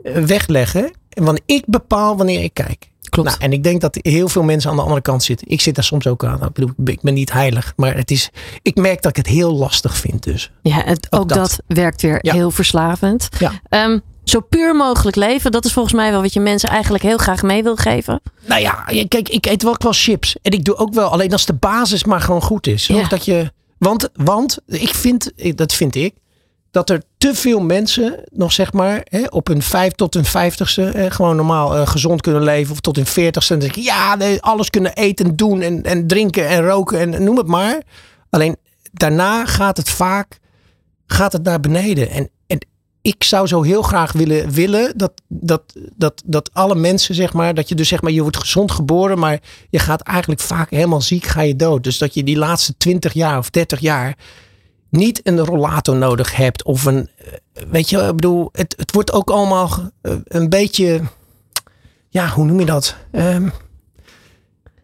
eh, 0.04 0.24
wegleggen. 0.24 0.92
En 1.10 1.24
wanneer 1.24 1.44
ik 1.46 1.64
bepaal 1.66 2.18
wanneer 2.18 2.44
ik 2.44 2.54
kijk. 2.54 2.90
Klopt. 3.10 3.30
Nou, 3.30 3.42
en 3.42 3.52
ik 3.54 3.64
denk 3.64 3.82
dat 3.82 3.98
heel 4.02 4.28
veel 4.30 4.44
mensen 4.44 4.70
aan 4.70 4.76
de 4.76 4.82
andere 4.82 5.02
kant 5.02 5.24
zitten. 5.24 5.48
Ik 5.50 5.62
zit 5.62 5.76
daar 5.76 5.84
soms 5.84 6.08
ook 6.08 6.24
aan. 6.26 6.44
Ik 6.44 6.54
bedoel, 6.54 6.70
ik 6.86 7.02
ben- 7.02 7.14
niet 7.14 7.32
heilig. 7.34 7.74
Maar 7.76 7.96
het 7.96 8.12
is, 8.12 8.30
ik 8.62 8.76
merk 8.76 9.02
dat 9.02 9.12
ik 9.12 9.18
het 9.18 9.28
heel 9.28 9.54
lastig 9.56 9.98
vind 9.98 10.24
dus. 10.24 10.52
Ja, 10.62 10.82
het, 10.86 11.08
ook, 11.10 11.22
Ook 11.22 11.30
dat. 11.30 11.38
dat. 11.38 11.78
werkt 11.78 12.02
weer 12.02 12.20
Ja. 12.22 12.34
heel 12.34 12.52
verslavend. 12.52 13.30
Ja. 13.40 13.52
Ehm, 13.70 14.00
zo 14.30 14.40
puur 14.40 14.76
mogelijk 14.76 15.16
leven, 15.16 15.52
dat 15.52 15.66
is 15.66 15.74
volgens 15.74 15.96
mij 15.96 16.12
wel 16.12 16.22
wat 16.22 16.34
je 16.34 16.40
mensen 16.40 16.70
eigenlijk 16.70 17.04
heel 17.04 17.18
graag 17.18 17.42
mee 17.42 17.64
wil 17.64 17.76
geven. 17.76 18.22
Nou 18.46 18.62
ja, 18.62 18.84
kijk, 19.08 19.30
ik 19.30 19.46
eet 19.46 19.64
wel 19.64 19.76
wel 19.78 19.94
chips. 19.94 20.36
En 20.42 20.52
ik 20.52 20.66
doe 20.66 20.76
ook 20.76 20.94
wel, 20.94 21.10
alleen 21.10 21.32
als 21.32 21.46
de 21.46 21.54
basis 21.54 22.04
maar 22.04 22.22
gewoon 22.22 22.42
goed 22.42 22.68
is. 22.68 22.88
Ja. 22.88 23.08
Dat 23.08 23.26
je, 23.26 23.52
want, 23.78 24.10
want 24.14 24.58
ik 24.66 24.94
vind, 24.94 25.32
dat 25.56 25.74
vind 25.74 25.96
ik, 25.96 26.14
dat 26.72 26.90
er 26.90 27.02
te 27.18 27.36
veel 27.36 27.60
mensen 27.60 28.24
nog 28.32 28.52
zeg 28.52 28.74
maar 28.74 29.02
hè, 29.04 29.24
op 29.30 29.48
hun 29.48 29.62
vijf 29.62 29.94
tot 29.94 30.14
hun 30.14 30.26
vijftigste 30.26 30.82
hè, 30.82 31.12
gewoon 31.12 31.36
normaal 31.36 31.76
eh, 31.76 31.88
gezond 31.88 32.22
kunnen 32.22 32.44
leven. 32.44 32.72
Of 32.72 32.80
tot 32.80 32.96
hun 32.96 33.06
veertigste. 33.06 33.54
En 33.54 33.62
ik, 33.62 33.76
ja, 33.76 34.16
nee, 34.16 34.42
alles 34.42 34.70
kunnen 34.70 34.94
eten, 34.94 35.36
doen 35.36 35.62
en, 35.62 35.84
en 35.84 36.08
drinken 36.08 36.48
en 36.48 36.66
roken 36.66 37.00
en 37.00 37.24
noem 37.24 37.38
het 37.38 37.48
maar. 37.48 37.82
Alleen 38.30 38.56
daarna 38.92 39.46
gaat 39.46 39.78
het 39.78 39.90
vaak 39.90 40.40
gaat 41.08 41.34
het 41.34 41.44
naar 41.44 41.60
beneden. 41.60 42.10
En, 42.10 42.24
en 42.24 42.30
ik 43.08 43.24
zou 43.24 43.48
zo 43.48 43.62
heel 43.62 43.82
graag 43.82 44.12
willen, 44.12 44.52
willen 44.52 44.98
dat, 44.98 45.12
dat, 45.28 45.64
dat, 45.96 46.24
dat 46.26 46.50
alle 46.54 46.76
mensen, 46.76 47.16
zeg 47.16 47.34
maar, 47.34 47.54
dat 47.54 47.70
je 47.70 47.76
dus 47.76 47.88
zeg 47.88 48.02
maar, 48.02 48.12
je 48.12 48.22
wordt 48.22 48.38
gezond 48.38 48.72
geboren, 48.72 49.20
maar 49.20 49.40
je 49.70 49.80
gaat 49.80 50.02
eigenlijk 50.02 50.42
vaak 50.42 50.70
helemaal 50.70 51.02
ziek, 51.02 51.26
ga 51.26 51.42
je 51.42 51.56
dood. 51.56 51.84
Dus 51.84 51.98
dat 51.98 52.14
je 52.14 52.24
die 52.24 52.38
laatste 52.38 52.78
20 52.78 53.14
jaar 53.14 53.38
of 53.38 53.50
30 53.50 53.80
jaar 53.80 54.18
niet 54.90 55.20
een 55.24 55.40
rollator 55.40 55.96
nodig 55.96 56.36
hebt. 56.36 56.64
Of 56.64 56.86
een, 56.86 57.10
eh, 57.18 57.64
weet 57.70 57.90
je, 57.90 57.98
ik 57.98 58.16
bedoel, 58.16 58.50
het, 58.52 58.74
het 58.78 58.92
wordt 58.92 59.14
ook 59.14 59.30
allemaal 59.30 59.92
eh, 60.02 60.14
een 60.24 60.50
beetje, 60.50 61.02
ja, 62.10 62.28
hoe 62.28 62.46
noem 62.46 62.60
je 62.60 62.66
dat? 62.66 62.96
Ehm, 63.12 63.50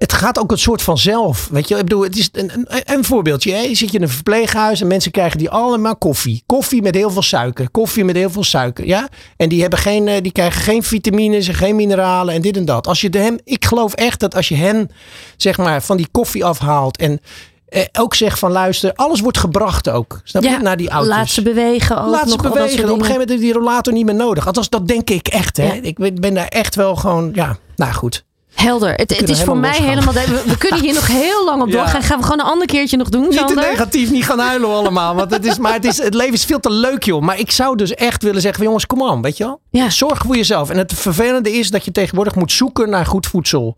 het 0.04 0.14
gaat 0.14 0.40
ook 0.40 0.52
een 0.52 0.58
soort 0.58 0.82
van 0.82 0.98
zelf. 0.98 1.48
Weet 1.52 1.68
je, 1.68 1.76
ik 1.76 1.84
bedoel, 1.84 2.04
het 2.04 2.18
is 2.18 2.30
een, 2.32 2.52
een, 2.54 2.82
een 2.84 3.04
voorbeeldje. 3.04 3.52
Hè? 3.52 3.60
Je 3.60 3.76
zit 3.76 3.92
je 3.92 3.98
in 3.98 4.04
een 4.04 4.10
verpleeghuis 4.10 4.82
en 4.82 4.88
mensen 4.88 5.12
krijgen 5.12 5.38
die 5.38 5.50
allemaal 5.50 5.96
koffie. 5.96 6.44
Koffie 6.46 6.82
met 6.82 6.96
heel 6.96 7.10
veel 7.10 7.22
suiker. 7.22 7.70
Koffie 7.70 8.04
met 8.04 8.16
heel 8.16 8.30
veel 8.30 8.44
suiker. 8.44 8.86
Ja? 8.86 9.08
En 9.38 9.50
die, 9.50 9.62
hebben 9.62 9.80
geen, 9.80 10.08
eh, 10.08 10.22
die 10.22 10.32
krijgen 10.32 10.62
geen 10.62 10.84
vitamines 10.84 11.48
en 11.48 11.54
geen 11.54 11.76
mineralen 11.76 12.34
en 12.34 12.42
dit 12.42 12.58
en 12.58 12.66
dat. 12.66 12.88
Als 12.88 13.02
je 13.02 13.10
de 13.10 13.18
hem, 13.18 13.40
ik 13.44 13.66
geloof 13.66 13.94
echt 13.94 14.20
dat 14.20 14.36
als 14.36 14.48
je 14.48 14.56
hen 14.56 14.92
zeg 15.38 15.58
maar, 15.58 15.82
van 15.82 15.98
die 15.98 16.08
koffie 16.12 16.46
afhaalt 16.46 16.98
en 16.98 17.20
eh, 17.66 17.82
ook 17.92 18.16
zeg 18.16 18.40
van 18.40 18.52
luister, 18.52 18.94
alles 18.96 19.20
wordt 19.20 19.38
gebracht 19.38 19.90
ook. 19.90 20.22
Snap 20.24 20.44
je? 20.44 20.50
Ja, 20.50 20.62
Naar 20.62 20.78
die 20.78 20.90
auto's. 20.90 21.16
Laat 21.16 21.30
ze 21.30 21.42
bewegen 21.42 22.04
ook. 22.04 22.12
Laat 22.12 22.30
ze 22.30 22.36
nog, 22.36 22.42
bewegen. 22.42 22.84
Op 22.84 22.90
een 22.90 22.90
gegeven 22.90 23.12
moment 23.12 23.30
is 23.30 23.40
die 23.40 23.54
rollator 23.54 23.94
niet 23.94 24.06
meer 24.06 24.16
nodig. 24.16 24.48
Althans, 24.48 24.70
dat 24.70 24.88
denk 24.88 25.10
ik 25.10 25.28
echt. 25.28 25.58
Hè? 25.58 25.74
Ja. 25.74 25.82
Ik 25.82 26.20
ben 26.22 26.34
daar 26.34 26.48
echt 26.48 26.76
wel 26.76 26.96
gewoon, 26.96 27.32
ja, 27.34 27.58
nou 27.76 27.94
goed. 27.94 28.24
Helder. 28.54 28.94
Het, 28.94 29.18
het 29.18 29.30
is 29.30 29.44
voor 29.44 29.58
mij 29.58 29.70
losgaan. 29.70 29.88
helemaal... 29.88 30.14
We, 30.14 30.44
we 30.46 30.58
kunnen 30.58 30.80
hier 30.82 30.94
nog 30.94 31.08
heel 31.08 31.46
lang 31.46 31.62
op 31.62 31.68
Ja. 31.74 31.74
doorgaan. 31.74 32.02
Gaan 32.02 32.18
we 32.18 32.24
gewoon 32.24 32.40
een 32.40 32.46
ander 32.46 32.68
keertje 32.68 32.98
nog 32.98 33.10
doen, 33.10 33.22
Niet 33.30 33.48
te 33.48 33.54
negatief, 33.54 34.12
niet 34.12 34.26
gaan 34.26 34.40
huilen 34.40 34.70
allemaal. 34.70 35.16
Want 35.16 35.32
het, 35.32 35.46
is, 35.46 35.58
maar 35.58 35.74
het, 35.74 35.86
is, 35.86 35.98
het 35.98 36.14
leven 36.14 36.34
is 36.34 36.46
veel 36.46 36.60
te 36.60 36.72
leuk, 36.72 37.04
joh. 37.04 37.22
Maar 37.22 37.40
ik 37.40 37.52
zou 37.52 37.78
dus 37.78 37.94
echt 37.94 38.24
willen 38.24 38.42
zeggen, 38.42 38.64
jongens, 38.64 38.86
kom 38.86 39.04
aan, 39.04 39.22
weet 39.22 39.38
je 39.38 39.44
wel? 39.44 39.60
Ja. 39.70 39.90
Zorg 39.90 40.22
voor 40.26 40.36
jezelf. 40.36 40.70
En 40.70 40.78
het 40.78 40.94
vervelende 40.94 41.52
is 41.52 41.70
dat 41.70 41.86
je 41.86 41.92
tegenwoordig 41.92 42.36
moet 42.36 42.52
zoeken 42.52 42.90
naar 42.90 43.06
goed 43.06 43.28
voedsel. 43.28 43.78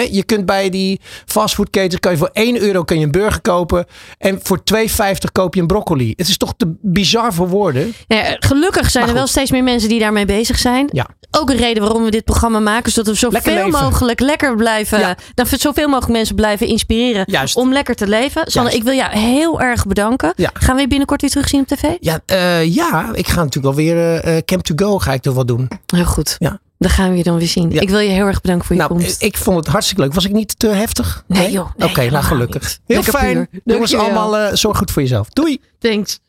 Je 0.00 0.24
kunt 0.24 0.46
bij 0.46 0.70
die 0.70 1.00
fastfoodketens 1.26 2.00
kan 2.00 2.12
je 2.12 2.18
voor 2.18 2.30
1 2.32 2.60
euro 2.60 2.82
kun 2.82 2.98
je 2.98 3.04
een 3.04 3.10
burger 3.10 3.40
kopen. 3.40 3.86
En 4.18 4.40
voor 4.42 4.60
2,50 4.74 4.84
koop 5.32 5.54
je 5.54 5.60
een 5.60 5.66
broccoli. 5.66 6.12
Het 6.16 6.28
is 6.28 6.36
toch 6.36 6.54
te 6.56 6.74
bizar 6.82 7.34
voor 7.34 7.48
woorden. 7.48 7.94
Ja, 8.06 8.36
gelukkig 8.38 8.90
zijn 8.90 9.08
er 9.08 9.14
wel 9.14 9.26
steeds 9.26 9.50
meer 9.50 9.62
mensen 9.62 9.88
die 9.88 9.98
daarmee 9.98 10.24
bezig 10.24 10.58
zijn. 10.58 10.88
Ja. 10.92 11.06
Ook 11.30 11.50
een 11.50 11.56
reden 11.56 11.82
waarom 11.82 12.04
we 12.04 12.10
dit 12.10 12.24
programma 12.24 12.58
maken. 12.58 12.92
Zodat 12.92 13.12
we 13.12 13.18
zoveel 13.18 13.68
mogelijk 13.68 14.20
lekker 14.20 14.56
blijven. 14.56 14.98
Ja. 14.98 15.16
Dat 15.34 15.48
we 15.48 15.56
zoveel 15.56 15.88
mogelijk 15.88 16.12
mensen 16.12 16.34
blijven 16.34 16.66
inspireren. 16.66 17.24
Juist. 17.26 17.56
Om 17.56 17.72
lekker 17.72 17.94
te 17.94 18.08
leven. 18.08 18.42
Juist. 18.46 18.74
ik 18.74 18.82
wil 18.82 18.94
jou 18.94 19.18
heel 19.18 19.60
erg 19.60 19.86
bedanken. 19.86 20.32
Ja. 20.36 20.50
Gaan 20.52 20.74
we 20.74 20.80
je 20.80 20.88
binnenkort 20.88 21.20
weer 21.20 21.30
terugzien 21.30 21.60
op 21.60 21.66
tv? 21.66 21.82
Ja, 22.00 22.20
eh, 22.26 22.74
ja 22.74 23.10
ik 23.12 23.28
ga 23.28 23.42
natuurlijk 23.42 23.66
alweer 23.66 23.96
eh, 23.96 24.36
eh, 24.36 24.44
Camp 24.44 24.62
to 24.62 24.86
Go 24.86 24.98
ga 24.98 25.12
ik 25.12 25.22
toch 25.22 25.34
wel 25.34 25.46
doen. 25.46 25.68
Heel 25.86 26.04
goed. 26.04 26.36
Ja. 26.38 26.60
Dan 26.78 26.90
gaan 26.90 27.10
we 27.10 27.16
je 27.16 27.22
dan 27.22 27.38
weer 27.38 27.48
zien. 27.48 27.70
Ja. 27.70 27.80
Ik 27.80 27.88
wil 27.90 27.98
je 27.98 28.08
heel 28.10 28.26
erg 28.26 28.40
bedanken 28.40 28.66
voor 28.66 28.76
je 28.76 28.82
Nou, 28.82 28.94
komst. 28.94 29.22
ik 29.22 29.36
vond 29.36 29.56
het 29.56 29.66
hartstikke 29.66 30.02
leuk. 30.02 30.14
Was 30.14 30.24
ik 30.24 30.32
niet 30.32 30.58
te 30.58 30.66
heftig? 30.66 31.24
Nee, 31.26 31.50
joh. 31.50 31.70
Nee, 31.76 31.88
Oké, 31.88 32.10
nou 32.10 32.24
gelukkig. 32.24 32.78
Heel 32.86 32.96
Lekker 32.96 33.12
fijn. 33.18 33.48
Jongens, 33.64 33.94
allemaal 33.94 34.36
eh, 34.36 34.54
zorg 34.54 34.78
goed 34.78 34.90
voor 34.90 35.02
jezelf. 35.02 35.28
Doei. 35.28 35.60
Thanks. 35.78 36.20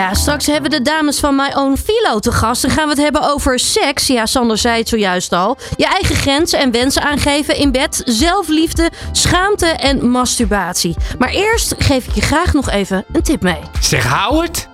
Ja, 0.00 0.14
straks 0.14 0.46
hebben 0.46 0.70
de 0.70 0.82
dames 0.82 1.18
van 1.20 1.36
My 1.36 1.52
Own 1.54 1.76
Philo 1.76 2.18
te 2.18 2.32
gast. 2.32 2.62
Dan 2.62 2.70
gaan 2.70 2.84
we 2.84 2.90
het 2.90 3.02
hebben 3.02 3.30
over 3.30 3.58
seks. 3.58 4.06
Ja, 4.06 4.26
Sander 4.26 4.58
zei 4.58 4.78
het 4.78 4.88
zojuist 4.88 5.32
al. 5.32 5.56
Je 5.76 5.86
eigen 5.86 6.14
grenzen 6.14 6.58
en 6.58 6.70
wensen 6.70 7.02
aangeven 7.02 7.56
in 7.56 7.72
bed. 7.72 8.02
Zelfliefde, 8.04 8.90
schaamte 9.12 9.66
en 9.66 10.10
masturbatie. 10.10 10.96
Maar 11.18 11.28
eerst 11.28 11.74
geef 11.78 12.06
ik 12.06 12.14
je 12.14 12.20
graag 12.20 12.52
nog 12.52 12.70
even 12.70 13.04
een 13.12 13.22
tip 13.22 13.42
mee. 13.42 13.60
Zeg 13.80 14.06
Howard, 14.08 14.68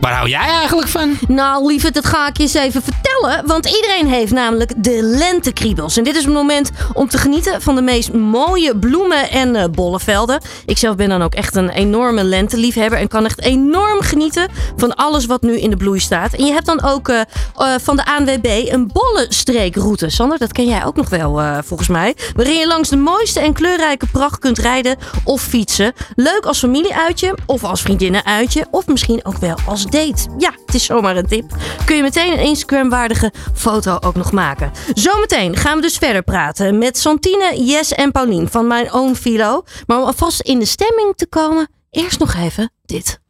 waar 0.00 0.12
hou 0.12 0.28
jij 0.28 0.48
eigenlijk 0.48 0.88
van? 0.88 1.18
Nou, 1.28 1.66
lieverd, 1.66 1.94
dat 1.94 2.06
ga 2.06 2.28
ik 2.28 2.36
je 2.36 2.42
eens 2.42 2.54
even 2.54 2.82
vertellen. 2.82 3.46
Want 3.46 3.66
iedereen 3.66 4.08
heeft 4.08 4.32
namelijk 4.32 4.72
de 4.76 5.02
lentekriebels. 5.02 5.96
En 5.96 6.04
dit 6.04 6.16
is 6.16 6.24
het 6.24 6.32
moment 6.32 6.70
om 6.92 7.08
te 7.08 7.18
genieten 7.18 7.62
van 7.62 7.74
de 7.74 7.82
meest 7.82 8.12
mooie 8.12 8.78
bloemen 8.78 9.30
en 9.30 9.56
eh, 9.56 9.64
bollenvelden. 9.70 10.40
Ik 10.66 10.78
zelf 10.78 10.96
ben 10.96 11.08
dan 11.08 11.22
ook 11.22 11.34
echt 11.34 11.56
een 11.56 11.68
enorme 11.68 12.24
lenteliefhebber. 12.24 12.98
En 12.98 13.08
kan 13.08 13.24
echt 13.24 13.40
enorm 13.40 14.00
genieten 14.00 14.48
van 14.76 14.94
alles 14.94 15.26
wat 15.26 15.42
nu 15.42 15.58
in 15.60 15.70
de 15.70 15.76
bloei 15.76 16.00
staat. 16.00 16.32
En 16.32 16.44
je 16.44 16.52
hebt 16.52 16.66
dan 16.66 16.82
ook 16.82 17.08
eh, 17.08 17.20
eh, 17.20 17.80
van 17.82 17.96
de 17.96 18.04
ANWB 18.04 18.68
een 18.68 18.90
bollenstreekroute. 18.92 20.10
Sander, 20.10 20.38
dat 20.38 20.52
ken 20.52 20.66
jij 20.66 20.84
ook 20.84 20.96
nog 20.96 21.08
wel 21.08 21.40
volgens 21.64 21.88
mij. 21.88 22.16
Waarin 22.34 22.58
je 22.58 22.66
langs 22.66 22.88
de 22.88 22.96
mooiste 22.96 23.40
en 23.40 23.52
kleurrijke 23.52 24.06
pracht 24.06 24.38
kunt 24.38 24.58
rijden 24.58 24.96
of 25.24 25.42
fietsen. 25.42 25.92
Leuk 26.14 26.46
als 26.46 26.58
familieuitje 26.58 27.34
of 27.46 27.64
als 27.64 27.82
vriendinnenuitje. 27.82 28.66
Of 28.70 28.86
misschien 28.86 29.20
ook 29.24 29.36
wel 29.36 29.56
als 29.66 29.71
date. 29.80 30.28
Ja, 30.38 30.54
het 30.66 30.74
is 30.74 30.84
zomaar 30.84 31.16
een 31.16 31.26
tip. 31.26 31.56
Kun 31.84 31.96
je 31.96 32.02
meteen 32.02 32.32
een 32.32 32.44
Instagram-waardige 32.44 33.32
foto 33.54 33.98
ook 34.00 34.14
nog 34.14 34.32
maken. 34.32 34.72
Zometeen 34.94 35.56
gaan 35.56 35.76
we 35.76 35.82
dus 35.82 35.96
verder 35.98 36.22
praten 36.22 36.78
met 36.78 36.98
Santine, 36.98 37.64
Jess 37.64 37.92
en 37.92 38.12
Paulien 38.12 38.48
van 38.48 38.66
mijn 38.66 38.92
Own 38.92 39.14
Philo. 39.14 39.62
Maar 39.86 39.98
om 39.98 40.04
alvast 40.04 40.40
in 40.40 40.58
de 40.58 40.64
stemming 40.64 41.16
te 41.16 41.26
komen, 41.26 41.68
eerst 41.90 42.18
nog 42.18 42.34
even 42.34 42.72
dit. 42.84 43.20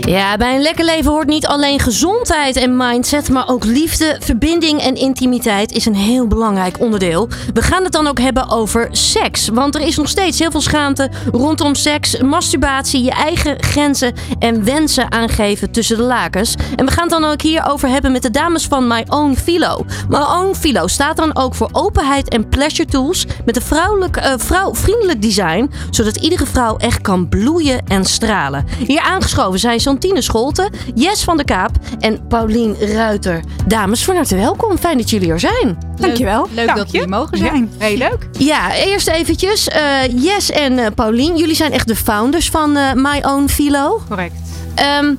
Ja, 0.00 0.36
bij 0.36 0.54
een 0.54 0.62
lekker 0.62 0.84
leven 0.84 1.10
hoort 1.10 1.26
niet 1.26 1.46
alleen 1.46 1.80
gezondheid 1.80 2.56
en 2.56 2.76
mindset, 2.76 3.28
maar 3.28 3.48
ook 3.48 3.64
liefde, 3.64 4.16
verbinding 4.20 4.80
en 4.80 4.94
intimiteit 4.94 5.72
is 5.72 5.86
een 5.86 5.94
heel 5.94 6.26
belangrijk 6.26 6.80
onderdeel. 6.80 7.28
We 7.54 7.62
gaan 7.62 7.84
het 7.84 7.92
dan 7.92 8.06
ook 8.06 8.20
hebben 8.20 8.50
over 8.50 8.88
seks, 8.90 9.48
want 9.48 9.74
er 9.74 9.80
is 9.80 9.96
nog 9.96 10.08
steeds 10.08 10.38
heel 10.38 10.50
veel 10.50 10.60
schaamte 10.60 11.10
rondom 11.32 11.74
seks, 11.74 12.20
masturbatie, 12.20 13.02
je 13.02 13.10
eigen 13.10 13.62
grenzen 13.62 14.14
en 14.38 14.64
wensen 14.64 15.12
aangeven 15.12 15.70
tussen 15.70 15.96
de 15.96 16.02
lakens. 16.02 16.54
En 16.76 16.84
we 16.84 16.90
gaan 16.90 17.02
het 17.10 17.20
dan 17.20 17.24
ook 17.24 17.42
hierover 17.42 17.88
hebben 17.88 18.12
met 18.12 18.22
de 18.22 18.30
dames 18.30 18.66
van 18.66 18.86
My 18.86 19.04
Own 19.08 19.34
Philo. 19.34 19.84
My 20.08 20.18
Own 20.18 20.54
Philo 20.54 20.86
staat 20.86 21.16
dan 21.16 21.36
ook 21.36 21.54
voor 21.54 21.68
openheid 21.72 22.28
en 22.28 22.48
pleasure 22.48 22.88
tools 22.88 23.26
met 23.44 23.56
een 23.56 23.62
vrouwelijk, 23.62 24.16
eh, 24.16 24.32
vrouwvriendelijk 24.36 25.22
design, 25.22 25.70
zodat 25.90 26.16
iedere 26.16 26.46
vrouw 26.46 26.76
echt 26.76 27.00
kan 27.00 27.28
bloeien 27.28 27.86
en 27.86 28.04
stralen. 28.04 28.66
Hier 28.86 29.00
aangeschoven 29.34 29.60
zijn 29.60 29.80
Santine 29.80 30.22
Scholten, 30.22 30.70
Jes 30.94 31.22
van 31.24 31.36
der 31.36 31.46
Kaap 31.46 31.70
en 32.00 32.26
Paulien 32.26 32.76
Ruiter. 32.80 33.40
Dames, 33.66 34.04
van 34.04 34.14
harte 34.16 34.36
welkom. 34.36 34.78
Fijn 34.78 34.98
dat 34.98 35.10
jullie 35.10 35.30
er 35.30 35.40
zijn. 35.40 35.78
Dankjewel. 35.96 36.48
Leuk 36.54 36.66
Dank 36.66 36.78
dat 36.78 36.90
hier 36.90 37.08
mogen 37.08 37.38
zijn. 37.38 37.72
Heel 37.78 37.96
leuk. 37.96 38.28
Ja, 38.38 38.74
eerst 38.74 39.08
eventjes. 39.08 39.68
eh 39.68 40.22
Jes 40.22 40.50
en 40.50 40.78
eh, 40.78 40.86
Paulien, 40.94 41.36
jullie 41.36 41.54
zijn 41.54 41.72
echt 41.72 41.88
de 41.88 41.96
founders 41.96 42.50
van 42.50 42.76
eh, 42.76 42.92
My 42.94 43.20
Own 43.22 43.48
Philo. 43.48 44.00
Correct. 44.08 44.34
Ehm, 44.74 45.14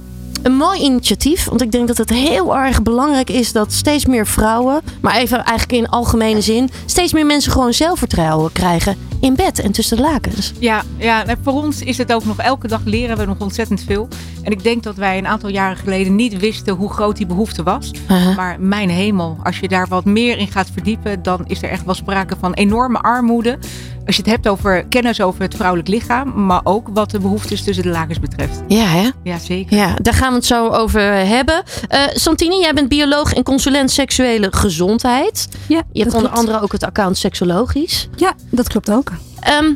een 0.46 0.56
mooi 0.56 0.82
initiatief, 0.82 1.46
want 1.46 1.62
ik 1.62 1.72
denk 1.72 1.88
dat 1.88 1.98
het 1.98 2.10
heel 2.10 2.58
erg 2.58 2.82
belangrijk 2.82 3.30
is 3.30 3.52
dat 3.52 3.74
steeds 3.74 4.06
meer 4.06 4.28
vrouwen, 4.28 4.82
maar 5.02 5.16
even 5.16 5.44
eigenlijk 5.44 5.72
in 5.72 5.90
algemene 5.90 6.42
zin, 6.42 6.70
steeds 6.86 7.14
meer 7.14 7.26
mensen 7.26 7.52
gewoon 7.52 7.74
zelfvertrouwen 7.74 8.52
krijgen 8.52 8.98
in 9.22 9.36
bed 9.36 9.60
en 9.60 9.72
tussen 9.72 9.98
de 9.98 10.04
lakens. 10.04 10.54
Ja, 10.60 10.84
ja, 10.98 11.26
en 11.26 11.38
voor 11.44 11.54
ons 11.54 11.82
is 11.82 11.98
het 11.98 12.14
ook 12.14 12.26
nog 12.26 12.38
elke 12.38 12.68
dag 12.68 12.82
leren 12.84 13.18
we 13.18 13.26
nog 13.26 13.40
ontzettend 13.40 13.84
veel. 13.88 14.08
En 14.44 14.52
ik 14.52 14.64
denk 14.64 14.84
dat 14.84 14.96
wij 14.96 15.18
een 15.18 15.28
aantal 15.28 15.50
jaren 15.50 15.78
geleden 15.78 16.16
niet 16.16 16.38
wisten 16.38 16.74
hoe 16.74 16.90
groot 16.90 17.18
die 17.18 17.26
behoefte 17.26 17.64
was. 17.64 17.92
Maar 18.36 18.60
mijn 18.60 18.90
hemel, 18.90 19.38
als 19.44 19.60
je 19.60 19.68
daar 19.68 19.88
wat 19.88 20.06
meer 20.06 20.38
in 20.38 20.48
gaat 20.48 20.70
verdiepen, 20.74 21.24
dan 21.24 21.44
is 21.48 21.64
er 21.64 21.70
echt 21.70 21.86
wel 21.86 21.94
sprake 21.94 22.36
van 22.40 22.54
enorme 22.54 23.00
armoede. 23.00 23.58
Als 24.06 24.16
je 24.16 24.22
het 24.22 24.32
hebt 24.32 24.48
over 24.48 24.86
kennis 24.86 25.22
over 25.22 25.42
het 25.42 25.56
vrouwelijk 25.56 25.88
lichaam, 25.90 26.46
maar 26.46 26.62
ook 26.64 26.88
wat 26.94 27.12
de 27.12 27.20
behoeftes 27.20 27.64
tussen 27.64 27.84
de 27.84 27.90
lakens 27.90 28.20
betreft. 28.20 28.62
Ja, 28.68 28.86
hè? 28.86 29.10
Ja, 29.24 29.38
zeker. 29.38 29.78
Ja, 29.78 29.94
daar 30.02 30.14
gaan 30.14 30.30
we 30.30 30.36
het 30.36 30.46
zo 30.46 30.68
over 30.68 31.02
hebben. 31.12 31.64
Eh 31.88 32.02
Santine, 32.14 32.56
jij 32.60 32.74
bent 32.74 32.90
bioloog 32.90 33.34
en 33.34 33.44
consulent 33.44 33.92
seksuele 33.92 34.48
gezondheid. 34.52 35.48
Ja, 35.68 35.82
Je 35.92 36.02
hebt 36.02 36.14
onder 36.14 36.32
andere 36.32 36.62
ook 36.62 36.72
het 36.72 36.84
account 36.84 37.18
Seksologisch. 37.18 38.10
Ja, 38.16 38.34
dat 38.50 38.68
klopt 38.68 38.92
ook. 38.92 39.12
Ehm, 39.40 39.74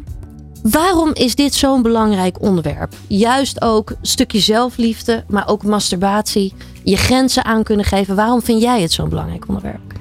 waarom 0.63 1.09
is 1.13 1.35
dit 1.35 1.53
zo'n 1.53 1.81
belangrijk 1.81 2.41
onderwerp? 2.41 2.93
Juist 3.07 3.61
ook 3.61 3.89
een 3.89 3.97
stukje 4.01 4.39
zelfliefde, 4.39 5.23
maar 5.27 5.47
ook 5.47 5.63
masturbatie. 5.63 6.53
Je 6.83 6.97
grenzen 6.97 7.45
aan 7.45 7.63
kunnen 7.63 7.85
geven. 7.85 8.15
Waarom 8.15 8.41
vind 8.41 8.61
jij 8.61 8.81
het 8.81 8.91
zo'n 8.91 9.09
belangrijk 9.09 9.47
onderwerp? 9.47 9.93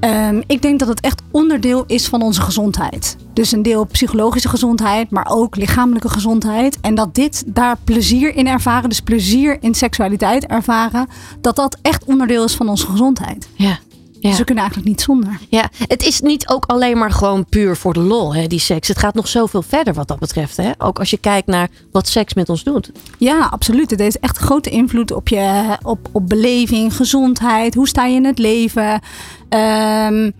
Ehm, 0.00 0.42
ik 0.46 0.62
denk 0.62 0.78
dat 0.78 0.88
het 0.88 1.00
echt 1.00 1.22
onderdeel 1.30 1.84
is 1.86 2.06
van 2.06 2.22
onze 2.22 2.40
gezondheid. 2.40 3.16
Dus 3.32 3.52
een 3.52 3.62
deel 3.62 3.84
psychologische 3.84 4.48
gezondheid, 4.48 5.10
maar 5.10 5.26
ook 5.28 5.56
lichamelijke 5.56 6.08
gezondheid. 6.08 6.80
En 6.80 6.94
dat 6.94 7.14
dit 7.14 7.42
daar 7.46 7.76
plezier 7.84 8.36
in 8.36 8.46
ervaren, 8.46 8.88
dus 8.88 9.00
plezier 9.00 9.56
in 9.60 9.74
seksualiteit 9.74 10.46
ervaren, 10.46 11.08
dat 11.40 11.56
dat 11.56 11.78
echt 11.82 12.04
onderdeel 12.04 12.44
is 12.44 12.54
van 12.54 12.68
onze 12.68 12.86
gezondheid. 12.86 13.48
Ja. 13.54 13.78
Ja. 14.24 14.30
Dus 14.30 14.38
we 14.38 14.44
kunnen 14.44 14.64
eigenlijk 14.64 14.92
niet 14.94 15.04
zonder. 15.04 15.38
ja, 15.48 15.68
het 15.88 16.02
is 16.02 16.20
niet 16.20 16.48
ook 16.48 16.64
alleen 16.66 16.98
maar 16.98 17.10
gewoon 17.10 17.44
puur 17.44 17.76
voor 17.76 17.92
de 17.92 18.00
lol, 18.00 18.34
hè, 18.34 18.46
die 18.46 18.58
seks. 18.58 18.88
Het 18.88 18.98
gaat 18.98 19.14
nog 19.14 19.28
zoveel 19.28 19.62
verder 19.62 19.94
wat 19.94 20.08
dat 20.08 20.18
betreft. 20.18 20.56
Hè? 20.56 20.70
Ook 20.78 20.98
als 20.98 21.10
je 21.10 21.16
kijkt 21.16 21.46
naar 21.46 21.68
wat 21.92 22.08
seks 22.08 22.34
met 22.34 22.48
ons 22.48 22.64
doet. 22.64 22.90
Ja, 23.18 23.48
absoluut. 23.50 23.90
Het 23.90 24.00
heeft 24.00 24.18
echt 24.18 24.36
grote 24.36 24.70
invloed 24.70 25.12
op 25.12 25.28
je 25.28 25.76
op, 25.82 26.08
op 26.12 26.28
beleving, 26.28 26.96
gezondheid. 26.96 27.74
Hoe 27.74 27.88
sta 27.88 28.04
je 28.04 28.16
in 28.16 28.24
het 28.24 28.38
leven? 28.38 29.00
Ehm, 29.48 30.30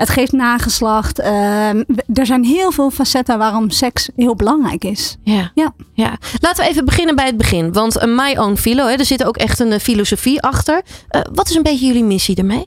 het 0.00 0.08
geeft 0.08 0.32
nageslacht. 0.32 1.18
Ehm, 1.18 1.82
er 2.12 2.26
zijn 2.26 2.44
heel 2.44 2.70
veel 2.72 2.90
facetten 2.90 3.38
waarom 3.38 3.70
seks 3.70 4.10
heel 4.16 4.36
belangrijk 4.36 4.84
is. 4.84 5.16
Ja. 5.22 5.50
Ja. 5.54 5.74
ja. 5.92 6.18
Laten 6.40 6.64
we 6.64 6.70
even 6.70 6.84
beginnen 6.84 7.16
bij 7.16 7.26
het 7.26 7.36
begin. 7.36 7.72
Want 7.72 7.98
eh, 7.98 8.16
My 8.16 8.36
Own 8.36 8.56
Philo, 8.56 8.86
hè, 8.86 8.94
er 8.94 9.04
zit 9.04 9.24
ook 9.24 9.36
echt 9.36 9.58
een 9.58 9.72
eh, 9.72 9.78
filosofie 9.78 10.42
achter. 10.42 10.82
Eh, 11.08 11.20
wat 11.32 11.48
is 11.48 11.54
een 11.54 11.62
beetje 11.62 11.86
jullie 11.86 12.04
missie 12.04 12.36
ermee? 12.36 12.66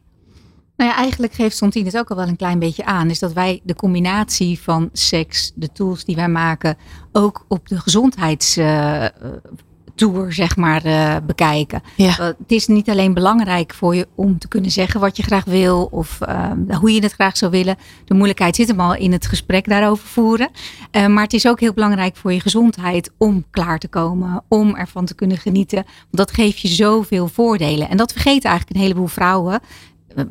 Nou 0.78 0.90
ja, 0.90 0.96
eigenlijk 0.96 1.34
geeft 1.34 1.58
Santine 1.58 1.86
het 1.86 1.98
ook 1.98 2.10
al 2.10 2.16
wel 2.16 2.28
een 2.28 2.36
klein 2.36 2.60
beetje 2.60 2.86
aan. 2.86 3.10
Is 3.10 3.20
dat 3.20 3.34
wij 3.34 3.62
de 3.64 3.76
combinatie 3.76 4.60
van 4.62 4.90
seks, 4.94 5.52
de 5.56 5.72
tools 5.72 6.06
die 6.06 6.16
wij 6.16 6.30
maken, 6.30 6.78
ook 7.12 7.46
op 7.48 7.68
de 7.68 7.80
gezondheidstour, 9.96 10.34
zeg 10.34 10.56
maar, 10.56 10.86
eh, 10.86 11.16
bekijken. 11.26 11.82
Ja. 11.96 12.10
Uh, 12.10 12.18
het 12.18 12.52
is 12.52 12.68
niet 12.68 12.90
alleen 12.90 13.14
belangrijk 13.14 13.74
voor 13.74 13.96
je 13.96 14.08
om 14.16 14.40
te 14.40 14.48
kunnen 14.48 14.72
zeggen 14.72 15.00
wat 15.00 15.18
je 15.18 15.24
graag 15.24 15.46
wil 15.46 15.88
of 15.92 16.20
uh, 16.28 16.52
hoe 16.80 16.94
je 16.94 17.02
het 17.02 17.14
graag 17.14 17.38
zou 17.38 17.52
willen. 17.52 17.78
De 18.06 18.14
moeilijkheid 18.14 18.56
zit 18.56 18.68
hem 18.68 18.80
al 18.80 18.96
in 18.96 19.12
het 19.12 19.28
gesprek 19.28 19.68
daarover 19.68 20.08
voeren. 20.08 20.50
Uh, 20.92 21.08
maar 21.08 21.24
het 21.24 21.34
is 21.34 21.48
ook 21.48 21.60
heel 21.60 21.74
belangrijk 21.74 22.16
voor 22.16 22.34
je 22.34 22.40
gezondheid 22.40 23.12
om 23.18 23.46
klaar 23.52 23.80
te 23.80 23.88
komen, 23.88 24.44
om 24.48 24.76
ervan 24.76 25.06
te 25.06 25.16
kunnen 25.16 25.38
genieten. 25.38 25.84
Want 25.84 26.18
dat 26.18 26.32
geeft 26.32 26.60
je 26.60 26.68
zoveel 26.68 27.28
voordelen. 27.28 27.90
En 27.90 27.98
dat 27.98 28.12
vergeten 28.12 28.50
eigenlijk 28.50 28.78
een 28.78 28.86
heleboel 28.86 29.08
vrouwen 29.08 29.60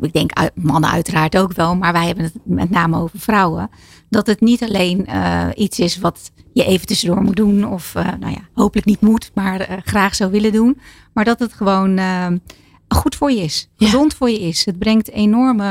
ik 0.00 0.12
denk 0.12 0.32
mannen 0.54 0.90
uiteraard 0.90 1.36
ook 1.36 1.52
wel, 1.52 1.76
maar 1.76 1.92
wij 1.92 2.06
hebben 2.06 2.24
het 2.24 2.34
met 2.44 2.70
name 2.70 2.98
over 2.98 3.18
vrouwen. 3.18 3.70
Dat 4.08 4.26
het 4.26 4.40
niet 4.40 4.62
alleen 4.62 5.06
uh, 5.08 5.46
iets 5.54 5.78
is 5.78 5.98
wat 5.98 6.30
je 6.52 6.64
even 6.64 6.86
tussendoor 6.86 7.22
moet 7.22 7.36
doen, 7.36 7.68
of 7.68 7.94
uh, 7.96 8.08
nou 8.20 8.32
ja, 8.32 8.48
hopelijk 8.54 8.86
niet 8.86 9.00
moet, 9.00 9.30
maar 9.34 9.70
uh, 9.70 9.76
graag 9.84 10.14
zou 10.14 10.30
willen 10.30 10.52
doen. 10.52 10.80
Maar 11.12 11.24
dat 11.24 11.38
het 11.38 11.52
gewoon 11.52 12.00
goed 12.88 13.14
voor 13.14 13.30
je 13.30 13.42
is, 13.42 13.68
ja. 13.76 13.86
gezond 13.86 14.14
voor 14.14 14.30
je 14.30 14.40
is. 14.40 14.64
Het 14.64 14.78
brengt 14.78 15.10
enorme, 15.10 15.64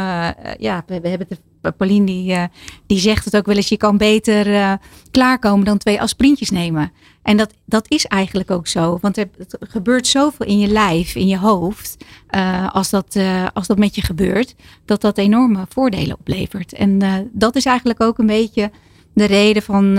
ja, 0.58 0.84
we, 0.88 1.02
we 1.02 1.08
hebben 1.08 1.28
het 1.30 1.42
Pauline 1.78 2.06
die, 2.06 2.32
uh, 2.32 2.44
die 2.86 3.00
zegt 3.00 3.26
het 3.26 3.38
ook 3.38 3.46
wel 3.46 3.56
eens, 3.56 3.70
je 3.70 3.78
kan 3.78 3.98
beter 3.98 4.48
uh, 4.48 4.74
klaarkomen 5.12 5.66
dan 5.66 5.78
twee 5.78 6.02
aspirintjes 6.02 6.50
nemen. 6.50 6.92
En 7.22 7.38
dat, 7.38 7.54
dat 7.66 7.86
is 7.92 8.06
eigenlijk 8.06 8.52
ook 8.52 8.68
zo, 8.68 8.98
want 9.02 9.18
er, 9.18 9.30
gebeurt 9.60 10.08
zoveel 10.08 10.46
in 10.46 10.60
je 10.60 10.68
lijf, 10.68 11.16
in 11.16 11.28
je 11.28 11.38
hoofd, 11.38 12.06
uh, 12.36 12.74
als, 12.74 12.90
dat, 12.90 13.18
als 13.54 13.68
dat 13.68 13.78
met 13.78 13.96
je 13.96 14.02
gebeurt, 14.02 14.56
dat 14.86 15.02
dat 15.02 15.18
enorme 15.18 15.66
voordelen 15.70 16.18
oplevert. 16.20 16.74
En 16.74 17.00
dat 17.34 17.56
is 17.56 17.66
eigenlijk 17.66 18.02
ook 18.02 18.18
een 18.18 18.26
beetje 18.26 18.72
de 19.14 19.26
reden 19.26 19.64
van, 19.64 19.96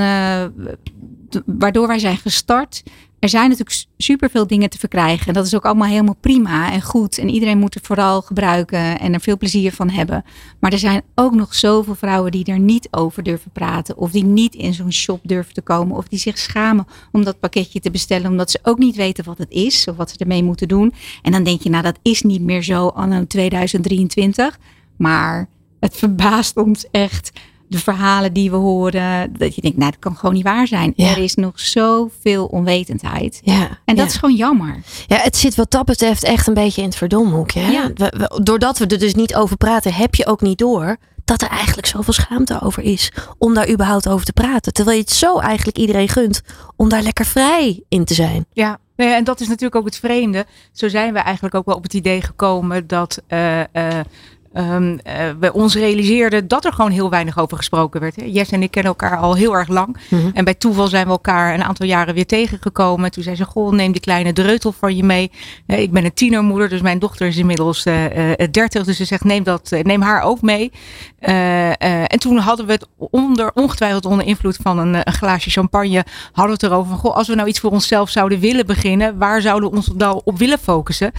waardoor 1.47 1.87
wij 1.87 1.99
zijn 1.99 2.17
gestart 2.17 2.83
er 3.23 3.29
zijn 3.29 3.49
natuurlijk 3.49 3.85
superveel 3.97 4.47
dingen 4.47 4.71
te 4.71 4.79
verkrijgen. 4.79 5.27
En 5.27 5.33
dat 5.33 5.47
is 5.47 5.55
ook 5.55 5.65
allemaal 5.65 5.89
helemaal 5.89 6.17
prima 6.21 6.73
en 6.73 6.83
goed. 6.83 7.19
En 7.19 7.29
iedereen 7.29 7.59
moet 7.59 7.75
het 7.75 7.87
vooral 7.87 8.23
gebruiken 8.23 9.01
en 9.01 9.15
er 9.15 9.21
veel 9.21 9.37
plezier 9.37 9.73
van 9.73 9.91
hebben. 9.91 10.25
Maar 10.61 10.73
er 10.73 10.79
zijn 10.79 11.03
ook 11.15 11.35
nog 11.35 11.55
zoveel 11.55 11.95
vrouwen 11.95 12.31
die 12.31 12.45
er 12.45 12.59
niet 12.59 12.89
over 12.91 13.23
durven 13.23 13.51
praten. 13.51 13.97
Of 13.97 14.11
die 14.11 14.25
niet 14.25 14.55
in 14.55 14.75
zo'n 14.75 14.93
shop 14.93 15.21
durven 15.23 15.55
te 15.55 15.61
komen. 15.61 15.97
Of 15.97 16.09
die 16.09 16.19
zich 16.19 16.39
schamen 16.39 16.87
om 17.13 17.25
dat 17.25 17.41
pakketje 17.41 17.81
te 17.81 17.91
bestellen. 17.91 18.31
Omdat 18.31 18.51
ze 18.51 18.59
ook 18.63 18.79
niet 18.79 18.97
weten 18.97 19.25
wat 19.25 19.39
het 19.39 19.51
is 19.51 19.89
of 19.89 19.97
wat 19.97 20.11
ze 20.11 20.19
ermee 20.19 20.43
moeten 20.43 20.69
doen. 20.69 20.93
En 21.23 21.33
dan 21.33 21.43
denk 21.43 21.63
je, 21.63 21.71
nou 21.71 21.83
dat 21.83 21.99
is 22.03 22.23
niet 22.23 22.43
meer 22.43 22.63
zo 22.63 22.87
anno 22.87 23.27
2023. 23.27 24.59
Maar 24.97 25.49
het 25.81 25.97
verbaast 25.97 26.57
ons 26.57 26.87
echt 26.91 27.33
de 27.73 27.79
verhalen 27.79 28.33
die 28.33 28.51
we 28.51 28.57
horen. 28.57 29.33
Dat 29.39 29.55
je 29.55 29.61
denkt, 29.61 29.77
nou, 29.77 29.91
dat 29.91 30.01
kan 30.01 30.17
gewoon 30.17 30.35
niet 30.35 30.45
waar 30.45 30.67
zijn. 30.67 30.93
Ja. 30.97 31.11
Er 31.11 31.19
is 31.19 31.35
nog 31.35 31.61
zoveel 31.61 32.47
onwetendheid. 32.47 33.41
Ja, 33.45 33.79
en 33.85 33.97
dat 33.97 34.05
ja. 34.05 34.05
is 34.05 34.17
gewoon 34.17 34.37
jammer. 34.37 34.83
Ja, 35.07 35.17
het 35.17 35.37
zit 35.37 35.55
wat 35.55 35.71
dat 35.71 35.85
betreft 35.85 36.25
echt 36.25 36.47
een 36.47 36.55
beetje 36.55 36.81
in 36.81 36.89
het 36.89 36.97
verdomhoekje. 36.97 37.61
Hè? 37.61 37.71
Ja. 37.71 37.91
We, 37.95 38.13
we, 38.17 38.41
doordat 38.43 38.79
we 38.79 38.87
er 38.87 38.99
dus 38.99 39.15
niet 39.15 39.35
over 39.35 39.57
praten, 39.57 39.95
heb 39.95 40.15
je 40.15 40.27
ook 40.27 40.41
niet 40.41 40.59
door 40.59 40.97
dat 41.25 41.43
er 41.43 41.49
eigenlijk 41.49 41.87
zoveel 41.87 42.13
schaamte 42.13 42.61
over 42.61 42.83
is. 42.83 43.13
Om 43.39 43.55
daar 43.55 43.71
überhaupt 43.71 44.09
over 44.09 44.27
te 44.27 44.33
praten. 44.33 44.73
Terwijl 44.73 44.97
je 44.97 45.03
het 45.03 45.13
zo 45.13 45.39
eigenlijk 45.39 45.79
iedereen 45.79 46.09
gunt 46.09 46.43
om 46.77 46.89
daar 46.89 47.03
lekker 47.03 47.25
vrij 47.25 47.83
in 47.89 48.05
te 48.05 48.15
zijn. 48.15 48.47
Ja, 48.53 48.79
en 48.97 49.25
dat 49.25 49.41
is 49.41 49.47
natuurlijk 49.47 49.77
ook 49.77 49.85
het 49.85 49.97
vreemde. 49.97 50.47
Zo 50.73 50.89
zijn 50.89 51.13
we 51.13 51.19
eigenlijk 51.19 51.55
ook 51.55 51.67
wel 51.67 51.75
op 51.75 51.83
het 51.83 51.95
idee 51.95 52.23
gekomen 52.23 52.87
dat. 52.87 53.23
Uh, 53.29 53.59
uh, 53.59 54.01
Um, 54.55 54.99
we 55.41 55.53
ons 55.53 55.75
realiseerden 55.75 56.49
dat 56.49 56.65
er 56.65 56.73
gewoon 56.73 56.91
heel 56.91 57.11
weinig 57.11 57.39
over 57.39 57.57
gesproken 57.57 58.01
werd. 58.01 58.17
Hè. 58.17 58.25
Jess 58.25 58.51
en 58.51 58.63
ik 58.63 58.71
kennen 58.71 58.93
elkaar 58.93 59.19
al 59.19 59.35
heel 59.35 59.57
erg 59.57 59.69
lang. 59.69 59.97
Mhm. 60.11 60.31
En 60.35 60.45
bij 60.45 60.55
toeval 60.55 60.87
zijn 60.87 61.05
we 61.05 61.11
elkaar 61.11 61.55
een 61.55 61.63
aantal 61.63 61.87
jaren 61.87 62.15
weer 62.15 62.27
tegengekomen. 62.27 63.11
Toen 63.11 63.23
zei 63.23 63.37
ze, 63.37 63.45
goh, 63.45 63.73
neem 63.73 63.93
die 63.93 64.01
kleine 64.01 64.33
dreutel 64.33 64.73
van 64.73 64.97
je 64.97 65.05
mee. 65.05 65.31
Ik 65.67 65.91
ben 65.91 66.05
een 66.05 66.15
tienermoeder, 66.15 66.69
dus 66.69 66.81
mijn 66.81 66.99
dochter 66.99 67.27
is 67.27 67.37
inmiddels 67.37 67.87
uh, 67.87 67.95
30. 68.51 68.85
Dus 68.85 68.97
ze 68.97 69.05
zegt, 69.05 69.25
neem, 69.25 69.43
dat, 69.43 69.71
neem 69.83 70.03
haar 70.03 70.23
ook 70.23 70.41
mee. 70.41 70.73
En 71.19 72.19
toen 72.19 72.37
hadden 72.37 72.67
we 72.67 72.73
het 72.73 72.87
onder, 72.97 73.51
ongetwijfeld 73.55 74.07
onder 74.07 74.27
invloed 74.27 74.59
van 74.63 74.79
een, 74.79 74.95
een, 74.95 75.13
glaasje 75.13 75.51
champagne... 75.51 76.05
hadden 76.33 76.47
we 76.47 76.53
het 76.53 76.63
erover 76.63 76.91
van, 76.91 76.99
goh, 76.99 77.17
als 77.17 77.29
we 77.29 77.35
nou 77.35 77.49
iets 77.49 77.61
voor 77.61 77.71
onszelf 77.71 78.11
zouden 78.11 78.41
willen 78.41 78.67
beginnen... 78.67 79.19
waar 79.19 79.41
zouden 79.41 79.71
we 79.71 79.77
ons 79.77 79.87
dan 79.87 80.21
op 80.25 80.39
willen 80.39 80.59
focussen? 80.59 81.13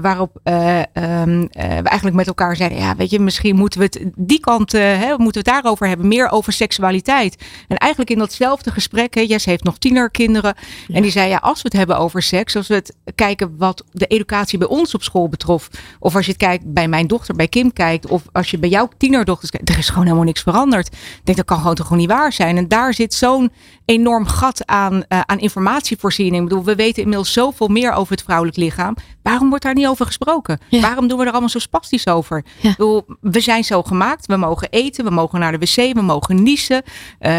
waarop 0.00 0.40
um, 0.44 1.48
we 1.52 1.82
eigenlijk 1.82 2.16
met 2.16 2.26
elkaar 2.26 2.53
zeiden, 2.56 2.78
ja, 2.78 2.96
weet 2.96 3.10
je, 3.10 3.20
misschien 3.20 3.56
moeten 3.56 3.80
we 3.80 3.84
het 3.84 4.00
die 4.16 4.40
kant, 4.40 4.74
uh, 4.74 4.80
hè, 4.80 5.08
moeten 5.08 5.42
we 5.42 5.50
het 5.50 5.62
daarover 5.62 5.88
hebben, 5.88 6.08
meer 6.08 6.30
over 6.30 6.52
seksualiteit. 6.52 7.44
En 7.68 7.76
eigenlijk 7.76 8.10
in 8.10 8.18
datzelfde 8.18 8.70
gesprek, 8.70 9.14
hè, 9.14 9.20
Jess 9.20 9.44
heeft 9.44 9.64
nog 9.64 9.78
tienerkinderen, 9.78 10.54
ja. 10.86 10.94
en 10.94 11.02
die 11.02 11.10
zei, 11.10 11.28
ja, 11.28 11.36
als 11.36 11.62
we 11.62 11.68
het 11.68 11.76
hebben 11.76 11.98
over 11.98 12.22
seks, 12.22 12.56
als 12.56 12.68
we 12.68 12.74
het 12.74 12.94
kijken 13.14 13.56
wat 13.58 13.84
de 13.90 14.06
educatie 14.06 14.58
bij 14.58 14.68
ons 14.68 14.94
op 14.94 15.02
school 15.02 15.28
betrof, 15.28 15.68
of 15.98 16.16
als 16.16 16.24
je 16.24 16.32
het 16.32 16.40
kijkt 16.40 16.72
bij 16.72 16.88
mijn 16.88 17.06
dochter, 17.06 17.34
bij 17.34 17.48
Kim 17.48 17.72
kijkt, 17.72 18.06
of 18.06 18.22
als 18.32 18.50
je 18.50 18.58
bij 18.58 18.68
jouw 18.68 18.88
tienerdochters 18.96 19.50
kijkt, 19.50 19.68
er 19.68 19.78
is 19.78 19.88
gewoon 19.88 20.04
helemaal 20.04 20.24
niks 20.24 20.42
veranderd. 20.42 20.86
Ik 20.86 21.20
denk, 21.24 21.36
dat 21.36 21.46
kan 21.46 21.58
gewoon 21.58 21.74
toch 21.74 21.86
gewoon 21.86 22.00
niet 22.02 22.10
waar 22.10 22.32
zijn. 22.32 22.56
En 22.56 22.68
daar 22.68 22.94
zit 22.94 23.14
zo'n 23.14 23.52
enorm 23.84 24.26
gat 24.26 24.66
aan, 24.66 24.94
uh, 24.94 25.20
aan 25.20 25.38
informatievoorziening. 25.38 26.42
Ik 26.42 26.48
bedoel, 26.48 26.64
we 26.64 26.74
weten 26.74 27.02
inmiddels 27.02 27.32
zoveel 27.32 27.68
meer 27.68 27.92
over 27.92 28.12
het 28.12 28.22
vrouwelijk 28.22 28.56
lichaam. 28.56 28.96
Waarom 29.22 29.48
wordt 29.48 29.64
daar 29.64 29.74
niet 29.74 29.86
over 29.86 30.06
gesproken? 30.06 30.58
Ja. 30.68 30.80
Waarom 30.80 31.08
doen 31.08 31.18
we 31.18 31.24
er 31.24 31.30
allemaal 31.30 31.48
zo 31.48 31.58
spastisch 31.58 32.06
over? 32.06 32.43
Ja. 32.60 32.70
Bedoel, 32.70 33.04
we 33.20 33.40
zijn 33.40 33.64
zo 33.64 33.82
gemaakt. 33.82 34.26
We 34.26 34.36
mogen 34.36 34.68
eten, 34.70 35.04
we 35.04 35.10
mogen 35.10 35.40
naar 35.40 35.52
de 35.52 35.58
wc, 35.58 35.94
we 35.94 36.02
mogen 36.02 36.42
niezen. 36.42 36.82
Uh, 37.20 37.30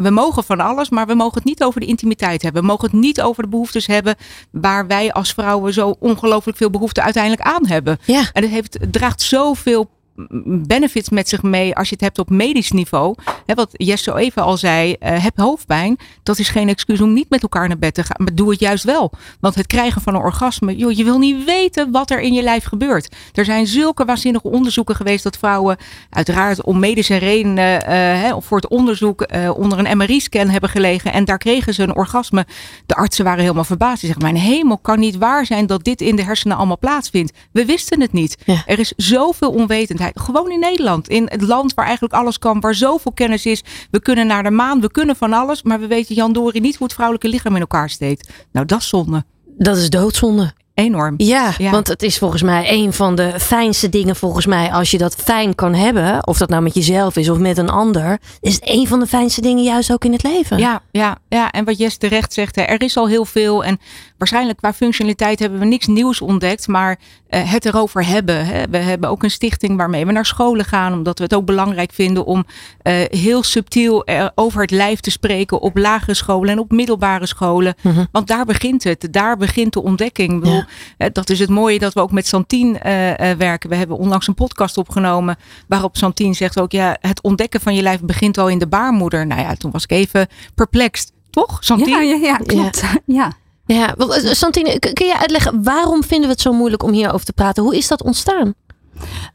we 0.00 0.10
mogen 0.10 0.44
van 0.44 0.60
alles, 0.60 0.90
maar 0.90 1.06
we 1.06 1.14
mogen 1.14 1.34
het 1.34 1.44
niet 1.44 1.62
over 1.62 1.80
de 1.80 1.86
intimiteit 1.86 2.42
hebben. 2.42 2.60
We 2.60 2.68
mogen 2.68 2.90
het 2.90 3.00
niet 3.00 3.20
over 3.20 3.42
de 3.42 3.48
behoeftes 3.48 3.86
hebben 3.86 4.16
waar 4.50 4.86
wij 4.86 5.12
als 5.12 5.32
vrouwen 5.32 5.72
zo 5.72 5.96
ongelooflijk 6.00 6.58
veel 6.58 6.70
behoefte 6.70 7.02
uiteindelijk 7.02 7.42
aan 7.42 7.66
hebben. 7.66 7.98
Ja. 8.04 8.30
En 8.32 8.42
het, 8.42 8.50
heeft, 8.50 8.78
het 8.80 8.92
draagt 8.92 9.22
zoveel 9.22 9.88
benefits 10.66 11.08
met 11.08 11.28
zich 11.28 11.42
mee 11.42 11.74
als 11.74 11.88
je 11.88 11.94
het 11.94 12.04
hebt 12.04 12.18
op 12.18 12.30
medisch 12.30 12.72
niveau. 12.72 13.14
Wat 13.46 13.70
Jess 13.72 14.04
zo 14.04 14.14
even 14.14 14.42
al 14.42 14.56
zei, 14.56 14.96
uh, 15.00 15.22
heb 15.22 15.36
hoofdpijn. 15.36 15.96
Dat 16.22 16.38
is 16.38 16.48
geen 16.48 16.68
excuus 16.68 17.00
om 17.00 17.12
niet 17.12 17.30
met 17.30 17.42
elkaar 17.42 17.68
naar 17.68 17.78
bed 17.78 17.94
te 17.94 18.02
gaan. 18.02 18.24
Maar 18.24 18.34
doe 18.34 18.50
het 18.50 18.60
juist 18.60 18.84
wel. 18.84 19.12
Want 19.40 19.54
het 19.54 19.66
krijgen 19.66 20.02
van 20.02 20.14
een 20.14 20.20
orgasme, 20.20 20.76
joh, 20.76 20.92
je 20.92 21.04
wil 21.04 21.18
niet 21.18 21.44
weten 21.44 21.90
wat 21.90 22.10
er 22.10 22.20
in 22.20 22.32
je 22.32 22.42
lijf 22.42 22.64
gebeurt. 22.64 23.16
Er 23.32 23.44
zijn 23.44 23.66
zulke 23.66 24.04
waanzinnige 24.04 24.48
onderzoeken 24.48 24.96
geweest 24.96 25.24
dat 25.24 25.36
vrouwen 25.36 25.76
uiteraard 26.10 26.62
om 26.62 26.78
medische 26.78 27.16
redenen 27.16 27.90
uh, 27.90 28.36
voor 28.40 28.56
het 28.56 28.68
onderzoek 28.68 29.26
uh, 29.34 29.50
onder 29.58 29.78
een 29.78 29.96
MRI-scan 29.96 30.48
hebben 30.48 30.70
gelegen. 30.70 31.12
En 31.12 31.24
daar 31.24 31.38
kregen 31.38 31.74
ze 31.74 31.82
een 31.82 31.96
orgasme. 31.96 32.46
De 32.86 32.94
artsen 32.94 33.24
waren 33.24 33.42
helemaal 33.42 33.64
verbaasd. 33.64 34.00
Die 34.00 34.12
zeggen, 34.12 34.32
mijn 34.32 34.44
hemel 34.44 34.78
kan 34.78 34.98
niet 34.98 35.16
waar 35.16 35.46
zijn 35.46 35.66
dat 35.66 35.84
dit 35.84 36.00
in 36.00 36.16
de 36.16 36.24
hersenen 36.24 36.56
allemaal 36.56 36.78
plaatsvindt. 36.78 37.32
We 37.52 37.64
wisten 37.64 38.00
het 38.00 38.12
niet. 38.12 38.36
Ja. 38.44 38.62
Er 38.66 38.78
is 38.78 38.92
zoveel 38.96 39.50
onwetendheid. 39.50 40.07
Gewoon 40.14 40.50
in 40.50 40.60
Nederland. 40.60 41.08
In 41.08 41.26
het 41.30 41.42
land 41.42 41.74
waar 41.74 41.84
eigenlijk 41.84 42.14
alles 42.14 42.38
kan. 42.38 42.60
Waar 42.60 42.74
zoveel 42.74 43.12
kennis 43.12 43.46
is. 43.46 43.64
We 43.90 44.00
kunnen 44.00 44.26
naar 44.26 44.42
de 44.42 44.50
maan. 44.50 44.80
We 44.80 44.90
kunnen 44.90 45.16
van 45.16 45.32
alles. 45.32 45.62
Maar 45.62 45.80
we 45.80 45.86
weten 45.86 46.14
Jan 46.14 46.32
Dori 46.32 46.60
niet 46.60 46.76
hoe 46.76 46.86
het 46.86 46.94
vrouwelijke 46.94 47.28
lichaam 47.28 47.54
in 47.54 47.60
elkaar 47.60 47.90
steekt. 47.90 48.30
Nou, 48.52 48.66
dat 48.66 48.80
is 48.80 48.88
zonde. 48.88 49.24
Dat 49.58 49.76
is 49.76 49.90
doodzonde. 49.90 50.52
Enorm. 50.78 51.14
Ja, 51.16 51.52
ja, 51.58 51.70
want 51.70 51.88
het 51.88 52.02
is 52.02 52.18
volgens 52.18 52.42
mij 52.42 52.72
een 52.72 52.92
van 52.92 53.14
de 53.14 53.40
fijnste 53.40 53.88
dingen 53.88 54.16
volgens 54.16 54.46
mij. 54.46 54.72
Als 54.72 54.90
je 54.90 54.98
dat 54.98 55.14
fijn 55.14 55.54
kan 55.54 55.74
hebben. 55.74 56.26
Of 56.26 56.38
dat 56.38 56.48
nou 56.48 56.62
met 56.62 56.74
jezelf 56.74 57.16
is 57.16 57.28
of 57.28 57.38
met 57.38 57.58
een 57.58 57.68
ander. 57.68 58.18
Is 58.40 58.54
het 58.54 58.68
een 58.68 58.86
van 58.86 59.00
de 59.00 59.06
fijnste 59.06 59.40
dingen 59.40 59.64
juist 59.64 59.92
ook 59.92 60.04
in 60.04 60.12
het 60.12 60.22
leven. 60.22 60.58
Ja, 60.58 60.82
ja, 60.90 61.18
ja. 61.28 61.50
en 61.50 61.64
wat 61.64 61.78
Jess 61.78 61.96
terecht 61.96 62.32
zegt. 62.32 62.56
Er 62.56 62.82
is 62.82 62.96
al 62.96 63.08
heel 63.08 63.24
veel. 63.24 63.64
En 63.64 63.78
waarschijnlijk 64.18 64.58
qua 64.58 64.72
functionaliteit 64.72 65.38
hebben 65.38 65.58
we 65.58 65.64
niks 65.64 65.86
nieuws 65.86 66.20
ontdekt. 66.20 66.68
Maar 66.68 66.98
uh, 67.30 67.52
het 67.52 67.64
erover 67.64 68.06
hebben. 68.06 68.46
Hè. 68.46 68.62
We 68.70 68.76
hebben 68.76 69.10
ook 69.10 69.22
een 69.22 69.30
stichting 69.30 69.76
waarmee 69.76 70.06
we 70.06 70.12
naar 70.12 70.26
scholen 70.26 70.64
gaan. 70.64 70.92
Omdat 70.92 71.18
we 71.18 71.24
het 71.24 71.34
ook 71.34 71.44
belangrijk 71.44 71.92
vinden 71.92 72.24
om 72.24 72.44
uh, 72.82 72.94
heel 73.08 73.42
subtiel 73.42 74.10
uh, 74.10 74.28
over 74.34 74.60
het 74.60 74.70
lijf 74.70 75.00
te 75.00 75.10
spreken. 75.10 75.60
Op 75.60 75.76
lagere 75.76 76.14
scholen 76.14 76.50
en 76.50 76.58
op 76.58 76.70
middelbare 76.70 77.26
scholen. 77.26 77.74
Mhm. 77.82 78.04
Want 78.12 78.26
daar 78.26 78.44
begint 78.44 78.84
het. 78.84 79.08
Daar 79.10 79.36
begint 79.36 79.72
de 79.72 79.82
ontdekking. 79.82 80.32
Ik 80.32 80.40
bedoel, 80.40 80.62
ja. 80.98 81.08
dat 81.08 81.30
is 81.30 81.38
het 81.38 81.50
mooie 81.50 81.78
dat 81.78 81.92
we 81.92 82.00
ook 82.00 82.12
met 82.12 82.26
Santien 82.26 82.78
werken. 83.38 83.70
We 83.70 83.76
hebben 83.76 83.96
onlangs 83.96 84.26
een 84.26 84.34
podcast 84.34 84.76
opgenomen. 84.76 85.36
Waarop 85.68 85.96
Santien 85.96 86.34
zegt 86.34 86.60
ook. 86.60 86.72
Ja, 86.72 86.96
het 87.00 87.22
ontdekken 87.22 87.60
van 87.60 87.74
je 87.74 87.82
lijf 87.82 88.00
begint 88.00 88.38
al 88.38 88.48
in 88.48 88.58
de 88.58 88.66
baarmoeder. 88.66 89.26
Nou 89.26 89.40
ja, 89.40 89.54
toen 89.54 89.70
was 89.70 89.82
ik 89.82 89.90
even 89.90 90.26
perplext. 90.54 91.12
Toch, 91.30 91.58
Santien? 91.60 91.88
Ja, 91.88 92.00
ja, 92.00 92.14
ja 92.14 92.36
klopt. 92.36 92.80
ja. 92.82 92.98
ja. 93.04 93.32
Ja, 93.68 93.94
Santine, 94.34 94.78
kun 94.78 95.06
je 95.06 95.18
uitleggen 95.18 95.62
waarom 95.62 96.04
vinden 96.04 96.26
we 96.26 96.32
het 96.32 96.40
zo 96.40 96.52
moeilijk 96.52 96.82
om 96.82 96.92
hierover 96.92 97.26
te 97.26 97.32
praten? 97.32 97.62
Hoe 97.62 97.76
is 97.76 97.88
dat 97.88 98.02
ontstaan? 98.02 98.54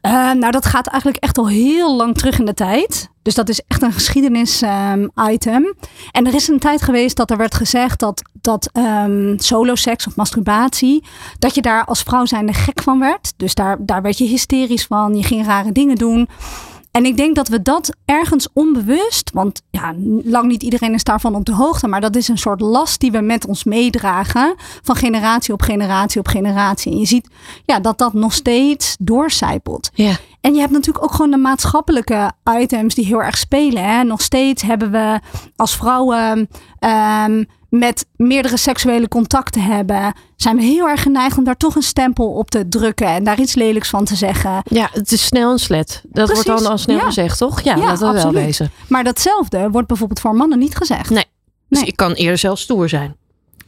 Uh, 0.02 0.32
nou, 0.32 0.50
dat 0.50 0.66
gaat 0.66 0.86
eigenlijk 0.86 1.22
echt 1.22 1.38
al 1.38 1.48
heel 1.48 1.96
lang 1.96 2.16
terug 2.16 2.38
in 2.38 2.44
de 2.44 2.54
tijd. 2.54 3.08
Dus 3.22 3.34
dat 3.34 3.48
is 3.48 3.60
echt 3.68 3.82
een 3.82 3.92
geschiedenis-item. 3.92 5.74
en 6.10 6.26
er 6.26 6.34
is 6.34 6.48
een 6.48 6.58
tijd 6.58 6.82
geweest 6.82 7.16
dat 7.16 7.30
er 7.30 7.36
werd 7.36 7.54
gezegd 7.54 7.98
dat, 7.98 8.22
dat 8.32 8.70
ehm 8.72 9.38
soloseks 9.38 10.06
of 10.06 10.16
masturbatie, 10.16 11.04
dat 11.38 11.54
je 11.54 11.62
daar 11.62 11.84
als 11.84 12.02
vrouw 12.02 12.24
zijnde 12.24 12.52
gek 12.52 12.82
van 12.82 12.98
werd. 12.98 13.32
Dus 13.36 13.54
daar, 13.54 13.76
daar 13.80 14.02
werd 14.02 14.18
je 14.18 14.24
hysterisch 14.24 14.86
van, 14.86 15.16
je 15.16 15.22
ging 15.22 15.46
rare 15.46 15.72
dingen 15.72 15.96
doen. 15.96 16.28
En 16.94 17.04
ik 17.04 17.16
denk 17.16 17.34
dat 17.34 17.48
we 17.48 17.62
dat 17.62 17.90
ergens 18.04 18.48
onbewust, 18.52 19.30
want 19.32 19.62
ja, 19.70 19.94
lang 20.24 20.46
niet 20.46 20.62
iedereen 20.62 20.94
is 20.94 21.04
daarvan 21.04 21.34
op 21.34 21.44
de 21.44 21.54
hoogte, 21.54 21.88
maar 21.88 22.00
dat 22.00 22.16
is 22.16 22.28
een 22.28 22.38
soort 22.38 22.60
last 22.60 23.00
die 23.00 23.12
we 23.12 23.20
met 23.20 23.46
ons 23.46 23.64
meedragen 23.64 24.54
van 24.82 24.96
generatie 24.96 25.54
op 25.54 25.62
generatie 25.62 26.20
op 26.20 26.28
generatie. 26.28 26.92
En 26.92 26.98
je 26.98 27.06
ziet 27.06 27.28
ja, 27.64 27.80
dat 27.80 27.98
dat 27.98 28.12
nog 28.12 28.32
steeds 28.32 28.96
doorcijpelt. 28.98 29.90
Ja. 29.94 30.16
En 30.40 30.54
je 30.54 30.60
hebt 30.60 30.72
natuurlijk 30.72 31.04
ook 31.04 31.14
gewoon 31.14 31.30
de 31.30 31.36
maatschappelijke 31.36 32.32
items 32.58 32.94
die 32.94 33.06
heel 33.06 33.22
erg 33.22 33.38
spelen. 33.38 33.84
Hè? 33.84 34.02
Nog 34.02 34.20
steeds 34.20 34.62
hebben 34.62 34.90
we 34.90 35.20
als 35.56 35.76
vrouwen 35.76 36.48
ehm, 36.78 37.44
met 37.78 38.06
meerdere 38.16 38.56
seksuele 38.56 39.08
contacten 39.08 39.62
hebben, 39.62 40.14
zijn 40.36 40.56
we 40.56 40.62
heel 40.62 40.88
erg 40.88 41.02
geneigd 41.02 41.38
om 41.38 41.44
daar 41.44 41.56
toch 41.56 41.74
een 41.74 41.82
stempel 41.82 42.32
op 42.32 42.50
te 42.50 42.68
drukken 42.68 43.06
en 43.06 43.24
daar 43.24 43.40
iets 43.40 43.54
lelijks 43.54 43.88
van 43.88 44.04
te 44.04 44.16
zeggen. 44.16 44.62
Ja, 44.64 44.88
het 44.92 45.12
is 45.12 45.26
snel 45.26 45.52
en 45.52 45.58
slet. 45.58 46.02
Dat 46.04 46.26
Precies, 46.26 46.44
wordt 46.44 46.62
dan 46.62 46.70
al 46.70 46.78
snel 46.78 46.96
ja. 46.96 47.04
gezegd, 47.04 47.38
toch? 47.38 47.60
Ja, 47.60 47.76
Ja, 47.76 47.86
dat 47.86 47.98
wil 47.98 48.12
wel 48.12 48.32
wezen. 48.32 48.70
Maar 48.88 49.04
datzelfde 49.04 49.70
wordt 49.70 49.88
bijvoorbeeld 49.88 50.20
voor 50.20 50.34
mannen 50.34 50.58
niet 50.58 50.76
gezegd. 50.76 51.10
Nee. 51.10 51.24
Dus 51.68 51.78
Nee. 51.78 51.88
ik 51.88 51.96
kan 51.96 52.12
eerder 52.12 52.38
zelfs 52.38 52.62
stoer 52.62 52.88
zijn. 52.88 53.16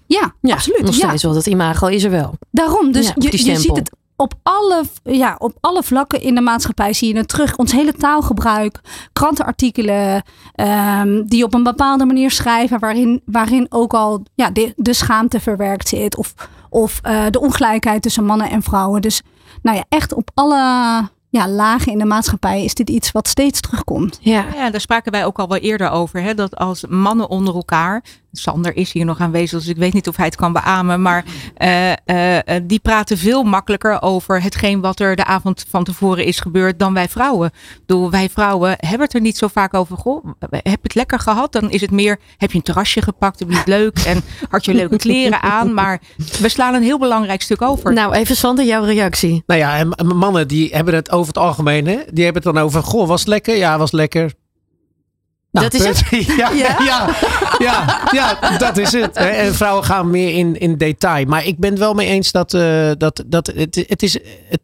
Ja, 0.06 0.34
Ja, 0.40 0.54
absoluut. 0.54 0.82
Nog 0.82 0.96
ja. 0.96 1.06
steeds 1.06 1.22
wel. 1.22 1.32
Dat 1.34 1.46
imago 1.46 1.86
is 1.86 2.04
er 2.04 2.10
wel. 2.10 2.34
Daarom, 2.50 2.92
dus 2.92 3.12
je, 3.16 3.44
je 3.46 3.56
ziet 3.56 3.76
het 3.76 3.90
op 4.16 4.34
alle, 4.42 4.84
ja, 5.02 5.34
op 5.38 5.52
alle 5.60 5.82
vlakken 5.82 6.20
in 6.20 6.34
de 6.34 6.40
maatschappij 6.40 6.92
zie 6.92 7.08
je 7.12 7.18
het 7.18 7.28
terug. 7.28 7.56
Ons 7.56 7.72
hele 7.72 7.92
taalgebruik, 7.92 8.80
krantenartikelen 9.12 10.22
ehm, 10.54 11.22
die 11.26 11.44
op 11.44 11.54
een 11.54 11.62
bepaalde 11.62 12.04
manier 12.04 12.30
schrijven, 12.30 12.78
waarin, 12.78 13.22
waarin 13.24 13.66
ook 13.68 13.94
al 13.94 14.22
ja, 14.34 14.50
de, 14.50 14.72
de 14.76 14.92
schaamte 14.92 15.40
verwerkt 15.40 15.88
zit. 15.88 16.16
Of, 16.16 16.34
of 16.70 17.00
eh, 17.02 17.24
de 17.30 17.40
ongelijkheid 17.40 18.02
tussen 18.02 18.24
mannen 18.24 18.50
en 18.50 18.62
vrouwen. 18.62 19.02
Dus 19.02 19.22
nou 19.62 19.76
ja, 19.76 19.84
echt 19.88 20.14
op 20.14 20.30
alle 20.34 21.08
ja, 21.28 21.48
lagen 21.48 21.92
in 21.92 21.98
de 21.98 22.04
maatschappij 22.04 22.64
is 22.64 22.74
dit 22.74 22.90
iets 22.90 23.12
wat 23.12 23.28
steeds 23.28 23.60
terugkomt. 23.60 24.18
Ja. 24.20 24.44
Ja, 24.54 24.70
daar 24.70 24.80
spraken 24.80 25.12
wij 25.12 25.24
ook 25.24 25.38
al 25.38 25.48
wel 25.48 25.58
eerder 25.58 25.90
over. 25.90 26.22
Hè, 26.22 26.34
dat 26.34 26.56
als 26.56 26.86
mannen 26.86 27.28
onder 27.28 27.54
elkaar. 27.54 28.04
Sander 28.38 28.76
is 28.76 28.92
hier 28.92 29.04
nog 29.04 29.20
aanwezig, 29.20 29.58
dus 29.58 29.68
ik 29.68 29.76
weet 29.76 29.92
niet 29.92 30.08
of 30.08 30.16
hij 30.16 30.26
het 30.26 30.36
kan 30.36 30.52
beamen. 30.52 31.02
Maar 31.02 31.24
eh, 31.54 31.92
eh, 31.92 32.36
eh, 32.36 32.62
die 32.64 32.78
praten 32.78 33.18
veel 33.18 33.42
makkelijker 33.42 34.02
over 34.02 34.42
hetgeen 34.42 34.80
wat 34.80 35.00
er 35.00 35.16
de 35.16 35.24
avond 35.24 35.64
van 35.68 35.84
tevoren 35.84 36.24
is 36.24 36.40
gebeurd 36.40 36.78
dan 36.78 36.94
wij 36.94 37.08
vrouwen. 37.08 37.46
Ik 37.46 37.80
bedoel, 37.86 38.10
wij 38.10 38.28
vrouwen 38.28 38.74
hebben 38.76 39.00
het 39.00 39.14
er 39.14 39.20
niet 39.20 39.36
zo 39.36 39.48
vaak 39.48 39.74
over. 39.74 39.96
Goh, 39.96 40.24
heb 40.50 40.62
je 40.64 40.70
het 40.82 40.94
lekker 40.94 41.18
gehad? 41.18 41.52
Dan 41.52 41.70
is 41.70 41.80
het 41.80 41.90
meer, 41.90 42.18
heb 42.36 42.50
je 42.50 42.56
een 42.56 42.62
terrasje 42.62 43.02
gepakt? 43.02 43.38
Heb 43.38 43.50
je 43.50 43.56
het 43.56 43.66
leuk? 43.66 43.98
En 43.98 44.22
had 44.48 44.64
je 44.64 44.74
leuke 44.74 44.96
kleren 44.96 45.42
aan? 45.42 45.74
Maar 45.74 46.00
we 46.40 46.48
slaan 46.48 46.74
een 46.74 46.82
heel 46.82 46.98
belangrijk 46.98 47.42
stuk 47.42 47.62
over. 47.62 47.92
Nou, 47.92 48.14
even 48.14 48.36
Sander, 48.36 48.64
jouw 48.64 48.84
reactie. 48.84 49.42
Nou 49.46 49.60
ja, 49.60 49.76
en 49.76 49.94
en 49.96 50.16
mannen 50.16 50.48
die 50.48 50.74
hebben 50.74 50.94
het 50.94 51.10
over 51.10 51.26
het 51.26 51.38
algemeen. 51.38 51.86
Hè? 51.86 51.98
Die 52.12 52.24
hebben 52.24 52.42
het 52.42 52.54
dan 52.54 52.64
over, 52.64 52.82
goh, 52.82 53.08
was 53.08 53.20
het 53.20 53.28
lekker? 53.28 53.56
Ja, 53.56 53.78
was 53.78 53.92
lekker. 53.92 54.32
Nou, 55.56 55.68
Dat 55.68 55.80
is 55.80 56.02
punt. 56.02 56.26
Ja, 56.36 56.50
ja? 56.52 57.16
Ja, 57.58 58.00
ja, 58.12 58.58
dat 58.58 58.76
is 58.76 58.92
het. 58.92 59.16
En 59.16 59.54
vrouwen 59.54 59.84
gaan 59.84 60.10
meer 60.10 60.34
in, 60.34 60.60
in 60.60 60.76
detail. 60.76 61.26
Maar 61.26 61.46
ik 61.46 61.58
ben 61.58 61.70
het 61.70 61.78
wel 61.78 61.94
mee 61.94 62.08
eens 62.08 62.32
dat, 62.32 62.54
eh, 62.54 62.90
dat, 62.98 63.24
dat 63.26 63.46
het, 63.46 63.84
het 63.86 64.02
is... 64.02 64.12
Het, 64.48 64.60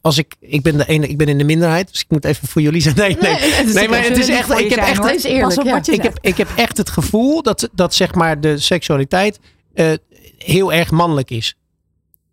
als 0.00 0.18
ik, 0.18 0.34
ik 0.40 0.62
ben 0.62 0.76
de 0.76 0.86
ene, 0.86 1.06
ik 1.06 1.18
ben 1.18 1.28
in 1.28 1.38
de 1.38 1.44
minderheid, 1.44 1.90
dus 1.90 2.00
ik 2.00 2.06
moet 2.08 2.24
even 2.24 2.48
voor 2.48 2.62
jullie 2.62 2.80
zijn. 2.80 2.94
Nee, 2.96 3.16
nee, 3.20 3.36
het 3.36 3.68
is 3.68 3.74
nee, 3.74 3.88
maar 3.88 4.02
het 4.02 4.18
is 4.18 4.28
echt, 4.28 4.58
ik 4.58 4.70
heb 4.70 4.78
echt, 4.78 4.96
hoor. 4.96 5.06
Het 5.06 5.16
is 5.16 5.24
eerlijk, 5.24 5.58
op 5.58 5.66
ja. 5.66 5.80
ik 5.84 6.02
heb, 6.02 6.18
ik 6.20 6.36
heb 6.36 6.48
echt 6.56 6.76
het 6.76 6.90
gevoel 6.90 7.42
dat, 7.42 7.68
dat 7.72 7.94
zeg 7.94 8.14
maar 8.14 8.40
de 8.40 8.58
seksualiteit 8.58 9.40
eh, 9.74 9.92
heel 10.38 10.72
erg 10.72 10.90
mannelijk 10.90 11.30
is. 11.30 11.54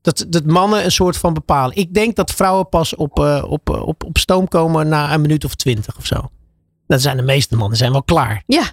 Dat, 0.02 0.26
dat 0.28 0.46
mannen 0.46 0.84
een 0.84 0.92
soort 0.92 1.18
van 1.18 1.34
bepalen. 1.34 1.76
Ik 1.76 1.94
denk 1.94 2.16
dat 2.16 2.32
vrouwen 2.32 2.70
pas 2.70 2.96
op, 2.96 3.20
eh, 3.20 3.44
op, 3.48 3.70
op, 3.70 4.04
op 4.04 4.18
stoom 4.18 4.48
komen 4.48 4.88
na 4.88 5.14
een 5.14 5.22
minuut 5.22 5.46
of 5.46 5.56
twintig 5.56 5.98
of 5.98 6.06
zo. 6.06 6.30
Dat 6.88 7.02
zijn 7.02 7.18
de 7.18 7.24
meeste 7.24 7.56
mannen, 7.56 7.78
zijn 7.78 7.92
wel 7.92 8.04
klaar. 8.04 8.44
Ja, 8.46 8.64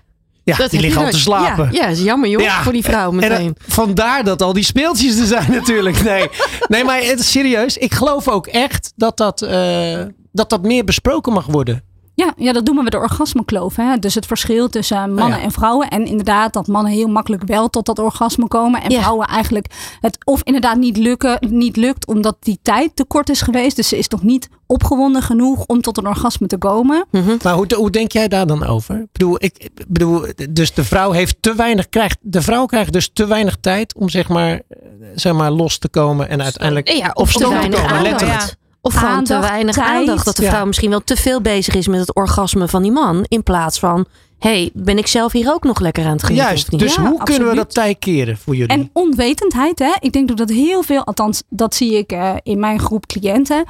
Ja, 0.44 0.56
dat 0.56 0.70
die 0.70 0.80
liggen 0.80 1.04
al 1.04 1.10
te 1.10 1.18
slapen. 1.18 1.64
Ja, 1.72 1.82
ja, 1.82 1.86
is 1.86 2.02
jammer 2.02 2.28
joh, 2.30 2.42
Ja. 2.42 2.62
voor 2.62 2.72
die 2.72 2.82
vrouw 2.84 3.08
En 3.10 3.16
meteen. 3.16 3.44
dan- 3.44 3.54
vandaar 3.66 4.24
dat 4.24 4.42
al 4.42 4.52
die 4.52 4.64
speeltjes 4.64 5.18
er 5.18 5.26
zijn 5.26 5.50
natuurlijk. 5.60 6.02
Nee, 6.02 6.28
nee 6.68 6.84
maar 6.84 7.00
het 7.02 7.20
is 7.20 7.30
serieus. 7.30 7.76
Ik 7.76 7.94
geloof 7.94 8.28
ook 8.28 8.46
echt 8.46 8.92
dat 8.96 9.16
dat, 9.16 9.42
eh, 9.42 10.00
dat 10.32 10.50
dat 10.50 10.62
meer 10.62 10.84
besproken 10.84 11.32
mag 11.32 11.46
worden. 11.46 11.82
Ja, 12.16 12.32
ja, 12.36 12.52
dat 12.52 12.66
doen 12.66 12.76
we 12.76 12.82
met 12.82 12.92
de 12.92 12.98
orgasmekloof. 12.98 13.76
Hè? 13.76 13.96
Dus 13.98 14.14
het 14.14 14.26
verschil 14.26 14.68
tussen 14.68 14.96
mannen 15.14 15.24
Oh 15.24 15.28
ja. 15.38 15.40
en 15.44 15.50
vrouwen. 15.52 15.88
En 15.88 16.06
inderdaad 16.06 16.52
dat 16.52 16.66
mannen 16.66 16.92
heel 16.92 17.08
makkelijk 17.08 17.42
wel 17.44 17.68
tot 17.70 17.86
dat 17.86 17.98
orgasme 17.98 18.48
komen. 18.48 18.82
En 18.82 18.90
Ja. 18.90 19.00
vrouwen 19.00 19.26
eigenlijk 19.26 19.96
het 20.00 20.18
of 20.24 20.40
inderdaad 20.42 20.76
niet, 20.76 20.96
lukken, 20.96 21.36
niet 21.50 21.76
lukt 21.76 22.06
omdat 22.06 22.36
die 22.40 22.58
tijd 22.62 22.96
te 22.96 23.04
kort 23.04 23.28
is 23.28 23.40
geweest. 23.42 23.76
Dus 23.76 23.88
ze 23.88 23.98
is 23.98 24.08
nog 24.08 24.22
niet 24.22 24.48
opgewonden 24.66 25.22
genoeg 25.22 25.64
om 25.66 25.80
tot 25.80 25.98
een 25.98 26.06
orgasme 26.08 26.46
te 26.46 26.58
komen. 26.58 27.06
Maar 27.42 27.54
hoe, 27.54 27.66
hoe 27.76 27.90
denk 27.90 28.12
jij 28.12 28.28
daar 28.28 28.46
dan 28.46 28.66
over? 28.66 28.96
Ik 29.00 29.06
bedoel, 29.12 29.36
ik, 29.38 29.68
bedoel, 29.88 30.24
dus 30.50 30.74
de 30.74 30.84
vrouw 30.84 31.10
heeft 31.10 31.36
te 31.40 31.54
weinig, 31.54 31.88
krijgt, 31.88 32.18
de 32.20 32.42
vrouw 32.42 32.66
krijgt 32.66 32.92
dus 32.92 33.10
te 33.12 33.26
weinig 33.26 33.56
tijd 33.60 33.94
om 33.94 34.08
zeg 34.08 34.28
maar, 34.28 34.50
eh, 34.52 34.78
zeg 35.14 35.32
maar 35.32 35.50
los 35.50 35.78
te 35.78 35.88
komen 35.88 36.28
en 36.28 36.42
uiteindelijk 36.42 36.88
Ja, 36.92 37.08
op 37.08 37.16
of 37.22 37.32
te 37.32 37.42
komen. 37.44 37.62
aandacht. 37.62 38.00
Letterlijk. 38.02 38.54
Of 38.84 38.94
gewoon 38.94 39.24
te 39.24 39.38
weinig 39.38 39.74
tijd. 39.74 39.88
aandacht. 39.88 40.24
Dat 40.24 40.36
de 40.36 40.42
Ja. 40.42 40.50
vrouw 40.50 40.66
misschien 40.66 40.90
wel 40.90 41.04
te 41.04 41.16
veel 41.16 41.40
bezig 41.40 41.74
is 41.74 41.88
met 41.88 42.00
het 42.00 42.14
orgasme 42.14 42.68
van 42.68 42.82
die 42.82 42.92
man. 42.92 43.24
In 43.28 43.42
plaats 43.42 43.78
van, 43.78 44.06
hey, 44.38 44.70
ben 44.74 44.98
ik 44.98 45.06
zelf 45.06 45.32
hier 45.32 45.52
ook 45.52 45.64
nog 45.64 45.80
lekker 45.80 46.04
aan 46.04 46.12
het 46.12 46.22
genieten? 46.22 46.48
Juist, 46.48 46.78
dus 46.78 46.94
Ja, 46.94 47.02
hoe 47.08 47.22
kunnen 47.22 47.48
we 47.48 47.54
dat 47.54 47.74
tij 47.74 47.94
keren 47.94 48.36
voor 48.38 48.54
jullie? 48.56 48.72
En 48.76 48.90
onwetendheid, 48.92 49.78
hè? 49.78 49.92
ik 49.98 50.12
denk 50.12 50.36
dat 50.36 50.48
heel 50.48 50.82
veel, 50.82 51.04
althans 51.04 51.42
dat 51.48 51.74
zie 51.74 51.98
ik 51.98 52.12
eh, 52.12 52.34
in 52.42 52.58
mijn 52.60 52.78
groep 52.80 53.06
cliënten, 53.06 53.64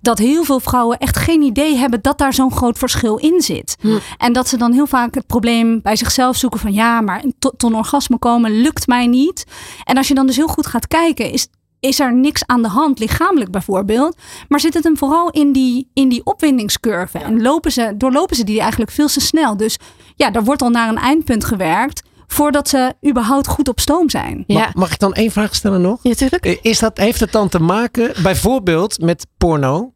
dat 0.00 0.18
heel 0.18 0.44
veel 0.44 0.60
vrouwen 0.60 0.98
echt 0.98 1.16
geen 1.16 1.42
idee 1.42 1.76
hebben 1.76 2.02
dat 2.02 2.18
daar 2.18 2.34
zo'n 2.34 2.52
groot 2.52 2.78
verschil 2.78 3.16
in 3.16 3.40
zit. 3.40 3.76
Hm. 3.80 3.98
En 4.18 4.32
dat 4.32 4.48
ze 4.48 4.56
dan 4.56 4.72
heel 4.72 4.86
vaak 4.86 5.14
het 5.14 5.26
probleem 5.26 5.80
bij 5.82 5.96
zichzelf 5.96 6.36
zoeken 6.36 6.60
van 6.60 6.72
ja, 6.72 7.00
maar 7.00 7.22
tot, 7.38 7.58
tot 7.58 7.70
een 7.70 7.76
orgasme 7.76 8.18
komen 8.18 8.60
lukt 8.60 8.86
mij 8.86 9.06
niet. 9.06 9.44
En 9.84 9.96
als 9.96 10.08
je 10.08 10.14
dan 10.14 10.26
dus 10.26 10.36
heel 10.36 10.48
goed 10.48 10.66
gaat 10.66 10.88
kijken, 10.88 11.30
is, 11.30 11.46
is 11.84 12.00
er 12.00 12.14
niks 12.14 12.42
aan 12.46 12.62
de 12.62 12.68
hand, 12.68 12.98
lichamelijk 12.98 13.50
bijvoorbeeld. 13.50 14.16
Maar 14.48 14.60
zit 14.60 14.74
het 14.74 14.84
hem 14.84 14.96
vooral 14.96 15.30
in 15.30 15.52
die, 15.52 15.90
in 15.94 16.08
die 16.08 16.24
opwindingscurve. 16.24 17.18
En 17.18 17.42
lopen 17.42 17.72
ze, 17.72 17.94
doorlopen 17.96 18.36
ze 18.36 18.44
die 18.44 18.60
eigenlijk 18.60 18.90
veel 18.90 19.06
te 19.08 19.20
snel. 19.20 19.56
Dus 19.56 19.78
ja, 20.16 20.32
er 20.32 20.44
wordt 20.44 20.62
al 20.62 20.70
naar 20.70 20.88
een 20.88 20.98
eindpunt 20.98 21.44
gewerkt 21.44 22.02
voordat 22.26 22.68
ze 22.68 22.94
überhaupt 23.08 23.46
goed 23.46 23.68
op 23.68 23.80
stoom 23.80 24.10
zijn. 24.10 24.44
Ja, 24.46 24.58
Mag, 24.58 24.74
mag 24.74 24.92
ik 24.92 24.98
dan 24.98 25.12
één 25.14 25.30
vraag 25.30 25.54
stellen 25.54 25.80
nog? 25.80 25.98
ja, 26.02 26.14
tuurlijk. 26.14 26.46
Eh, 26.46 26.56
Is 26.62 26.78
dat, 26.78 26.98
heeft 26.98 27.20
het 27.20 27.32
dan 27.32 27.48
te 27.48 27.58
maken 27.60 28.12
bijvoorbeeld 28.22 28.98
met 29.00 29.26
porno? 29.38 29.92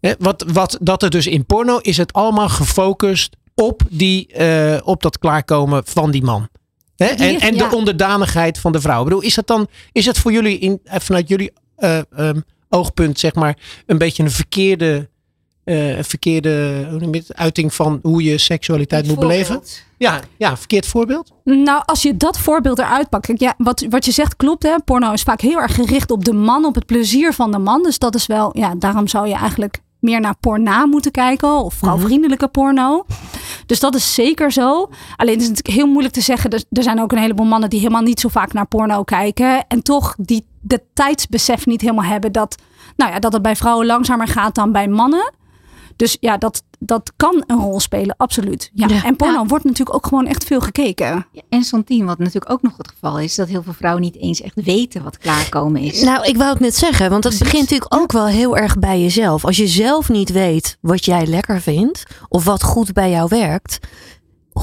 Hè, 0.00 0.12
Wat, 0.18 0.44
wat, 0.52 0.78
dat 0.80 1.02
er 1.02 1.10
dus 1.10 1.26
in 1.26 1.46
porno 1.46 1.78
is 1.78 1.96
het 1.96 2.12
allemaal 2.12 2.48
gefocust 2.48 3.36
op, 3.54 3.82
die, 3.90 4.26
eh, 4.32 4.80
op 4.84 5.02
dat 5.02 5.18
klaarkomen 5.18 5.82
van 5.84 6.10
die 6.10 6.22
man. 6.22 6.48
Hè? 6.96 7.06
En, 7.06 7.40
en 7.40 7.56
de 7.56 7.70
onderdanigheid 7.70 8.58
van 8.58 8.72
de 8.72 8.80
vrouw. 8.80 8.98
Ik 8.98 9.04
bedoel, 9.04 9.20
is 9.20 9.34
dat 9.34 9.46
dan, 9.46 9.66
is 9.92 10.06
het 10.06 10.18
voor 10.18 10.32
jullie 10.32 10.58
in, 10.58 10.80
eh, 10.84 11.00
vanuit 11.00 11.28
jullie 11.28 11.52
eh, 11.76 11.98
ehm, 12.16 12.40
oogpunt, 12.68 13.18
zeg 13.18 13.34
maar, 13.34 13.56
een 13.86 13.98
beetje 13.98 14.22
een 14.22 14.30
verkeerde, 14.30 15.08
eh, 15.64 15.98
verkeerde 16.00 16.50
het, 17.10 17.34
uiting 17.34 17.74
van 17.74 17.98
hoe 18.02 18.22
je 18.22 18.38
seksualiteit 18.38 19.06
moet 19.06 19.18
beleven? 19.18 19.62
Ja, 19.98 20.20
ja, 20.36 20.56
verkeerd 20.56 20.86
voorbeeld. 20.86 21.32
Nou, 21.44 21.82
als 21.84 22.02
je 22.02 22.16
dat 22.16 22.38
voorbeeld 22.38 22.78
eruit 22.78 23.08
pakt. 23.08 23.26
Kijk, 23.26 23.40
ja, 23.40 23.54
wat, 23.58 23.86
wat 23.88 24.04
je 24.04 24.12
zegt 24.12 24.36
klopt. 24.36 24.62
Hè? 24.62 24.76
Porno 24.84 25.12
is 25.12 25.22
vaak 25.22 25.40
heel 25.40 25.60
erg 25.60 25.74
gericht 25.74 26.10
op 26.10 26.24
de 26.24 26.32
man, 26.32 26.64
op 26.64 26.74
het 26.74 26.86
plezier 26.86 27.32
van 27.32 27.50
de 27.50 27.58
man. 27.58 27.82
Dus 27.82 27.98
dat 27.98 28.14
is 28.14 28.26
wel, 28.26 28.58
ja, 28.58 28.74
daarom 28.74 29.08
zou 29.08 29.28
je 29.28 29.34
eigenlijk 29.34 29.78
meer 30.04 30.20
naar 30.20 30.36
porna 30.40 30.86
moeten 30.86 31.10
kijken. 31.10 31.50
Of 31.50 31.74
vrouwvriendelijke 31.74 32.48
porno. 32.48 33.04
Dus 33.66 33.80
dat 33.80 33.94
is 33.94 34.14
zeker 34.14 34.52
zo. 34.52 34.90
Alleen 35.16 35.36
is 35.36 35.46
het 35.46 35.50
natuurlijk 35.50 35.76
heel 35.76 35.86
moeilijk 35.86 36.14
te 36.14 36.20
zeggen. 36.20 36.50
Er, 36.50 36.64
er 36.70 36.82
zijn 36.82 37.00
ook 37.00 37.12
een 37.12 37.18
heleboel 37.18 37.46
mannen 37.46 37.70
die 37.70 37.78
helemaal 37.78 38.02
niet 38.02 38.20
zo 38.20 38.28
vaak 38.28 38.52
naar 38.52 38.66
porno 38.66 39.02
kijken. 39.02 39.66
En 39.66 39.82
toch 39.82 40.14
die 40.18 40.46
de 40.60 40.82
tijdsbesef 40.92 41.66
niet 41.66 41.80
helemaal 41.80 42.04
hebben 42.04 42.32
dat, 42.32 42.62
nou 42.96 43.12
ja, 43.12 43.18
dat 43.18 43.32
het 43.32 43.42
bij 43.42 43.56
vrouwen 43.56 43.86
langzamer 43.86 44.28
gaat 44.28 44.54
dan 44.54 44.72
bij 44.72 44.88
mannen. 44.88 45.32
Dus 45.96 46.16
ja, 46.20 46.36
dat, 46.36 46.62
dat 46.84 47.12
kan 47.16 47.44
een 47.46 47.58
rol 47.58 47.80
spelen, 47.80 48.14
absoluut. 48.18 48.70
Ja. 48.74 48.88
Ja. 48.88 49.04
En 49.04 49.16
porno 49.16 49.40
Ja. 49.40 49.46
wordt 49.46 49.64
natuurlijk 49.64 49.96
ook 49.96 50.06
gewoon 50.06 50.26
echt 50.26 50.44
veel 50.44 50.60
gekeken. 50.60 51.26
Ja, 51.32 51.42
En 51.48 51.64
Santien, 51.64 52.04
wat 52.06 52.18
natuurlijk 52.18 52.50
ook 52.50 52.62
nog 52.62 52.76
het 52.76 52.88
geval 52.88 53.18
is, 53.18 53.34
dat 53.34 53.48
heel 53.48 53.62
veel 53.62 53.72
vrouwen 53.72 54.02
niet 54.02 54.16
eens 54.16 54.40
echt 54.40 54.64
weten 54.64 55.02
wat 55.02 55.18
klaarkomen 55.18 55.80
is. 55.80 56.02
Nou, 56.02 56.24
ik 56.24 56.36
wou 56.36 56.50
het 56.50 56.60
net 56.60 56.76
zeggen, 56.76 57.10
want 57.10 57.22
dat 57.22 57.38
begint 57.38 57.62
natuurlijk 57.62 57.94
ook 57.94 58.12
wel 58.12 58.26
heel 58.26 58.56
erg 58.56 58.78
bij 58.78 59.00
jezelf. 59.00 59.44
Als 59.44 59.56
je 59.56 59.66
zelf 59.68 60.08
niet 60.08 60.30
weet 60.32 60.76
wat 60.80 61.04
jij 61.04 61.26
lekker 61.26 61.60
vindt 61.60 62.02
of 62.28 62.44
wat 62.44 62.62
goed 62.62 62.92
bij 62.92 63.10
jou 63.10 63.26
werkt, 63.28 63.78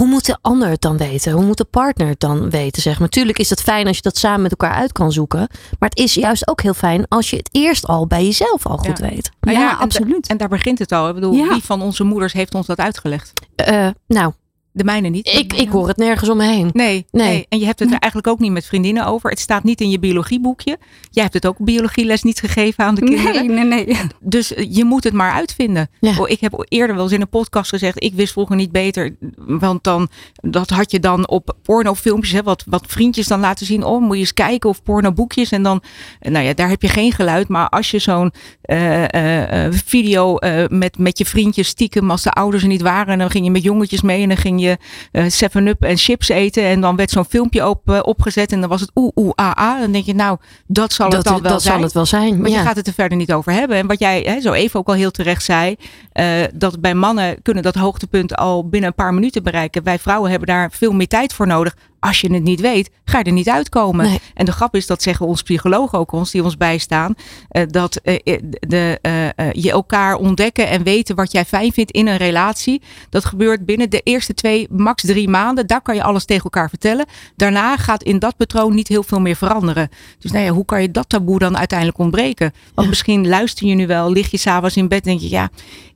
hoe 0.02 0.10
moet 0.10 0.26
de 0.26 0.38
ander 0.42 0.70
het 0.70 0.82
dan 0.82 0.98
weten? 0.98 1.32
Hoe 1.32 1.46
moet 1.46 1.58
de 1.58 1.66
partner 1.66 2.08
het 2.08 2.20
dan 2.20 2.50
weten? 2.50 2.82
Zeg 2.82 2.94
maar. 2.94 3.02
Natuurlijk 3.02 3.40
is 3.40 3.50
het 3.50 3.62
fijn 3.62 3.88
als 3.88 3.96
je 3.96 4.02
dat 4.02 4.18
samen 4.18 4.42
met 4.42 4.52
elkaar 4.52 4.74
uit 4.74 4.92
kan 4.92 5.12
zoeken. 5.12 5.48
Maar 5.80 5.90
het 5.90 5.98
is 5.98 6.14
juist 6.14 6.48
ook 6.48 6.62
heel 6.62 6.74
fijn 6.74 7.06
als 7.08 7.30
je 7.30 7.36
het 7.36 7.50
eerst 7.52 7.86
al 7.88 8.08
bij 8.08 8.24
jezelf 8.26 8.66
al 8.66 8.78
goed 8.78 8.98
Ja. 8.98 9.10
weet. 9.10 9.30
Ja, 9.42 9.52
en 9.54 9.60
da- 9.60 9.72
absoluut. 9.74 10.28
En 10.28 10.38
daar 10.38 10.48
begint 10.50 10.80
het 10.80 10.92
al. 10.92 11.08
Ik 11.10 11.14
bedoel, 11.16 11.34
Ja. 11.34 11.48
wie 11.48 11.64
van 11.64 11.82
onze 11.82 12.04
moeders 12.04 12.34
heeft 12.34 12.56
ons 12.56 12.66
dat 12.66 12.78
uitgelegd? 12.78 13.34
Eh, 13.56 13.88
nou, 14.08 14.34
De 14.74 14.84
mijne 14.84 15.08
niet. 15.10 15.28
ik, 15.28 15.54
ik 15.54 15.70
hoor 15.70 15.88
het 15.88 15.98
nergens 15.98 16.30
om 16.30 16.38
me 16.38 16.46
heen. 16.46 16.70
Nee, 16.74 17.06
Nee. 17.12 17.28
nee. 17.28 17.46
En 17.50 17.60
je 17.60 17.66
hebt 17.66 17.80
het 17.80 17.92
er 17.92 18.00
eigenlijk 18.00 18.28
ook 18.28 18.40
niet 18.40 18.52
met 18.52 18.66
vriendinnen 18.66 19.06
over. 19.06 19.30
Het 19.30 19.40
staat 19.40 19.64
niet 19.64 19.82
in 19.82 19.90
je 19.90 20.00
biologieboekje. 20.00 20.78
Jij 21.10 21.24
hebt 21.24 21.34
het 21.36 21.46
ook 21.46 21.58
biologieles 21.58 22.24
niet 22.24 22.40
gegeven 22.40 22.86
aan 22.86 22.96
de 22.96 23.02
kinderen. 23.04 23.46
Nee, 23.48 23.66
nee, 23.66 23.86
nee. 23.86 23.98
Dus 24.20 24.54
eh, 24.54 24.68
je 24.76 24.84
moet 24.86 25.04
het 25.04 25.14
maar 25.14 25.32
uitvinden. 25.32 25.90
Ja. 26.00 26.18
Oh, 26.20 26.30
Ik 26.30 26.40
heb 26.40 26.66
eerder 26.68 26.96
wel 26.96 27.04
eens 27.04 27.14
in 27.14 27.22
een 27.22 27.30
podcast 27.30 27.70
gezegd, 27.70 28.04
ik 28.04 28.14
wist 28.14 28.32
vroeger 28.32 28.56
niet 28.56 28.72
beter. 28.72 29.16
Want 29.36 29.84
dan, 29.84 30.10
dat 30.36 30.70
had 30.70 30.92
je 30.92 31.00
dan 31.00 31.28
op 31.28 31.56
pornofilmpjes, 31.64 32.32
hè, 32.34 32.44
wat, 32.44 32.64
wat 32.68 32.84
vriendjes 32.88 33.28
dan 33.28 33.40
laten 33.40 33.66
zien. 33.66 33.84
Oh, 33.84 34.02
moet 34.02 34.14
je 34.16 34.20
eens 34.22 34.34
kijken 34.34 34.70
of 34.70 34.84
pornoboekjes. 34.84 35.52
En 35.52 35.64
dan, 35.64 35.82
eh, 36.20 36.32
nou 36.32 36.46
ja, 36.46 36.54
daar 36.54 36.70
heb 36.70 36.82
je 36.82 36.88
geen 36.90 37.12
geluid. 37.12 37.48
Maar 37.48 37.70
als 37.70 37.92
je 37.92 38.00
zo'n 38.00 38.32
eh, 38.62 39.68
video 39.70 40.36
met, 40.68 40.98
met 40.98 41.18
je 41.18 41.26
vriendjes 41.26 41.68
stiekem, 41.68 42.12
als 42.12 42.24
de 42.24 42.32
ouders 42.32 42.64
er 42.64 42.70
niet 42.70 42.82
waren. 42.82 43.14
En 43.14 43.20
dan 43.20 43.30
ging 43.30 43.46
je 43.46 43.52
met 43.52 43.64
jongetjes 43.64 44.02
mee 44.02 44.22
en 44.22 44.28
dan 44.28 44.38
ging 44.38 44.61
je 44.61 44.61
eh 44.70 45.26
7-up 45.26 45.84
en 45.84 45.98
chips 45.98 46.30
eten. 46.30 46.64
En 46.64 46.82
dan 46.82 46.96
werd 46.96 47.10
zo'n 47.10 47.26
filmpje 47.26 47.68
op, 47.70 47.90
eh, 47.90 48.00
opgezet 48.02 48.52
en 48.52 48.60
dan 48.60 48.70
was 48.70 48.82
het 48.82 48.92
oeh, 48.96 49.12
oeh, 49.16 49.32
ah, 49.36 49.52
ah. 49.54 49.80
Dan 49.80 49.92
denk 49.92 50.06
je, 50.06 50.16
nou, 50.16 50.38
dat 50.68 50.94
zal 50.94 51.10
het 51.10 51.24
dan 51.24 51.42
wel 51.42 51.52
dat 51.52 51.62
zijn. 51.62 51.74
zal 51.74 51.84
het 51.84 51.94
wel 51.94 52.06
zijn. 52.06 52.42
Maar 52.42 52.50
ja. 52.50 52.58
je 52.58 52.66
gaat 52.66 52.76
het 52.76 52.88
er 52.88 52.94
verder 52.94 53.18
niet 53.18 53.34
over 53.34 53.52
hebben. 53.52 53.78
En 53.78 53.88
wat 53.88 54.00
jij 54.00 54.22
hè, 54.22 54.42
zo 54.42 54.52
even 54.52 54.80
ook 54.80 54.88
al 54.88 54.94
heel 54.94 55.12
terecht 55.12 55.44
zei, 55.44 55.76
eh, 56.12 56.26
dat 56.54 56.82
bij 56.82 56.94
mannen 56.94 57.42
kunnen 57.42 57.64
dat 57.64 57.76
hoogtepunt 57.76 58.36
al 58.36 58.70
binnen 58.70 58.90
een 58.90 58.96
paar 58.96 59.14
minuten 59.14 59.44
bereiken. 59.44 59.84
Wij 59.84 60.00
vrouwen 60.00 60.30
hebben 60.30 60.48
daar 60.48 60.72
veel 60.72 60.92
meer 60.92 61.08
tijd 61.08 61.34
voor 61.34 61.48
nodig. 61.48 61.76
Als 62.02 62.22
je 62.22 62.34
het 62.34 62.44
niet 62.44 62.62
weet, 62.62 62.90
ga 63.06 63.18
je 63.18 63.24
er 63.24 63.32
niet 63.32 63.50
uitkomen. 63.50 64.06
Nee. 64.06 64.20
En 64.34 64.46
de 64.46 64.52
grap 64.52 64.76
is, 64.76 64.88
dat 64.88 65.02
zeggen 65.02 65.26
ons 65.26 65.42
psychologen 65.42 66.00
ook 66.00 66.12
ons, 66.12 66.32
die 66.32 66.44
ons 66.44 66.58
bijstaan, 66.58 67.16
eh, 67.50 67.64
dat 67.68 67.96
eh, 67.96 68.20
eh, 68.24 68.40
de, 68.60 69.00
je 69.52 69.72
elkaar 69.72 70.16
ontdekken 70.16 70.68
en 70.68 70.84
weten 70.84 71.16
wat 71.16 71.32
jij 71.32 71.46
fijn 71.46 71.72
vindt 71.72 71.92
in 71.92 72.08
een 72.08 72.18
relatie. 72.18 72.82
Dat 73.10 73.26
gebeurt 73.26 73.66
binnen 73.66 73.90
de 73.90 74.02
eerste 74.04 74.34
twee, 74.34 74.68
max 74.72 75.04
drie 75.04 75.30
maanden. 75.30 75.68
Daar 75.68 75.82
kan 75.82 75.96
je 75.96 76.04
alles 76.04 76.26
tegen 76.26 76.44
elkaar 76.44 76.70
vertellen. 76.70 77.06
Daarna 77.36 77.78
gaat 77.78 78.04
in 78.04 78.20
dat 78.20 78.38
patroon 78.38 78.76
niet 78.76 78.88
heel 78.88 79.04
veel 79.04 79.20
meer 79.20 79.36
veranderen. 79.36 79.90
Dus 80.20 80.32
nou 80.32 80.46
ja, 80.46 80.52
hoe 80.52 80.66
kan 80.66 80.82
je 80.82 80.92
dat 80.92 81.10
taboe 81.10 81.40
dan 81.40 81.58
uiteindelijk 81.58 81.98
ontbreken? 81.98 82.54
Want 82.74 82.90
misschien 82.90 83.28
luister 83.28 83.68
je 83.68 83.76
nu 83.76 83.88
wel, 83.88 84.12
lig 84.12 84.32
je 84.32 84.38
s'avonds 84.38 84.78
in 84.78 84.88
bed 84.88 85.06
en 85.06 85.10
denk 85.10 85.22
je, 85.22 85.30
ja, 85.30 85.50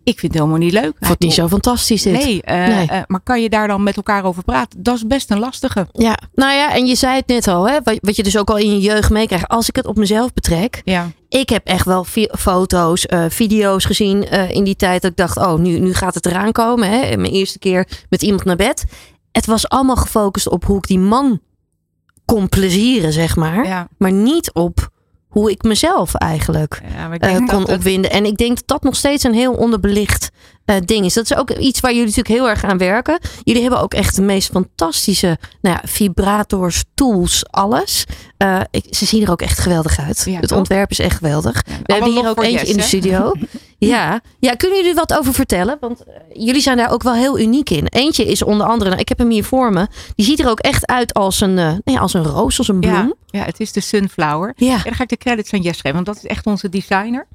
ik 0.06 0.20
vind 0.20 0.34
het 0.34 0.42
helemaal 0.42 0.64
niet 0.66 0.74
leuk. 0.74 0.94
Wat 1.00 1.20
niet 1.20 1.34
zo 1.34 1.48
fantastisch 1.48 2.02
dit. 2.02 2.14
Nee, 2.14 2.42
eh, 2.42 2.68
Nee. 2.68 2.88
eh, 2.88 3.02
maar 3.08 3.20
kan 3.24 3.42
je 3.42 3.50
daar 3.50 3.68
dan 3.68 3.84
met 3.84 3.96
elkaar 3.96 4.24
over 4.24 4.44
praten? 4.44 4.84
Dat 4.84 4.96
is 4.96 5.08
best 5.08 5.32
een 5.32 5.40
lastige. 5.40 5.88
Ja, 5.92 6.18
nou 6.34 6.54
ja, 6.54 6.74
en 6.74 6.86
je 6.86 6.96
zei 6.96 7.16
het 7.16 7.28
net 7.28 7.48
al, 7.48 7.68
hè, 7.70 7.78
wat, 7.84 7.98
wat 8.02 8.16
je 8.16 8.24
dus 8.24 8.38
ook 8.38 8.50
al 8.50 8.58
in 8.58 8.70
je 8.70 8.80
jeugd 8.80 9.10
meekrijgt. 9.10 9.48
Als 9.48 9.70
ik 9.70 9.76
het 9.76 9.86
op 9.86 9.96
mezelf 9.98 10.34
betrek, 10.34 10.82
Ja. 10.84 11.12
ik 11.30 11.50
heb 11.50 11.66
echt 11.68 11.86
wel 11.86 12.06
foto's, 12.38 13.06
eh, 13.06 13.26
video's 13.30 13.86
gezien 13.86 14.30
in 14.52 14.64
die 14.64 14.76
tijd 14.76 15.02
dat 15.02 15.12
ik 15.12 15.18
dacht, 15.18 15.38
oh, 15.38 15.54
nu, 15.56 15.80
nu 15.80 15.94
gaat 15.94 16.14
het 16.16 16.26
eraan 16.26 16.52
komen. 16.52 16.90
Hè? 16.90 17.18
Mijn 17.18 17.34
eerste 17.34 17.60
keer 17.60 17.88
met 18.10 18.22
iemand 18.22 18.46
naar 18.46 18.56
bed. 18.56 18.86
Het 19.32 19.46
was 19.46 19.70
allemaal 19.70 19.96
gefocust 19.96 20.48
op 20.50 20.66
hoe 20.66 20.78
ik 20.78 20.88
die 20.88 21.00
man 21.00 21.40
kon 22.26 22.50
plezieren, 22.50 23.14
zeg 23.14 23.36
maar. 23.36 23.66
Ja. 23.68 23.88
Maar 23.98 24.12
niet 24.12 24.54
op 24.54 24.90
hoe 25.36 25.52
ik 25.52 25.64
mezelf 25.64 26.14
eigenlijk 26.14 26.82
Ja, 26.96 27.14
ik 27.14 27.22
eh, 27.22 27.36
kon 27.48 27.60
het- 27.60 27.70
opwinden. 27.70 28.12
En 28.12 28.26
ik 28.26 28.38
denk 28.38 28.56
dat 28.56 28.68
dat 28.68 28.84
nog 28.84 28.96
steeds 28.96 29.24
een 29.24 29.34
heel 29.34 29.54
onderbelicht 29.54 30.30
eh, 30.66 30.76
ding 30.86 31.06
is. 31.06 31.14
Dat 31.14 31.24
is 31.32 31.36
ook 31.38 31.52
iets 31.52 31.80
waar 31.80 31.92
jullie 31.92 32.06
natuurlijk 32.08 32.36
heel 32.36 32.50
erg 32.50 32.64
aan 32.64 32.78
werken. 32.78 33.20
Jullie 33.44 33.62
hebben 33.62 33.80
ook 33.82 33.94
echt 33.94 34.16
de 34.16 34.22
meest 34.22 34.50
fantastische 34.52 35.38
nou 35.62 35.76
ja, 35.76 35.82
vibrators, 35.88 36.84
tools, 36.94 37.46
alles. 37.50 38.06
Eh, 38.38 38.60
ik, 38.72 38.86
ze 38.90 39.06
zien 39.06 39.24
er 39.24 39.32
ook 39.32 39.42
echt 39.42 39.60
geweldig 39.60 40.00
uit. 40.00 40.24
Ja, 40.26 40.40
het 40.40 40.52
ontwerp 40.52 40.92
is 40.92 41.00
echt 41.00 41.18
geweldig. 41.18 41.62
We 41.84 41.94
hebben 41.94 42.12
hier 42.12 42.30
ook 42.30 42.44
eentje 42.44 42.68
in 42.68 42.78
de 42.78 42.84
studio. 42.84 43.32
ja. 43.78 44.22
ja, 44.40 44.56
kunnen 44.56 44.78
jullie 44.78 44.94
wat 44.94 45.14
over 45.14 45.34
vertellen? 45.34 45.78
Want 45.80 46.04
eh, 46.04 46.14
jullie 46.34 46.62
zijn 46.62 46.78
daar 46.78 46.92
ook 46.92 47.04
wel 47.04 47.14
heel 47.14 47.40
uniek 47.40 47.70
in. 47.70 47.88
Eentje 47.88 48.26
is 48.26 48.44
onder 48.44 48.68
andere, 48.68 48.90
nou, 48.90 49.02
ik 49.02 49.10
heb 49.10 49.18
hem 49.18 49.30
hier 49.30 49.44
voor 49.44 49.72
me. 49.72 49.88
Die 50.16 50.26
ziet 50.26 50.40
er 50.40 50.50
ook 50.50 50.60
echt 50.60 50.88
uit 50.88 51.14
als 51.14 51.42
een, 51.42 51.58
eh, 51.58 51.66
nou 51.66 51.82
ja, 51.84 52.00
als 52.00 52.14
een 52.14 52.24
roos, 52.24 52.58
als 52.58 52.68
een 52.68 52.80
bloem. 52.80 52.94
Ja, 53.26 53.40
ja, 53.40 53.46
het 53.46 53.60
is 53.60 53.72
de 53.72 53.82
Sunflower. 53.82 54.54
Ja. 54.56 54.76
En 54.76 54.84
dan 54.84 54.94
ga 54.94 55.04
ik 55.04 55.10
de 55.10 55.18
credits 55.18 55.54
aan 55.54 55.62
Jess 55.62 55.82
geven, 55.82 55.94
want 55.94 56.06
dat 56.06 56.16
is 56.16 56.26
echt 56.26 56.46
onze 56.46 56.70
designer. 56.70 57.28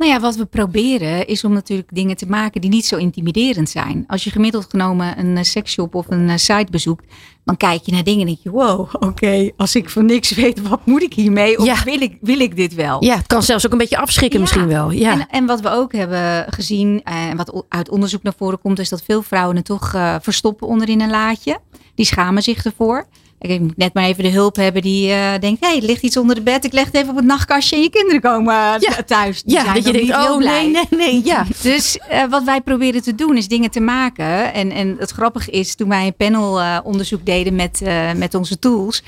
Nou 0.00 0.12
ja, 0.12 0.20
wat 0.20 0.36
we 0.36 0.44
proberen 0.46 1.26
is 1.26 1.44
om 1.44 1.52
natuurlijk 1.52 1.88
dingen 1.92 2.16
te 2.16 2.26
maken 2.26 2.60
die 2.60 2.70
niet 2.70 2.86
zo 2.86 2.96
intimiderend 2.96 3.70
zijn. 3.70 4.04
Als 4.06 4.24
je 4.24 4.30
gemiddeld 4.30 4.66
genomen 4.70 5.18
een 5.18 5.36
eh, 5.36 5.42
seksshop 5.42 5.94
of 5.94 6.06
een 6.08 6.28
eh, 6.28 6.36
site 6.36 6.66
bezoekt, 6.70 7.04
dan 7.44 7.56
kijk 7.56 7.82
je 7.82 7.92
naar 7.92 8.04
dingen 8.04 8.20
en 8.20 8.26
denk 8.26 8.38
je, 8.42 8.50
wow, 8.50 8.88
oké, 8.98 9.50
als 9.56 9.74
ik 9.74 9.90
van 9.90 10.04
niks 10.06 10.34
weet, 10.34 10.68
wat 10.68 10.86
moet 10.86 11.02
ik 11.02 11.14
hiermee? 11.14 11.58
Of 11.58 11.64
Ja. 11.64 11.84
wil, 11.84 12.00
ik, 12.00 12.18
wil 12.20 12.40
ik 12.40 12.56
dit 12.56 12.74
wel? 12.74 13.04
Ja, 13.04 13.16
het 13.16 13.26
kan 13.26 13.42
zelfs 13.42 13.66
ook 13.66 13.72
een 13.72 13.78
beetje 13.78 13.98
afschrikken 13.98 14.38
Ja. 14.38 14.44
misschien 14.44 14.66
wel. 14.66 14.90
Ja. 14.90 15.12
En, 15.12 15.26
en 15.30 15.46
wat 15.46 15.60
we 15.60 15.70
ook 15.70 15.92
hebben 15.92 16.52
gezien, 16.52 17.00
eh, 17.04 17.14
en 17.26 17.36
wat 17.36 17.64
uit 17.68 17.88
onderzoek 17.90 18.22
naar 18.22 18.34
voren 18.36 18.60
komt, 18.60 18.78
is 18.78 18.88
dat 18.88 19.02
veel 19.02 19.22
vrouwen 19.22 19.56
het 19.56 19.64
toch 19.64 19.90
verstoppen 20.20 20.66
onderin 20.66 21.00
een 21.00 21.10
laadje. 21.10 21.58
Die 21.94 22.06
schamen 22.06 22.42
zich 22.42 22.64
ervoor. 22.64 23.06
Ik 23.40 23.60
moet 23.60 23.76
net 23.76 23.94
maar 23.94 24.04
even 24.04 24.24
de 24.24 24.30
hulp 24.30 24.56
hebben 24.56 24.82
die 24.82 25.10
eh, 25.12 25.38
denkt, 25.40 25.60
hé, 25.60 25.66
hey, 25.68 25.76
er 25.76 25.82
ligt 25.84 26.02
iets 26.02 26.16
onder 26.16 26.34
de 26.34 26.42
bed, 26.42 26.64
ik 26.64 26.72
leg 26.72 26.84
het 26.84 26.94
even 26.94 27.08
op 27.10 27.16
het 27.16 27.24
nachtkastje 27.24 27.76
en 27.76 27.82
je 27.82 27.90
kinderen 27.90 28.20
komen 28.20 28.54
eh, 28.54 28.72
Ja. 28.78 29.02
thuis. 29.06 29.42
Die 29.42 29.54
ja, 29.54 29.62
zijn 29.62 29.74
dat 29.74 29.86
je 29.86 29.92
denkt, 29.92 30.10
oh 30.10 30.36
blij. 30.36 30.66
nee, 30.66 30.84
nee, 30.90 30.98
nee. 31.12 31.20
Ja. 31.24 31.46
Dus 31.62 31.98
eh, 31.98 32.24
wat 32.30 32.44
wij 32.44 32.60
proberen 32.60 33.02
te 33.02 33.14
doen 33.14 33.36
is 33.36 33.48
dingen 33.48 33.70
te 33.70 33.80
maken. 33.80 34.52
En, 34.54 34.70
en 34.72 34.96
het 34.98 35.10
grappige 35.10 35.50
is, 35.50 35.74
toen 35.74 35.88
wij 35.88 36.06
een 36.06 36.16
panelonderzoek 36.16 37.26
deden 37.26 37.54
met, 37.54 37.80
met 38.16 38.34
onze 38.34 38.58
tools, 38.58 39.02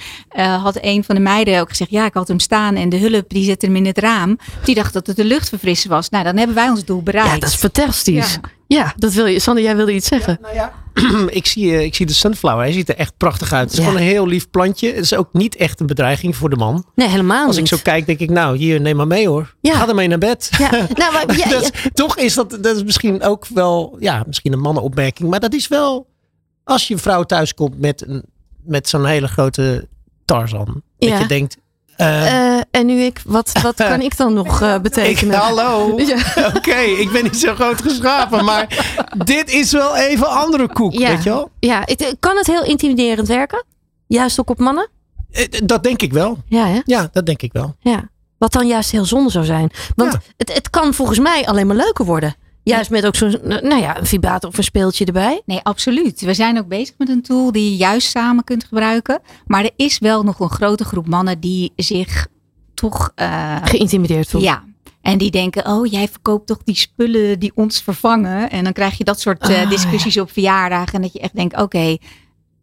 had 0.63 0.79
een 0.81 1.05
van 1.05 1.15
de 1.15 1.21
meiden 1.21 1.61
ook 1.61 1.69
gezegd, 1.69 1.91
ja, 1.91 2.05
ik 2.07 2.15
had 2.15 2.29
hem 2.29 2.39
staan 2.41 2.75
en 2.77 2.89
de 2.89 2.97
hulp 2.97 3.25
die 3.29 3.45
zette 3.45 3.67
hem 3.67 3.77
in 3.77 3.87
het 3.87 3.99
raam. 3.99 4.39
Die 4.65 4.75
dacht 4.75 4.93
dat 4.93 5.07
het 5.07 5.17
de 5.17 5.25
luchtverfrisser 5.25 5.91
was. 5.91 6.09
Nou, 6.09 6.25
dan 6.25 6.37
hebben 6.37 6.57
wij 6.57 6.69
ons 6.69 6.85
doel 6.85 7.03
bereikt. 7.03 7.31
Ja, 7.33 7.39
dat 7.39 7.49
is 7.49 7.55
fantastisch. 7.55 8.39
Ja. 8.43 8.51
Ja, 8.73 8.93
dat 8.97 9.13
wil 9.13 9.27
je. 9.27 9.41
Sander, 9.41 9.63
jij 9.65 9.77
wilde 9.77 9.95
iets 9.95 10.09
zeggen. 10.09 10.39
Nou 10.43 10.55
ja, 10.55 10.73
ik 11.39 11.47
zie, 11.47 11.73
eh, 11.73 11.83
ik 11.85 11.95
zie 11.95 12.07
de 12.07 12.13
sunflower. 12.13 12.61
Hij 12.63 12.73
ziet 12.73 12.89
er 12.89 12.97
echt 12.97 13.17
prachtig 13.17 13.53
uit. 13.53 13.63
Het 13.63 13.73
is 13.73 13.79
Ja. 13.79 13.85
gewoon 13.85 14.01
een 14.01 14.07
heel 14.09 14.27
lief 14.27 14.51
plantje. 14.51 14.87
Het 14.89 15.05
is 15.05 15.15
ook 15.15 15.29
niet 15.33 15.57
echt 15.57 15.81
een 15.81 15.87
bedreiging 15.87 16.37
voor 16.37 16.51
de 16.51 16.57
man. 16.57 16.85
Nee, 16.95 17.09
helemaal 17.09 17.47
Als 17.47 17.55
ik 17.57 17.61
niet. 17.61 17.71
zo 17.71 17.77
kijk, 17.83 18.07
denk 18.07 18.19
ik, 18.19 18.31
nou, 18.31 18.57
hier, 18.57 18.81
neem 18.81 18.97
maar 18.97 19.07
mee 19.07 19.29
hoor. 19.29 19.55
Ja. 19.61 19.75
Ga 19.75 19.89
ermee 19.89 20.09
naar 20.09 20.19
bed. 20.19 20.51
Ja, 20.59 20.71
nou, 20.71 21.13
maar, 21.13 21.37
ja, 21.37 21.49
dat, 21.49 21.63
is- 21.63 21.87
toch 21.95 22.17
is 22.19 22.35
dat, 22.35 22.51
dat 22.61 22.77
is 22.77 22.85
misschien 22.85 23.23
ook 23.23 23.47
wel, 23.47 23.97
ja, 24.01 24.23
misschien 24.27 24.53
een 24.53 24.61
mannenopmerking. 24.61 25.31
Maar 25.31 25.41
dat 25.41 25.55
is 25.55 25.69
wel, 25.69 26.07
als 26.65 26.89
je 26.89 26.99
vrouw 26.99 27.23
thuis 27.23 27.55
komt 27.55 27.79
met, 27.81 28.07
een, 28.09 28.25
met 28.65 28.89
zo'n 28.89 29.05
hele 29.07 29.29
grote 29.29 29.89
Tarzan. 30.25 30.83
Dat 30.99 31.19
je 31.19 31.27
denkt, 31.27 31.57
eh, 31.97 32.57
Eh, 32.57 32.62
en 32.73 32.87
nu 32.87 33.01
ik, 33.01 33.21
wat, 33.27 33.53
wat 33.63 33.75
kan 33.93 34.01
ik 34.01 34.17
dan 34.17 34.33
nog 34.35 34.63
eh, 34.63 34.75
ik, 34.75 34.83
betekenen? 34.83 35.39
hallo. 35.39 35.97
Ja. 36.07 36.17
Oké, 36.57 36.75
ik 36.77 37.11
ben 37.13 37.23
niet 37.23 37.37
zo 37.37 37.55
groot 37.55 37.83
geschapen. 37.83 38.45
Maar 38.45 38.87
dit 39.25 39.51
is 39.51 39.73
wel 39.73 39.97
even 39.97 40.29
andere 40.29 40.69
koek, 40.73 40.93
Ja. 40.93 41.09
weet 41.09 41.23
je 41.23 41.29
wel? 41.31 41.51
Ja, 41.61 41.83
het, 41.85 42.17
kan 42.21 42.37
het 42.37 42.47
heel 42.47 42.65
intimiderend 42.65 43.29
werken? 43.29 43.65
Juist 44.07 44.41
ook 44.41 44.51
op 44.51 44.59
mannen? 44.59 44.89
Eh, 45.31 45.47
Dat 45.65 45.83
denk 45.83 46.03
ik 46.03 46.13
wel. 46.13 46.39
Ja, 46.49 46.67
hè? 46.67 46.81
Ja, 46.85 47.09
dat 47.13 47.27
denk 47.27 47.43
ik 47.43 47.53
wel. 47.53 47.77
Ja. 47.81 48.11
Wat 48.39 48.53
dan 48.53 48.67
juist 48.67 48.91
heel 48.91 49.05
zonde 49.05 49.31
zou 49.31 49.45
zijn. 49.45 49.71
Want 49.95 50.13
Ja. 50.13 50.21
het, 50.37 50.53
het 50.55 50.71
kan 50.71 50.95
volgens 50.95 51.19
mij 51.19 51.47
alleen 51.47 51.67
maar 51.67 51.77
leuker 51.77 52.05
worden. 52.05 52.35
Juist 52.65 52.91
met 52.91 53.07
ook 53.07 53.17
zo'n, 53.17 53.39
nou 53.45 53.77
ja, 53.81 53.99
een 53.99 54.07
vibrator 54.07 54.51
of 54.51 54.59
een 54.59 54.65
speeltje 54.65 55.05
erbij. 55.05 55.43
Nee, 55.47 55.61
absoluut. 55.63 56.21
We 56.21 56.35
zijn 56.35 56.59
ook 56.59 56.69
bezig 56.69 56.95
met 56.99 57.09
een 57.09 57.23
tool 57.23 57.53
die 57.53 57.71
je 57.71 57.77
juist 57.77 58.09
samen 58.11 58.45
kunt 58.45 58.65
gebruiken. 58.65 59.21
Maar 59.47 59.65
er 59.65 59.71
is 59.77 59.99
wel 59.99 60.23
nog 60.23 60.41
een 60.41 60.51
grote 60.51 60.85
groep 60.85 61.07
mannen 61.09 61.41
die 61.41 61.73
zich 61.77 62.27
toch... 62.75 63.13
eh, 63.15 63.57
Geïntimideerd 63.65 64.29
voelt. 64.29 64.45
Ja. 64.45 64.65
En 65.03 65.19
die 65.19 65.31
denken, 65.31 65.67
oh, 65.67 65.87
jij 65.91 66.09
verkoopt 66.09 66.47
toch 66.47 66.59
die 66.65 66.77
spullen 66.77 67.39
die 67.39 67.53
ons 67.55 67.83
vervangen. 67.83 68.51
En 68.51 68.65
dan 68.65 68.73
krijg 68.73 68.99
je 68.99 69.05
dat 69.05 69.21
soort 69.21 69.49
eh, 69.49 69.63
Ah, 69.63 69.71
discussies 69.71 70.19
op 70.19 70.31
verjaardagen. 70.31 70.95
En 70.95 71.03
dat 71.03 71.13
je 71.13 71.21
echt 71.21 71.35
denkt, 71.37 71.61
oké, 71.61 71.97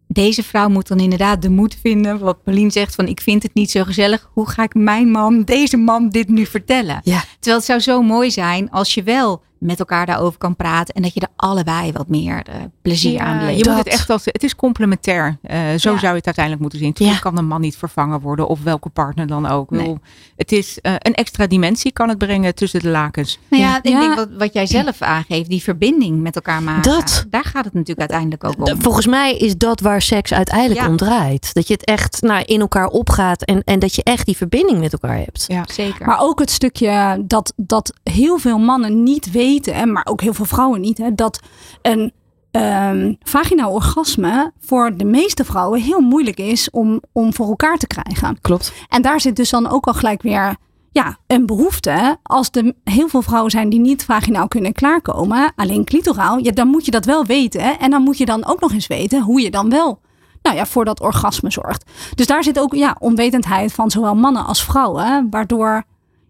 deze 0.07 0.43
vrouw 0.43 0.69
moet 0.69 0.87
dan 0.87 0.99
inderdaad 0.99 1.41
de 1.41 1.49
moed 1.49 1.77
vinden. 1.81 2.19
Wat 2.19 2.43
Pauline 2.43 2.71
zegt, 2.71 2.95
van 2.95 3.07
ik 3.07 3.21
vind 3.21 3.43
het 3.43 3.53
niet 3.53 3.71
zo 3.71 3.83
gezellig. 3.83 4.29
Hoe 4.33 4.49
ga 4.49 4.63
ik 4.63 4.73
mijn 4.73 5.11
man, 5.11 5.43
deze 5.43 5.77
man, 5.77 6.09
dit 6.09 6.27
nu 6.29 6.45
vertellen? 6.45 7.01
Ja. 7.03 7.19
Terwijl 7.33 7.55
het 7.57 7.65
zou 7.65 7.79
zo 7.79 8.01
mooi 8.01 8.31
zijn 8.31 8.71
als 8.71 8.93
je 8.93 9.03
wel 9.03 9.41
met 9.59 9.79
elkaar 9.79 10.05
daarover 10.05 10.37
kan 10.37 10.55
praten. 10.55 10.93
En 10.95 11.01
dat 11.01 11.13
je 11.13 11.19
er 11.19 11.27
allebei 11.35 11.91
wat 11.91 12.07
meer 12.07 12.43
eh, 12.47 12.55
plezier 12.81 13.11
Ja, 13.11 13.19
aan 13.23 13.33
je 13.39 13.45
beleeft. 13.45 13.65
moet 13.67 13.77
het 13.77 13.87
echt 13.87 14.09
als 14.09 14.25
het 14.25 14.43
is 14.43 14.55
complementair. 14.55 15.37
Eh, 15.41 15.57
zo 15.59 15.65
Ja. 15.65 15.77
zou 15.79 15.99
je 15.99 16.07
het 16.07 16.25
uiteindelijk 16.25 16.59
moeten 16.61 16.79
zien. 16.79 16.93
Ja. 16.95 17.17
kan 17.17 17.37
een 17.37 17.47
man 17.47 17.61
niet 17.61 17.77
vervangen 17.77 18.19
worden 18.21 18.47
of 18.47 18.63
welke 18.63 18.89
partner 18.89 19.27
dan 19.27 19.47
ook. 19.47 19.69
Nee. 19.71 19.97
Het 20.35 20.51
is 20.51 20.81
eh, 20.81 20.93
een 20.97 21.13
extra 21.13 21.47
dimensie 21.47 21.91
kan 21.91 22.09
het 22.09 22.17
brengen 22.17 22.55
tussen 22.55 22.79
de 22.79 22.89
lakens. 22.89 23.39
Nou 23.49 23.63
ja, 23.63 23.77
ik 23.81 23.87
Ja. 23.91 23.99
denk 23.99 24.15
wat, 24.15 24.27
wat 24.37 24.53
jij 24.53 24.65
zelf 24.65 25.01
aangeeft, 25.01 25.49
die 25.49 25.63
verbinding 25.63 26.21
met 26.21 26.35
elkaar 26.35 26.63
maken. 26.63 26.91
Dat. 26.91 27.25
Daar 27.29 27.43
gaat 27.45 27.65
het 27.65 27.73
natuurlijk 27.73 27.99
uiteindelijk 27.99 28.43
ook 28.43 28.67
om. 28.69 28.81
Volgens 28.81 29.05
mij 29.07 29.37
is 29.37 29.57
dat 29.57 29.79
waar 29.79 30.01
seks 30.01 30.33
uiteindelijk 30.33 30.79
Ja. 30.81 30.87
om 30.87 30.97
draait. 30.97 31.53
Dat 31.53 31.67
je 31.67 31.73
het 31.73 31.85
echt 31.85 32.21
nou, 32.21 32.43
in 32.45 32.59
elkaar 32.59 32.87
opgaat 32.87 33.41
en, 33.43 33.63
en 33.63 33.79
dat 33.79 33.95
je 33.95 34.03
echt 34.03 34.25
die 34.25 34.37
verbinding 34.37 34.79
met 34.79 34.93
elkaar 34.93 35.17
hebt. 35.17 35.43
Ja. 35.47 35.63
Zeker. 35.71 36.05
Maar 36.05 36.19
ook 36.21 36.39
het 36.39 36.51
stukje 36.51 37.23
dat, 37.25 37.53
dat 37.55 37.93
heel 38.03 38.37
veel 38.37 38.57
mannen 38.57 39.03
niet 39.03 39.31
weten, 39.31 39.47
maar 39.85 40.05
ook 40.09 40.21
heel 40.21 40.33
veel 40.33 40.45
vrouwen 40.45 40.81
niet, 40.81 40.97
hè, 40.97 41.15
dat 41.15 41.39
een 41.81 42.11
ehm 42.51 43.13
vaginaal 43.19 43.73
orgasme 43.73 44.51
voor 44.59 44.97
de 44.97 45.05
meeste 45.05 45.45
vrouwen 45.45 45.81
heel 45.81 45.99
moeilijk 45.99 46.37
is 46.37 46.69
om, 46.69 47.01
om 47.11 47.33
voor 47.33 47.47
elkaar 47.47 47.77
te 47.77 47.87
krijgen. 47.87 48.41
Klopt. 48.41 48.73
En 48.87 49.01
daar 49.01 49.21
zit 49.21 49.35
dus 49.35 49.49
dan 49.49 49.69
ook 49.69 49.85
al 49.85 49.93
gelijk 49.93 50.21
weer 50.21 50.55
ja, 50.91 51.17
een 51.27 51.45
behoefte. 51.45 52.17
Als 52.23 52.49
er 52.51 52.73
heel 52.83 53.07
veel 53.07 53.21
vrouwen 53.21 53.51
zijn 53.51 53.69
die 53.69 53.79
niet 53.79 54.05
vaginaal 54.05 54.47
kunnen 54.47 54.73
klaarkomen, 54.73 55.51
alleen 55.55 55.85
clitoraal, 55.85 56.37
ja, 56.37 56.51
dan 56.51 56.67
moet 56.67 56.85
je 56.85 56.91
dat 56.91 57.05
wel 57.05 57.25
weten. 57.25 57.79
En 57.79 57.89
dan 57.89 58.01
moet 58.01 58.17
je 58.17 58.25
dan 58.25 58.45
ook 58.45 58.59
nog 58.59 58.71
eens 58.71 58.87
weten 58.87 59.21
hoe 59.21 59.41
je 59.41 59.51
dan 59.51 59.69
wel 59.69 60.01
nou 60.41 60.55
ja, 60.55 60.65
voor 60.65 60.85
dat 60.85 61.01
orgasme 61.01 61.51
zorgt. 61.51 61.91
Dus 62.15 62.27
daar 62.27 62.43
zit 62.43 62.59
ook 62.59 62.75
ja, 62.75 62.95
onwetendheid 62.99 63.73
van 63.73 63.91
zowel 63.91 64.15
mannen 64.15 64.45
als 64.45 64.63
vrouwen, 64.63 65.27
waardoor 65.29 65.83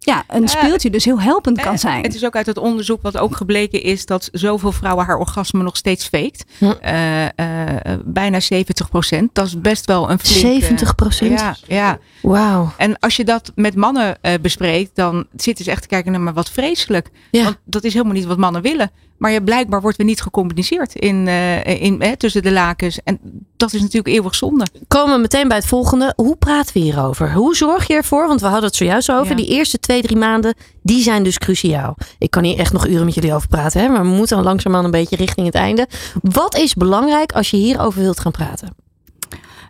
ja, 0.09 0.23
een 0.27 0.47
speeltje 0.47 0.89
dus 0.89 1.05
heel 1.05 1.21
helpend 1.21 1.61
kan 1.61 1.77
zijn. 1.77 2.03
Het 2.03 2.15
is 2.15 2.25
ook 2.25 2.35
uit 2.35 2.45
het 2.45 2.57
onderzoek 2.57 3.01
wat 3.01 3.17
ook 3.17 3.35
gebleken 3.35 3.83
is 3.83 4.05
dat 4.05 4.29
zoveel 4.31 4.71
vrouwen 4.71 5.05
haar 5.05 5.17
orgasme 5.17 5.63
nog 5.63 5.77
steeds 5.77 6.07
faked. 6.07 6.45
Hm. 6.57 6.65
Eh, 6.81 7.25
eh, 7.25 7.99
bijna 8.05 8.39
70 8.39 8.89
procent. 8.89 9.35
Dat 9.35 9.45
is 9.45 9.61
best 9.61 9.85
wel 9.85 10.09
een 10.09 10.19
flink... 10.19 10.63
70%? 10.63 11.27
Ja, 11.27 11.55
ja. 11.67 11.99
Wauw. 12.21 12.71
En 12.77 12.99
als 12.99 13.15
je 13.15 13.23
dat 13.23 13.51
met 13.55 13.75
mannen 13.75 14.17
eh, 14.21 14.33
bespreekt, 14.41 14.91
dan 14.93 15.25
zitten 15.35 15.65
ze 15.65 15.71
echt 15.71 15.81
te 15.81 15.87
kijken 15.87 16.11
naar 16.11 16.21
maar 16.21 16.33
wat 16.33 16.49
vreselijk. 16.49 17.09
Ja. 17.31 17.43
Want 17.43 17.57
dat 17.63 17.83
is 17.83 17.93
helemaal 17.93 18.13
niet 18.13 18.25
wat 18.25 18.37
mannen 18.37 18.61
willen. 18.61 18.91
Maar 19.19 19.31
ja, 19.31 19.39
blijkbaar 19.39 19.81
wordt 19.81 19.97
er 19.99 20.05
niet 20.05 20.21
gecommuniceerd 20.21 20.95
in, 20.95 21.27
eh, 21.27 21.81
in, 21.81 22.01
eh, 22.01 22.11
tussen 22.11 22.43
de 22.43 22.51
lakens. 22.51 22.99
En 23.03 23.19
dat 23.57 23.73
is 23.73 23.81
natuurlijk 23.81 24.15
eeuwig 24.15 24.35
zonde. 24.35 24.65
Komen 24.87 25.15
we 25.15 25.21
meteen 25.21 25.47
bij 25.47 25.57
het 25.57 25.65
volgende. 25.65 26.13
Hoe 26.15 26.35
praten 26.35 26.73
we 26.73 26.79
hierover? 26.79 27.33
Hoe 27.33 27.55
zorg 27.55 27.87
je 27.87 27.93
ervoor? 27.93 28.27
Want 28.27 28.41
we 28.41 28.45
hadden 28.45 28.65
het 28.65 28.75
zojuist 28.75 29.11
over. 29.11 29.29
Ja. 29.29 29.35
Die 29.35 29.47
eerste 29.47 29.79
twee, 29.79 30.01
drie 30.01 30.17
maanden, 30.17 30.53
die 30.83 31.01
zijn 31.01 31.23
dus 31.23 31.37
cruciaal. 31.37 31.97
Ik 32.17 32.31
kan 32.31 32.43
hier 32.43 32.59
echt 32.59 32.73
nog 32.73 32.87
uren 32.87 33.05
met 33.05 33.13
jullie 33.13 33.33
over 33.33 33.47
praten. 33.47 33.81
Hè? 33.81 33.87
Maar 33.87 34.01
we 34.01 34.07
moeten 34.07 34.43
langzaamaan 34.43 34.85
een 34.85 34.91
beetje 34.91 35.15
richting 35.15 35.45
het 35.45 35.55
einde. 35.55 35.87
Wat 36.21 36.57
is 36.57 36.73
belangrijk 36.73 37.31
als 37.31 37.49
je 37.49 37.57
hierover 37.57 38.01
wilt 38.01 38.19
gaan 38.19 38.31
praten? 38.31 38.75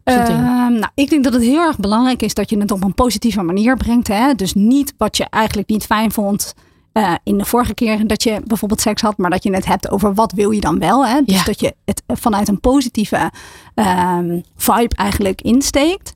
Ehm, 0.03 0.73
nou, 0.73 0.91
ik 0.95 1.09
denk 1.09 1.23
dat 1.23 1.33
het 1.33 1.41
heel 1.41 1.61
erg 1.61 1.77
belangrijk 1.77 2.21
is 2.21 2.33
dat 2.33 2.49
je 2.49 2.57
het 2.57 2.71
op 2.71 2.83
een 2.83 2.93
positieve 2.93 3.41
manier 3.41 3.77
brengt. 3.77 4.07
Hè? 4.07 4.33
Dus 4.33 4.53
niet 4.53 4.93
wat 4.97 5.17
je 5.17 5.25
eigenlijk 5.29 5.69
niet 5.69 5.85
fijn 5.85 6.11
vond 6.11 6.53
eh, 6.99 7.13
in 7.23 7.37
de 7.37 7.45
vorige 7.45 7.73
keer 7.73 8.07
dat 8.07 8.23
je 8.23 8.41
bijvoorbeeld 8.45 8.81
seks 8.81 9.01
had, 9.01 9.17
maar 9.17 9.29
dat 9.29 9.43
je 9.43 9.53
het 9.53 9.65
hebt 9.65 9.89
over 9.89 10.13
wat 10.13 10.31
wil 10.31 10.51
je 10.51 10.61
dan 10.61 10.79
wel. 10.79 11.05
Hè? 11.07 11.21
Dus 11.21 11.35
Ja. 11.37 11.43
dat 11.43 11.59
je 11.59 11.75
het 11.85 12.03
vanuit 12.07 12.47
een 12.47 12.59
positieve 12.59 13.31
ehm, 13.75 14.39
vibe 14.55 14.95
eigenlijk 14.95 15.41
insteekt. 15.41 16.13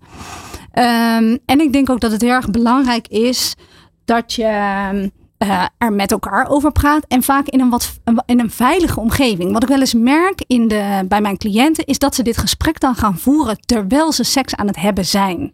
Ehm, 0.72 1.38
en 1.46 1.60
ik 1.60 1.74
denk 1.74 1.90
ook 1.90 2.00
dat 2.00 2.12
het 2.12 2.22
heel 2.22 2.30
erg 2.32 2.50
belangrijk 2.52 3.08
is 3.08 3.54
dat 4.06 4.34
je 4.34 4.44
eh, 5.38 5.66
er 5.78 5.94
met 5.94 6.12
elkaar 6.12 6.48
over 6.50 6.72
praat. 6.72 7.06
En 7.08 7.24
vaak 7.24 7.48
in 7.48 7.60
een, 7.60 7.70
wat, 7.70 8.00
in 8.26 8.40
een 8.40 8.52
veilige 8.52 9.00
omgeving. 9.00 9.52
Wat 9.52 9.64
ik 9.64 9.70
wel 9.70 9.80
eens 9.80 9.94
merk 9.94 10.44
in 10.48 10.68
de, 10.68 11.06
bij 11.08 11.22
mijn 11.22 11.38
cliënten 11.38 11.86
is 11.86 11.98
dat 12.00 12.16
ze 12.16 12.24
dit 12.24 12.38
gesprek 12.38 12.80
dan 12.80 12.96
gaan 12.96 13.18
voeren 13.18 13.58
terwijl 13.66 14.12
ze 14.12 14.24
seks 14.24 14.56
aan 14.56 14.68
het 14.68 14.76
hebben 14.80 15.06
zijn. 15.06 15.54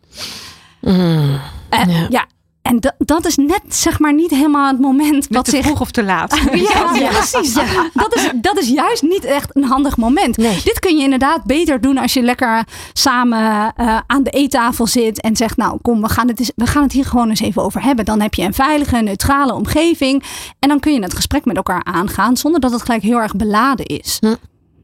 Mm, 0.81 1.39
Eh, 1.69 1.85
Ja. 1.87 2.07
ja. 2.09 2.25
En 2.61 2.79
dat, 2.79 2.93
dat 2.97 3.25
is 3.25 3.35
net 3.35 3.61
zeg 3.67 3.99
maar 3.99 4.13
niet 4.13 4.29
helemaal 4.29 4.67
het 4.67 4.79
moment 4.79 5.27
wat 5.29 5.45
te 5.45 5.51
zich 5.51 5.65
vroeg 5.65 5.81
of 5.81 5.91
te 5.91 6.03
laat. 6.03 6.39
ja, 6.73 6.95
ja, 6.95 7.09
precies. 7.09 7.53
Ja. 7.53 7.89
Dat, 7.93 8.15
is, 8.15 8.31
dat 8.35 8.57
is 8.57 8.69
juist 8.69 9.01
niet 9.01 9.23
echt 9.25 9.55
een 9.55 9.63
handig 9.63 9.97
moment. 9.97 10.37
Nee. 10.37 10.61
Dit 10.63 10.79
kun 10.79 10.97
je 10.97 11.03
inderdaad 11.03 11.43
beter 11.43 11.81
doen 11.81 11.97
als 11.97 12.13
je 12.13 12.21
lekker 12.21 12.63
samen 12.93 13.73
eh, 13.75 13.97
aan 14.07 14.23
de 14.23 14.29
eettafel 14.29 14.87
zit 14.87 15.21
en 15.21 15.35
zegt, 15.35 15.57
nou 15.57 15.79
kom, 15.81 16.01
we 16.01 16.09
gaan, 16.09 16.27
het 16.27 16.39
eens, 16.39 16.51
we 16.55 16.65
gaan 16.65 16.83
het 16.83 16.91
hier 16.91 17.05
gewoon 17.05 17.29
eens 17.29 17.41
even 17.41 17.63
over 17.63 17.83
hebben. 17.83 18.05
Dan 18.05 18.21
heb 18.21 18.33
je 18.33 18.43
een 18.43 18.53
veilige, 18.53 18.97
neutrale 18.97 19.53
omgeving 19.53 20.23
en 20.59 20.69
dan 20.69 20.79
kun 20.79 20.93
je 20.93 21.01
het 21.01 21.13
gesprek 21.13 21.45
met 21.45 21.55
elkaar 21.55 21.83
aangaan 21.83 22.37
zonder 22.37 22.59
dat 22.59 22.71
het 22.71 22.81
gelijk 22.81 23.03
heel 23.03 23.19
erg 23.21 23.35
beladen 23.35 23.85
is. 23.85 24.19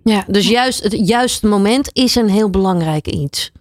Ja, 0.04 0.24
dus 0.28 0.48
juist 0.48 0.84
het 0.84 1.08
juiste 1.08 1.48
moment 1.48 1.90
is 1.94 2.16
een 2.16 2.30
heel 2.30 2.50
belangrijk 2.50 3.08
iets. 3.08 3.52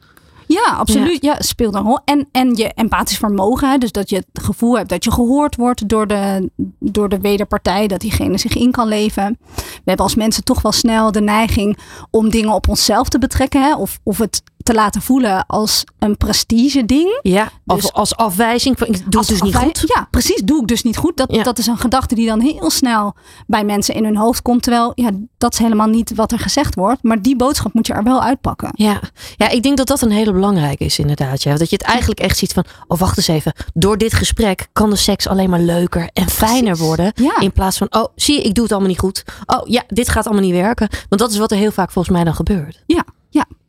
Ja, 0.55 0.74
absoluut. 0.76 1.22
Ja. 1.22 1.36
speelt 1.38 1.74
een 1.74 1.82
rol. 1.82 1.98
En, 2.05 2.28
en 2.32 2.55
je 2.55 2.72
empathisch 2.74 3.18
vermogen. 3.18 3.70
Hè, 3.70 3.78
dus 3.78 3.92
dat 3.92 4.11
je 4.11 4.16
het 4.16 4.26
gevoel 4.32 4.76
hebt 4.76 4.88
dat 4.88 5.05
je 5.05 5.12
gehoord 5.12 5.57
wordt 5.57 5.88
door 5.88 6.07
de, 6.07 6.50
door 6.78 7.09
de 7.09 7.20
wederpartij. 7.20 7.86
Dat 7.86 8.00
diegene 8.00 8.38
zich 8.38 8.57
in 8.57 8.70
kan 8.70 8.88
leven. 8.88 9.38
We 9.55 9.82
hebben 9.84 10.05
als 10.05 10.14
mensen 10.14 10.44
toch 10.44 10.62
wel 10.62 10.72
snel 10.72 11.12
de 11.12 11.20
neiging 11.20 11.78
om 12.11 12.30
dingen 12.30 12.52
op 12.52 12.68
onszelf 12.68 13.09
te 13.09 13.18
betrekken. 13.18 13.62
Hè, 13.62 13.74
of, 13.76 13.98
of 14.02 14.18
het 14.18 14.42
te 14.65 14.75
laten 14.75 15.03
voelen 15.03 15.47
als 15.47 15.85
een 15.99 16.17
prestige 16.17 16.85
ding. 16.85 17.19
Ja, 17.23 17.51
of 17.67 17.81
Dus- 17.81 17.93
als 17.93 18.17
afwijzing. 18.17 18.79
Ik 18.81 19.11
doe 19.11 19.21
het 19.21 19.29
dus 19.29 19.43
niet 19.43 19.57
goed. 19.57 19.85
Ja, 19.95 20.07
precies. 20.11 20.41
Doe 20.45 20.61
ik 20.61 20.67
dus 20.69 20.83
niet 20.83 20.97
goed. 20.97 21.17
Dat, 21.17 21.35
Ja. 21.35 21.43
dat 21.43 21.59
is 21.59 21.67
een 21.67 21.79
gedachte 21.79 22.15
die 22.15 22.27
dan 22.27 22.41
heel 22.41 22.71
snel 22.71 23.15
bij 23.47 23.65
mensen 23.65 23.95
in 23.95 24.05
hun 24.05 24.17
hoofd 24.17 24.43
komt. 24.43 24.62
Terwijl, 24.62 24.93
ja, 24.95 25.11
dat 25.39 25.53
is 25.53 25.59
helemaal 25.59 25.87
niet 25.87 26.15
wat 26.15 26.33
er 26.33 26.39
gezegd 26.39 26.75
wordt. 26.75 27.03
Maar 27.03 27.23
die 27.23 27.37
boodschap 27.37 27.73
moet 27.75 27.87
je 27.87 27.93
er 27.93 28.03
wel 28.03 28.23
uitpakken. 28.23 28.69
Ja. 28.73 29.01
ja, 29.37 29.49
ik 29.49 29.62
denk 29.62 29.77
dat 29.77 29.87
dat 29.87 30.01
een 30.03 30.11
hele 30.11 30.33
belangrijke 30.33 30.85
is 30.85 30.99
inderdaad. 30.99 31.43
Ja. 31.43 31.57
Dat 31.57 31.71
je 31.71 31.77
het 31.77 31.85
eigenlijk 31.87 32.21
echt 32.21 32.39
ziet 32.39 32.53
van, 32.53 32.65
oh 32.87 32.99
wacht 32.99 33.17
eens 33.17 33.29
even. 33.29 33.53
Door 33.75 33.99
dit 33.99 34.12
gesprek 34.15 34.69
kan 34.73 34.91
de 34.91 34.97
seks 34.97 35.29
alleen 35.29 35.51
maar 35.51 35.61
leuker 35.61 36.11
en 36.12 36.29
fijner 36.29 36.77
worden. 36.77 37.12
Ja. 37.15 37.39
In 37.41 37.53
plaats 37.53 37.79
van, 37.79 37.87
oh 37.91 38.05
zie 38.17 38.35
je, 38.35 38.43
ik 38.43 38.55
doe 38.55 38.62
het 38.62 38.73
allemaal 38.73 38.91
niet 38.91 38.99
goed. 39.01 39.25
Oh 39.47 39.61
ja, 39.69 39.83
dit 39.87 40.09
gaat 40.09 40.25
allemaal 40.27 40.45
niet 40.45 40.55
werken. 40.55 40.89
Want 41.09 41.21
dat 41.21 41.31
is 41.31 41.39
wat 41.39 41.51
er 41.51 41.57
heel 41.57 41.73
vaak 41.73 41.91
volgens 41.91 42.15
mij 42.15 42.25
dan 42.25 42.35
gebeurt. 42.35 42.83
Ja 42.87 43.05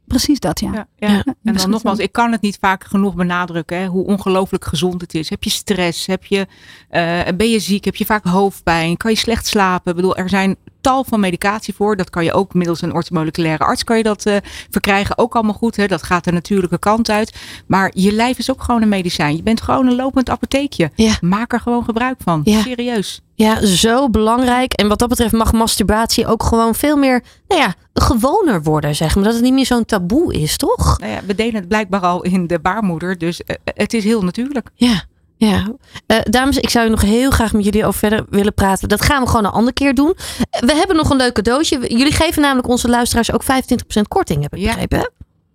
precies 0.08 0.39
dat, 0.39 0.60
ja. 0.60 0.72
Ja, 0.74 0.88
ja. 0.95 1.08
Ja. 1.08 1.24
En 1.43 1.53
dan 1.53 1.70
nogmaals, 1.70 1.99
ik 1.99 2.12
kan 2.12 2.32
het 2.32 2.41
niet 2.41 2.58
vaak 2.60 2.84
genoeg 2.84 3.16
benadrukken 3.16 3.78
hè, 3.78 3.86
hoe 3.86 4.06
ongelooflijk 4.06 4.66
gezond 4.66 5.01
het 5.01 5.14
is. 5.14 5.30
Heb 5.30 5.43
je 5.43 5.49
stress? 5.49 6.06
Heb 6.06 6.26
je, 6.26 6.47
eh, 6.89 7.22
ben 7.38 7.49
je 7.49 7.60
ziek? 7.60 7.86
Heb 7.86 7.95
je 7.95 8.06
vaak 8.06 8.24
hoofdpijn? 8.24 8.97
Kan 8.97 9.12
je 9.12 9.18
slecht 9.18 9.47
slapen? 9.47 9.89
Ik 9.89 9.95
bedoel, 9.95 10.16
er 10.16 10.30
zijn 10.30 10.56
tal 10.86 11.03
van 11.03 11.19
medicatie 11.19 11.73
voor. 11.73 11.95
Dat 11.95 12.09
kan 12.09 12.23
je 12.23 12.33
ook 12.33 12.53
middels 12.53 12.81
een 12.81 12.93
orthomoleculaire 12.93 13.63
arts 13.63 13.83
kan 13.83 13.97
je 13.97 14.03
dat 14.03 14.25
eh, 14.25 14.36
verkrijgen. 14.69 15.17
Ook 15.17 15.33
allemaal 15.33 15.53
goed. 15.53 15.75
Hè? 15.75 15.88
Dat 15.88 16.03
gaat 16.03 16.23
de 16.23 16.31
natuurlijke 16.31 16.79
kant 16.79 17.09
uit. 17.09 17.36
Maar 17.67 17.91
je 17.93 18.11
lijf 18.11 18.38
is 18.38 18.51
ook 18.51 18.63
gewoon 18.63 18.81
een 18.81 18.89
medicijn. 18.89 19.36
Je 19.36 19.43
bent 19.43 19.61
gewoon 19.61 19.88
een 19.88 19.95
lopend 19.95 20.29
apotheekje. 20.29 20.91
Ja. 20.95 21.13
Maak 21.21 21.53
er 21.53 21.59
gewoon 21.59 21.83
gebruik 21.83 22.15
van. 22.23 22.41
Ja. 22.43 22.61
Serieus. 22.61 23.21
Ja, 23.36 23.65
zo 23.65 24.09
belangrijk. 24.09 24.73
En 24.73 24.88
wat 24.88 24.99
dat 24.99 25.09
betreft 25.09 25.33
mag 25.33 25.53
masturbatie 25.53 26.27
ook 26.27 26.43
gewoon 26.43 26.75
veel 26.75 26.97
meer, 26.97 27.23
nou 27.47 27.61
ja, 27.61 27.73
gewoner 27.93 28.63
worden, 28.63 28.95
zeg 28.95 29.15
maar. 29.15 29.23
Dat 29.23 29.33
het 29.33 29.43
niet 29.43 29.53
meer 29.53 29.65
zo'n 29.65 29.86
taboe 29.86 30.33
is, 30.33 30.57
toch? 30.57 30.99
Nou 30.99 31.11
ja, 31.11 31.19
we 31.25 31.36
delen 31.36 31.55
het 31.55 31.67
blijkbaar 31.67 32.01
al 32.01 32.23
in 32.23 32.47
de 32.47 32.59
baarmoeder. 32.59 33.17
Dus 33.17 33.43
eh, 33.43 33.55
het 33.63 33.93
is 33.93 34.03
heel 34.03 34.21
natuurlijk. 34.21 34.69
Ja. 34.75 35.03
Ja, 35.38 35.73
Eh, 36.07 36.17
dames, 36.23 36.57
ik 36.57 36.69
zou 36.69 36.89
nog 36.89 37.01
heel 37.01 37.29
graag 37.31 37.53
met 37.53 37.63
jullie 37.63 37.86
over 37.86 37.99
verder 37.99 38.25
willen 38.29 38.53
praten. 38.53 38.89
Dat 38.89 39.01
gaan 39.01 39.21
we 39.23 39.27
gewoon 39.29 39.45
een 39.45 39.51
andere 39.51 39.73
keer 39.73 39.93
doen. 39.93 40.13
We 40.49 40.73
hebben 40.75 40.95
nog 40.95 41.09
een 41.09 41.17
leuk 41.17 41.33
cadeautje. 41.33 41.79
Jullie 41.97 42.11
geven 42.13 42.41
namelijk 42.41 42.67
onze 42.67 42.89
luisteraars 42.89 43.31
ook 43.31 43.43
25% 43.43 44.07
korting, 44.07 44.41
heb 44.41 44.53
ik 44.55 44.59
Ja. 44.61 44.67
begrepen. 44.67 44.97
hè? 44.99 45.05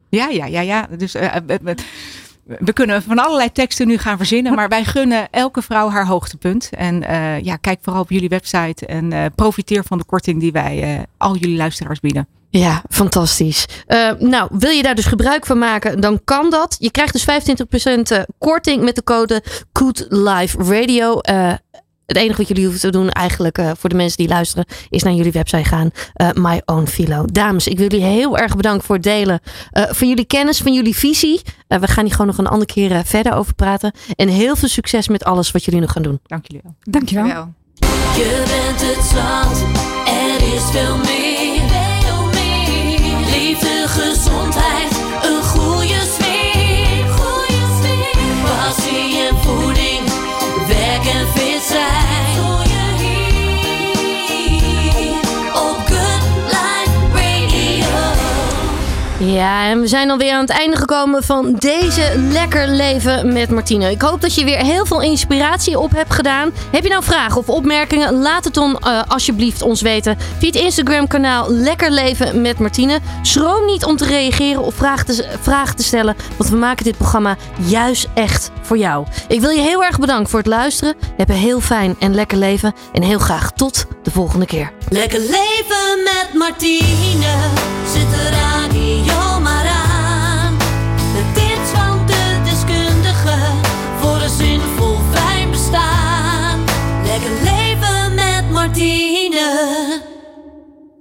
Ja, 0.08 0.28
ja, 0.28 0.46
ja, 0.46 0.60
ja. 0.60 0.86
Dus 0.98 1.14
eh, 1.14 1.34
we, 1.46 1.58
we- 1.62 2.72
kunnen 2.72 3.02
van 3.02 3.18
allerlei 3.18 3.52
teksten 3.52 3.86
nu 3.86 3.98
gaan 3.98 4.16
verzinnen, 4.16 4.54
maar 4.54 4.68
wij 4.68 4.84
gunnen 4.84 5.28
elke 5.30 5.62
vrouw 5.62 5.88
haar 5.90 6.06
hoogtepunt. 6.06 6.70
En 6.76 7.02
eh, 7.02 7.40
ja, 7.40 7.56
kijk 7.56 7.78
vooral 7.82 8.02
op 8.02 8.10
jullie 8.10 8.28
website 8.28 8.86
en 8.86 9.32
profiteer 9.34 9.84
van 9.84 9.98
de 9.98 10.04
korting 10.04 10.40
die 10.40 10.52
wij 10.52 11.04
al 11.16 11.36
jullie 11.36 11.56
luisteraars 11.56 12.00
bieden. 12.00 12.26
Ja, 12.51 12.82
fantastisch. 12.88 13.66
Eh, 13.86 14.11
nou, 14.18 14.48
wil 14.53 14.70
je 14.70 14.82
daar 14.82 14.94
dus 14.94 15.05
gebruik 15.07 15.46
van 15.46 15.59
maken, 15.59 16.01
dan 16.01 16.20
kan 16.24 16.51
dat. 16.51 16.76
Je 16.78 16.90
krijgt 16.90 17.12
dus 17.12 17.24
25% 17.24 18.11
eh, 18.11 18.22
korting 18.38 18.82
met 18.82 18.94
de 18.94 19.03
code 19.05 19.42
Good 19.72 20.07
Live 20.09 20.57
Radio. 20.59 21.20
Eh, 21.20 21.53
het 22.07 22.16
enige 22.18 22.36
wat 22.36 22.48
jullie 22.48 22.62
hoeven 22.64 22.80
te 22.80 22.90
doen 22.90 23.11
eigenlijk 23.11 23.59
eh, 23.59 23.70
voor 23.78 23.88
de 23.88 23.96
mensen 23.96 24.16
die 24.16 24.28
luisteren, 24.28 24.64
is 24.88 25.03
naar 25.03 25.12
jullie 25.12 25.32
website 25.32 25.64
gaan. 25.68 25.90
eh 26.14 26.28
My 26.34 26.62
Own 26.64 26.86
Philo. 26.86 27.24
Dames, 27.32 27.66
ik 27.66 27.78
wil 27.78 27.88
jullie 27.90 28.07
heel 28.07 28.38
erg 28.38 28.57
bedanken 28.57 28.84
voor 28.86 28.94
het 28.94 29.05
delen 29.05 29.40
eh, 29.70 29.84
van 29.90 30.09
jullie 30.09 30.24
kennis, 30.24 30.59
van 30.59 30.74
jullie 30.74 30.96
visie. 30.96 31.40
We 31.68 31.86
gaan 31.86 32.05
hier 32.05 32.12
gewoon 32.12 32.26
nog 32.26 32.38
een 32.38 32.46
andere 32.46 32.72
keer 32.72 33.03
verder 33.05 33.32
over 33.34 33.55
praten. 33.55 33.92
En 34.16 34.28
heel 34.28 34.57
veel 34.57 34.68
succes 34.68 35.09
met 35.09 35.24
alles 35.24 35.51
wat 35.51 35.64
jullie 35.64 35.80
nog 35.80 35.92
gaan 35.92 36.03
doen. 36.03 36.20
Dank 36.26 36.46
jullie 36.46 36.62
wel. 36.64 36.74
Dankjewel. 36.80 37.53
Je 38.16 38.42
bent 38.46 38.96
het 38.96 39.05
zand, 39.05 39.64
er 40.07 40.55
is 40.55 40.62
veel 40.70 40.96
meer. 40.96 41.19
Ja, 59.24 59.68
en 59.68 59.80
we 59.80 59.86
zijn 59.86 60.10
alweer 60.10 60.32
aan 60.32 60.40
het 60.40 60.50
einde 60.50 60.76
gekomen 60.76 61.22
van 61.22 61.54
deze 61.58 62.12
Lekker 62.32 62.68
Leven 62.68 63.32
met 63.32 63.50
Martine. 63.50 63.90
Ik 63.90 64.02
hoop 64.02 64.20
dat 64.20 64.34
je 64.34 64.44
weer 64.44 64.58
heel 64.58 64.86
veel 64.86 65.02
inspiratie 65.02 65.78
op 65.78 65.90
hebt 65.90 66.14
gedaan. 66.14 66.50
Heb 66.70 66.82
je 66.82 66.88
nou 66.88 67.02
vragen 67.02 67.36
of 67.36 67.48
opmerkingen? 67.48 68.14
Laat 68.14 68.44
het 68.44 68.54
dan 68.54 68.78
eh, 68.78 69.02
alsjeblieft 69.08 69.62
ons 69.62 69.80
weten 69.80 70.18
via 70.38 70.46
het 70.46 70.56
Instagram 70.56 71.06
kanaal 71.06 71.52
Lekker 71.52 71.90
Leven 71.90 72.40
met 72.40 72.58
Martine. 72.58 72.98
Schroom 73.22 73.64
niet 73.66 73.84
om 73.84 73.96
te 73.96 74.04
reageren 74.04 74.62
of 74.62 74.74
vragen 74.74 75.06
te, 75.06 75.28
vragen 75.40 75.76
te 75.76 75.82
stellen, 75.82 76.16
want 76.36 76.50
we 76.50 76.56
maken 76.56 76.84
dit 76.84 76.96
programma 76.96 77.36
juist 77.66 78.08
echt 78.14 78.50
voor 78.62 78.78
jou. 78.78 79.06
Ik 79.28 79.40
wil 79.40 79.50
je 79.50 79.60
heel 79.60 79.84
erg 79.84 79.98
bedanken 79.98 80.30
voor 80.30 80.38
het 80.38 80.48
luisteren. 80.48 80.94
Heb 81.16 81.28
een 81.28 81.34
heel 81.34 81.60
fijn 81.60 81.96
en 81.98 82.14
lekker 82.14 82.38
leven 82.38 82.74
en 82.92 83.02
heel 83.02 83.18
graag 83.18 83.52
tot 83.52 83.86
de 84.02 84.10
volgende 84.10 84.46
keer. 84.46 84.72
Lekker 84.88 85.20
leven 85.20 86.02
met 86.04 86.28
Martine 86.34 87.32
zit 87.92 88.10
de 88.10 88.49